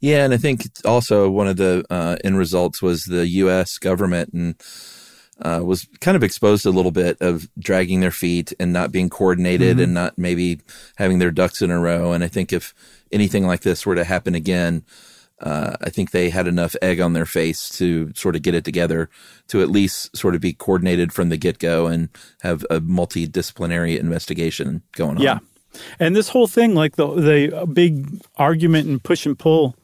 Yeah, 0.00 0.24
and 0.24 0.32
I 0.32 0.36
think 0.36 0.62
also 0.84 1.28
one 1.28 1.48
of 1.48 1.56
the 1.56 1.84
uh, 1.90 2.16
end 2.22 2.38
results 2.38 2.80
was 2.80 3.04
the 3.04 3.26
U.S. 3.26 3.78
government 3.78 4.32
and 4.32 4.54
uh, 5.40 5.60
was 5.62 5.88
kind 6.00 6.16
of 6.16 6.22
exposed 6.22 6.66
a 6.66 6.70
little 6.70 6.90
bit 6.90 7.16
of 7.20 7.48
dragging 7.58 8.00
their 8.00 8.10
feet 8.10 8.52
and 8.58 8.72
not 8.72 8.92
being 8.92 9.08
coordinated 9.08 9.78
and 9.80 9.94
not 9.94 10.16
maybe 10.18 10.60
having 10.96 11.18
their 11.18 11.30
ducks 11.30 11.62
in 11.62 11.70
a 11.70 11.78
row. 11.78 12.12
And 12.12 12.24
I 12.24 12.28
think 12.28 12.52
if 12.52 12.74
anything 13.12 13.46
like 13.46 13.60
this 13.60 13.86
were 13.86 13.94
to 13.94 14.04
happen 14.04 14.34
again, 14.34 14.84
uh, 15.40 15.76
I 15.80 15.90
think 15.90 16.10
they 16.10 16.30
had 16.30 16.46
enough 16.48 16.74
egg 16.82 17.00
on 17.00 17.12
their 17.12 17.26
face 17.26 17.68
to 17.78 18.12
sort 18.14 18.36
of 18.36 18.42
get 18.42 18.54
it 18.54 18.64
together 18.64 19.08
to 19.48 19.62
at 19.62 19.70
least 19.70 20.16
sort 20.16 20.34
of 20.34 20.40
be 20.40 20.52
coordinated 20.52 21.12
from 21.12 21.28
the 21.28 21.36
get 21.36 21.58
go 21.58 21.86
and 21.86 22.08
have 22.40 22.64
a 22.70 22.80
multidisciplinary 22.80 23.98
investigation 23.98 24.82
going 24.92 25.16
on. 25.16 25.22
Yeah. 25.22 25.38
And 25.98 26.16
this 26.16 26.30
whole 26.30 26.48
thing, 26.48 26.74
like 26.74 26.96
the 26.96 27.06
the 27.14 27.66
big 27.66 28.20
argument 28.36 28.88
and 28.88 29.02
push 29.02 29.26
and 29.26 29.38
pull 29.38 29.76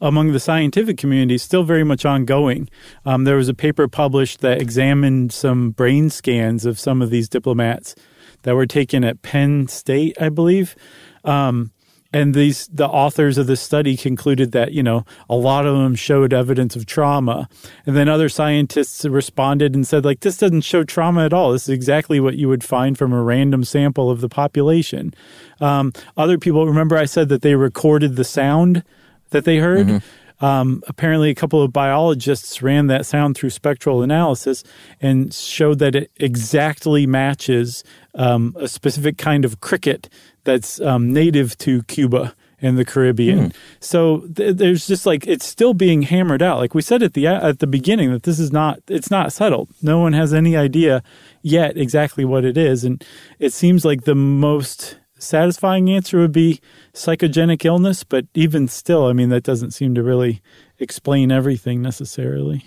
among 0.00 0.32
the 0.32 0.40
scientific 0.40 0.98
community, 0.98 1.36
is 1.36 1.42
still 1.42 1.62
very 1.62 1.84
much 1.84 2.04
ongoing. 2.04 2.68
Um, 3.06 3.24
there 3.24 3.36
was 3.36 3.48
a 3.48 3.54
paper 3.54 3.88
published 3.88 4.40
that 4.40 4.60
examined 4.60 5.32
some 5.32 5.70
brain 5.70 6.10
scans 6.10 6.66
of 6.66 6.78
some 6.78 7.00
of 7.00 7.10
these 7.10 7.28
diplomats 7.28 7.94
that 8.42 8.54
were 8.54 8.66
taken 8.66 9.04
at 9.04 9.22
Penn 9.22 9.68
State, 9.68 10.20
I 10.20 10.28
believe. 10.28 10.76
Um, 11.24 11.72
and 12.12 12.34
these 12.34 12.68
the 12.68 12.86
authors 12.86 13.36
of 13.36 13.46
this 13.46 13.60
study 13.60 13.96
concluded 13.96 14.52
that 14.52 14.72
you 14.72 14.82
know 14.82 15.04
a 15.28 15.36
lot 15.36 15.66
of 15.66 15.76
them 15.76 15.94
showed 15.94 16.32
evidence 16.32 16.74
of 16.74 16.86
trauma. 16.86 17.48
And 17.86 17.96
then 17.96 18.08
other 18.08 18.28
scientists 18.28 19.04
responded 19.04 19.74
and 19.74 19.86
said 19.86 20.04
like 20.04 20.20
this 20.20 20.38
doesn't 20.38 20.62
show 20.62 20.84
trauma 20.84 21.24
at 21.24 21.32
all. 21.32 21.52
This 21.52 21.64
is 21.64 21.74
exactly 21.74 22.18
what 22.18 22.36
you 22.36 22.48
would 22.48 22.64
find 22.64 22.96
from 22.96 23.12
a 23.12 23.22
random 23.22 23.64
sample 23.64 24.10
of 24.10 24.20
the 24.20 24.28
population. 24.28 25.12
Um, 25.60 25.92
other 26.16 26.38
people 26.38 26.66
remember 26.66 26.96
i 26.96 27.04
said 27.04 27.28
that 27.30 27.42
they 27.42 27.54
recorded 27.56 28.16
the 28.16 28.24
sound 28.24 28.84
that 29.30 29.44
they 29.44 29.58
heard? 29.58 29.86
Mm-hmm. 29.88 30.44
um, 30.44 30.82
apparently 30.86 31.30
a 31.30 31.34
couple 31.34 31.60
of 31.60 31.72
biologists 31.72 32.62
ran 32.62 32.86
that 32.86 33.04
sound 33.04 33.36
through 33.36 33.50
spectral 33.50 34.02
analysis 34.02 34.62
and 35.00 35.34
showed 35.34 35.80
that 35.80 35.96
it 35.96 36.10
exactly 36.16 37.06
matches 37.06 37.82
um, 38.14 38.56
a 38.58 38.68
specific 38.68 39.18
kind 39.18 39.44
of 39.44 39.60
cricket 39.60 40.08
that's 40.48 40.80
um, 40.80 41.12
native 41.12 41.56
to 41.58 41.82
Cuba 41.82 42.34
and 42.60 42.76
the 42.78 42.84
Caribbean. 42.84 43.50
Mm. 43.50 43.54
So 43.80 44.20
th- 44.34 44.56
there's 44.56 44.86
just 44.86 45.04
like 45.06 45.26
it's 45.26 45.46
still 45.46 45.74
being 45.74 46.02
hammered 46.02 46.42
out. 46.42 46.58
Like 46.58 46.74
we 46.74 46.82
said 46.82 47.02
at 47.02 47.12
the 47.12 47.26
at 47.26 47.58
the 47.58 47.66
beginning 47.66 48.10
that 48.12 48.22
this 48.22 48.38
is 48.38 48.50
not 48.50 48.80
it's 48.88 49.10
not 49.10 49.32
settled. 49.32 49.68
No 49.82 50.00
one 50.00 50.14
has 50.14 50.32
any 50.32 50.56
idea 50.56 51.02
yet 51.42 51.76
exactly 51.76 52.24
what 52.24 52.44
it 52.44 52.56
is, 52.56 52.82
and 52.82 53.04
it 53.38 53.52
seems 53.52 53.84
like 53.84 54.04
the 54.04 54.14
most 54.14 54.98
satisfying 55.18 55.90
answer 55.90 56.18
would 56.18 56.32
be 56.32 56.60
psychogenic 56.94 57.64
illness. 57.64 58.02
But 58.04 58.26
even 58.34 58.68
still, 58.68 59.06
I 59.06 59.12
mean 59.12 59.28
that 59.28 59.44
doesn't 59.44 59.72
seem 59.72 59.94
to 59.94 60.02
really 60.02 60.40
explain 60.78 61.30
everything 61.30 61.82
necessarily. 61.82 62.64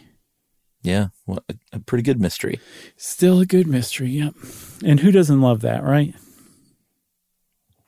Yeah, 0.84 1.08
well, 1.28 1.40
a, 1.50 1.56
a 1.74 1.80
pretty 1.80 2.04
good 2.04 2.20
mystery. 2.20 2.60
Still 2.96 3.40
a 3.40 3.46
good 3.46 3.68
mystery, 3.68 4.10
yep. 4.10 4.34
And 4.84 5.00
who 5.00 5.12
doesn't 5.12 5.42
love 5.42 5.62
that, 5.62 5.84
right? 5.84 6.16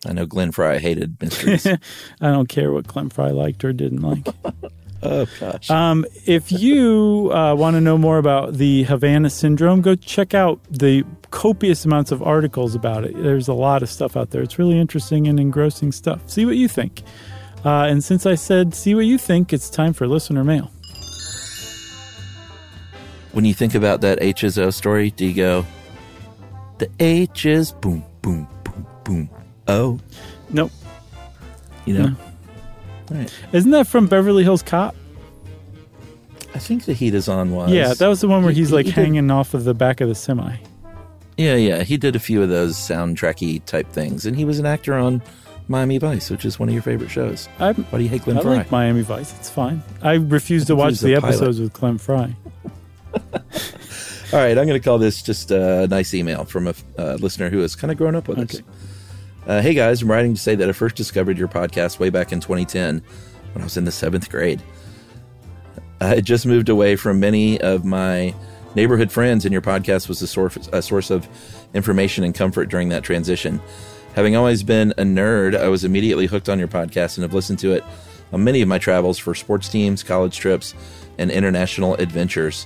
I 0.06 0.14
know 0.14 0.26
Glenn 0.26 0.52
Frey 0.52 0.80
hated 0.80 1.22
mysteries. 1.22 1.66
I 2.22 2.32
don't 2.32 2.50
care 2.50 2.72
what 2.72 2.88
Glenn 2.88 3.10
Frey 3.10 3.32
liked 3.32 3.64
or 3.64 3.72
didn't 3.72 4.02
like. 4.02 4.28
oh 5.04 5.26
gosh. 5.40 5.70
Um, 5.70 6.06
if 6.26 6.52
you 6.52 7.32
uh, 7.34 7.56
want 7.56 7.76
to 7.76 7.82
know 7.82 7.98
more 7.98 8.18
about 8.18 8.54
the 8.56 8.84
Havana 8.84 9.30
syndrome, 9.30 9.82
go 9.82 9.96
check 9.96 10.34
out 10.34 10.60
the 10.70 11.06
copious 11.32 11.86
amounts 11.86 12.12
of 12.12 12.22
articles 12.22 12.76
about 12.76 13.06
it. 13.06 13.16
There's 13.16 13.48
a 13.48 13.54
lot 13.54 13.82
of 13.82 13.90
stuff 13.90 14.18
out 14.18 14.32
there. 14.32 14.42
It's 14.42 14.60
really 14.60 14.78
interesting 14.78 15.28
and 15.28 15.40
engrossing 15.40 15.92
stuff. 15.92 16.30
See 16.30 16.46
what 16.46 16.58
you 16.58 16.68
think. 16.68 17.02
Uh, 17.64 17.86
and 17.86 18.04
since 18.04 18.26
I 18.26 18.36
said 18.36 18.76
see 18.76 18.94
what 18.96 19.06
you 19.06 19.18
think, 19.18 19.54
it's 19.54 19.70
time 19.70 19.94
for 19.94 20.08
listener 20.08 20.44
mail. 20.44 20.70
When 23.32 23.46
you 23.46 23.54
think 23.54 23.74
about 23.74 24.02
that 24.02 24.20
HSO 24.20 24.72
story, 24.74 25.10
do 25.12 25.26
you 25.26 25.34
go, 25.34 25.66
the 26.78 26.90
H 27.00 27.46
is 27.48 27.72
boom, 27.72 28.04
boom, 28.22 28.48
boom, 28.64 28.86
boom 29.04 29.43
Oh. 29.68 30.00
Nope. 30.50 30.72
You 31.86 31.94
know? 31.96 32.06
No. 32.08 32.16
Right. 33.12 33.34
Isn't 33.52 33.72
that 33.72 33.88
from 33.88 34.08
Beverly 34.08 34.44
Hills 34.44 34.64
Cop? 34.64 34.96
I 36.56 36.60
think 36.60 36.86
the 36.86 36.94
heat 36.94 37.14
is 37.14 37.28
on 37.28 37.52
was. 37.52 37.72
Yeah, 37.72 37.94
that 37.94 38.08
was 38.08 38.22
the 38.22 38.28
one 38.28 38.44
where 38.44 38.54
he's 38.54 38.72
like 38.72 38.86
he 38.86 38.92
hanging 38.92 39.28
did, 39.28 39.34
off 39.34 39.54
of 39.54 39.64
the 39.64 39.74
back 39.74 40.02
of 40.02 40.08
the 40.08 40.16
semi. 40.16 40.56
Yeah, 41.38 41.56
yeah. 41.56 41.84
He 41.84 41.98
did 41.98 42.16
a 42.16 42.20
few 42.20 42.44
of 42.44 42.50
those 42.50 42.76
soundtracky 42.76 43.66
type 43.66 43.90
things, 43.90 44.26
and 44.26 44.36
he 44.36 44.46
was 44.46 44.60
an 44.60 44.66
actor 44.66 44.94
on 44.94 45.22
Miami 45.68 45.98
Vice, 45.98 46.30
which 46.30 46.46
is 46.46 46.60
one 46.60 46.70
of 46.70 46.74
your 46.74 46.84
favorite 46.84 47.10
shows. 47.10 47.50
I'm, 47.60 47.76
Why 47.86 47.98
do 47.98 48.04
you 48.04 48.10
hate 48.10 48.24
Glenn 48.24 48.38
I 48.38 48.42
Frey? 48.42 48.56
like 48.58 48.72
Miami 48.72 49.02
Vice. 49.02 49.34
It's 49.40 49.50
fine. 49.50 49.82
I 50.02 50.14
refuse 50.14 50.66
to 50.68 50.76
watch 50.76 51.00
the 51.00 51.16
episodes 51.16 51.60
with 51.60 51.74
Glenn 51.74 51.98
Frey. 51.98 52.36
All 54.34 54.40
right, 54.40 54.58
I'm 54.58 54.68
going 54.68 54.70
to 54.70 54.80
call 54.80 54.98
this 54.98 55.22
just 55.22 55.52
a 55.52 55.88
nice 55.88 56.14
email 56.14 56.46
from 56.46 56.68
a 56.68 56.76
uh, 56.98 57.16
listener 57.16 57.50
who 57.50 57.60
has 57.60 57.76
kind 57.76 57.92
of 57.92 57.98
grown 57.98 58.16
up 58.16 58.28
with 58.28 58.40
okay. 58.40 58.60
us. 58.60 58.64
Uh, 59.46 59.62
hey 59.62 59.74
guys, 59.74 60.02
I'm 60.02 60.10
writing 60.10 60.34
to 60.34 60.40
say 60.40 60.56
that 60.56 60.70
I 60.70 60.72
first 60.72 60.96
discovered 60.96 61.38
your 61.38 61.50
podcast 61.50 62.00
way 62.00 62.10
back 62.10 62.32
in 62.32 62.40
2010 62.40 63.04
when 63.52 63.62
I 63.62 63.66
was 63.66 63.76
in 63.76 63.84
the 63.84 63.92
seventh 63.92 64.30
grade. 64.30 64.64
I 66.00 66.08
had 66.08 66.26
just 66.26 66.46
moved 66.46 66.70
away 66.70 66.96
from 66.96 67.20
many 67.20 67.60
of 67.60 67.84
my 67.84 68.34
neighborhood 68.74 69.12
friends, 69.12 69.44
and 69.44 69.52
your 69.52 69.62
podcast 69.62 70.08
was 70.08 70.22
a 70.22 70.28
source, 70.28 70.70
a 70.72 70.82
source 70.82 71.10
of 71.10 71.28
information 71.74 72.24
and 72.24 72.34
comfort 72.34 72.70
during 72.70 72.88
that 72.90 73.04
transition. 73.04 73.62
Having 74.16 74.38
always 74.38 74.64
been 74.64 74.92
a 74.92 75.04
nerd, 75.04 75.58
I 75.58 75.68
was 75.68 75.84
immediately 75.84 76.26
hooked 76.26 76.48
on 76.48 76.58
your 76.58 76.70
podcast 76.70 77.18
and 77.18 77.24
have 77.24 77.34
listened 77.34 77.60
to 77.60 77.74
it 77.74 77.84
on 78.32 78.46
many 78.46 78.62
of 78.62 78.70
my 78.70 78.78
travels 78.78 79.18
for 79.18 79.36
sports 79.36 79.68
teams, 79.68 80.04
college 80.04 80.38
trips, 80.38 80.74
and 81.18 81.30
international 81.30 81.96
adventures. 81.96 82.66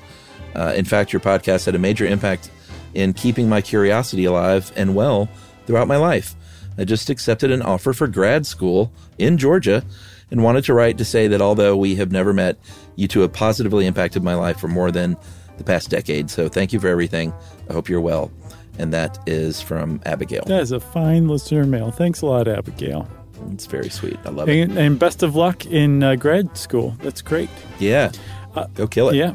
Uh, 0.56 0.74
in 0.76 0.86
fact, 0.86 1.12
your 1.12 1.22
podcast 1.22 1.66
had 1.66 1.74
a 1.74 1.80
major 1.80 2.06
impact 2.06 2.52
in 2.94 3.14
keeping 3.14 3.50
my 3.50 3.62
curiosity 3.62 4.26
alive 4.26 4.72
and 4.76 4.94
well 4.94 5.28
throughout 5.66 5.88
my 5.88 5.98
life. 5.98 6.36
I 6.78 6.84
just 6.84 7.10
accepted 7.10 7.52
an 7.52 7.62
offer 7.62 7.94
for 7.94 8.08
grad 8.08 8.46
school 8.46 8.92
in 9.18 9.38
Georgia 9.38 9.84
and 10.30 10.44
wanted 10.44 10.64
to 10.66 10.74
write 10.74 10.98
to 10.98 11.06
say 11.06 11.28
that 11.28 11.42
although 11.42 11.76
we 11.76 11.96
have 11.96 12.12
never 12.12 12.34
met, 12.34 12.58
you 12.96 13.08
two 13.08 13.22
have 13.22 13.34
positively 13.34 13.86
impacted 13.86 14.24
my 14.24 14.36
life 14.36 14.60
for 14.60 14.68
more 14.68 14.92
than 14.92 15.18
the 15.58 15.64
past 15.64 15.90
decade. 15.90 16.30
So 16.30 16.50
thank 16.50 16.74
you 16.74 16.80
for 16.80 16.88
everything. 16.88 17.34
I 17.70 17.74
hope 17.74 17.90
you're 17.90 18.02
well. 18.02 18.32
And 18.78 18.94
that 18.94 19.18
is 19.26 19.60
from 19.62 20.02
Abigail. 20.06 20.44
That 20.46 20.62
is 20.62 20.72
a 20.72 20.80
fine 20.80 21.28
listener 21.28 21.66
mail. 21.66 21.90
Thanks 21.90 22.22
a 22.22 22.28
lot, 22.28 22.48
Abigail. 22.48 23.10
It's 23.52 23.66
very 23.66 23.90
sweet. 23.90 24.18
I 24.26 24.30
love 24.30 24.50
and, 24.50 24.72
it. 24.72 24.78
And 24.78 25.00
best 25.00 25.24
of 25.24 25.36
luck 25.36 25.66
in 25.66 26.04
uh, 26.04 26.16
grad 26.16 26.58
school. 26.58 26.96
That's 27.02 27.22
great. 27.22 27.50
Yeah. 27.80 28.12
Uh, 28.56 28.68
Go 28.76 28.88
kill 28.88 29.10
it. 29.10 29.16
Yeah. 29.16 29.34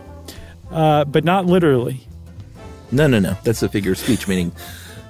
Uh, 0.71 1.05
but 1.05 1.25
not 1.25 1.47
literally. 1.47 2.07
No, 2.91 3.07
no, 3.07 3.19
no. 3.19 3.37
That's 3.43 3.63
a 3.63 3.69
figure 3.69 3.93
of 3.93 3.99
speech, 3.99 4.29
meaning 4.29 4.53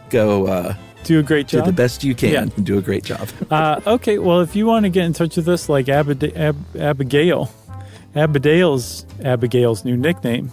go 0.09 0.47
uh, 0.47 0.75
do 1.05 1.19
a 1.19 1.23
great 1.23 1.49
job. 1.49 1.65
Do 1.65 1.71
the 1.71 1.77
best 1.77 2.05
you 2.05 2.15
can 2.15 2.33
yeah. 2.33 2.43
and 2.43 2.65
do 2.67 2.79
a 2.79 2.83
great 2.83 3.05
job. 3.05 3.29
uh, 3.51 3.81
okay, 3.87 4.19
well, 4.19 4.41
if 4.41 4.57
you 4.57 4.67
want 4.67 4.85
to 4.85 4.91
get 4.91 5.05
in 5.05 5.13
touch 5.13 5.37
with 5.37 5.49
us, 5.49 5.69
like 5.69 5.87
Abida- 5.87 6.37
Ab- 6.37 6.77
Abigail, 6.77 7.53
Abigail's 8.15 9.07
Abigail's 9.25 9.85
new 9.85 9.97
nickname. 9.97 10.53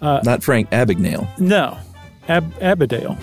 Uh, 0.00 0.20
Not 0.24 0.42
Frank 0.42 0.70
Abagnale. 0.70 1.28
No, 1.38 1.78
Ab- 2.28 2.54
Abidale. 2.54 3.18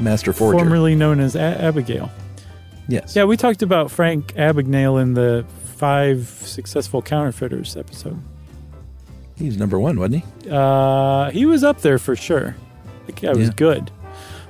Master 0.00 0.32
forger. 0.32 0.58
Formerly 0.58 0.94
known 0.94 1.20
as 1.20 1.36
A- 1.36 1.40
Abigail. 1.40 2.10
Yes. 2.88 3.14
Yeah, 3.16 3.24
we 3.24 3.36
talked 3.36 3.62
about 3.62 3.90
Frank 3.90 4.34
Abagnale 4.34 5.00
in 5.00 5.14
the 5.14 5.46
five 5.76 6.28
successful 6.44 7.02
counterfeiters 7.02 7.76
episode. 7.76 8.20
He 9.36 9.46
was 9.46 9.56
number 9.56 9.78
one, 9.80 9.98
wasn't 9.98 10.24
he? 10.24 10.50
Uh, 10.50 11.30
he 11.30 11.46
was 11.46 11.64
up 11.64 11.80
there 11.80 11.98
for 11.98 12.14
sure. 12.14 12.54
The 13.06 13.12
guy 13.12 13.30
was 13.30 13.48
yeah. 13.48 13.54
good. 13.56 13.90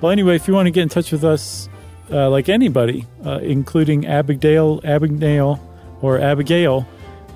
Well, 0.02 0.10
anyway, 0.10 0.34
if 0.34 0.48
you 0.48 0.54
want 0.54 0.66
to 0.66 0.72
get 0.72 0.82
in 0.82 0.88
touch 0.88 1.12
with 1.12 1.22
us, 1.22 1.68
uh, 2.10 2.28
like 2.28 2.48
anybody, 2.48 3.06
uh, 3.24 3.38
including 3.38 4.04
Abigail, 4.04 4.80
Abigail, 4.82 5.60
or 6.00 6.18
Abigail, 6.18 6.88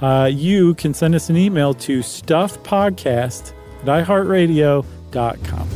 uh, 0.03 0.29
you 0.33 0.75
can 0.75 0.93
send 0.93 1.15
us 1.15 1.31
an 1.31 1.37
email 1.37 1.75
to 1.75 2.01
stuffpodcast 2.01 3.53
at 3.83 3.87
iheartradio.com. 3.87 5.69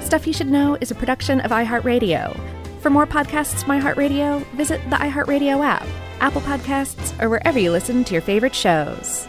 Stuff 0.00 0.26
You 0.26 0.32
Should 0.32 0.48
Know 0.48 0.78
is 0.80 0.90
a 0.90 0.94
production 0.94 1.40
of 1.40 1.50
iHeartRadio. 1.50 2.40
For 2.80 2.88
more 2.88 3.06
podcasts 3.06 3.62
from 3.62 3.80
iHeartRadio, 3.80 4.46
visit 4.52 4.80
the 4.88 4.96
iHeartRadio 4.96 5.62
app, 5.62 5.86
Apple 6.20 6.40
Podcasts, 6.40 7.20
or 7.22 7.28
wherever 7.28 7.58
you 7.58 7.70
listen 7.70 8.02
to 8.04 8.14
your 8.14 8.22
favorite 8.22 8.54
shows. 8.54 9.28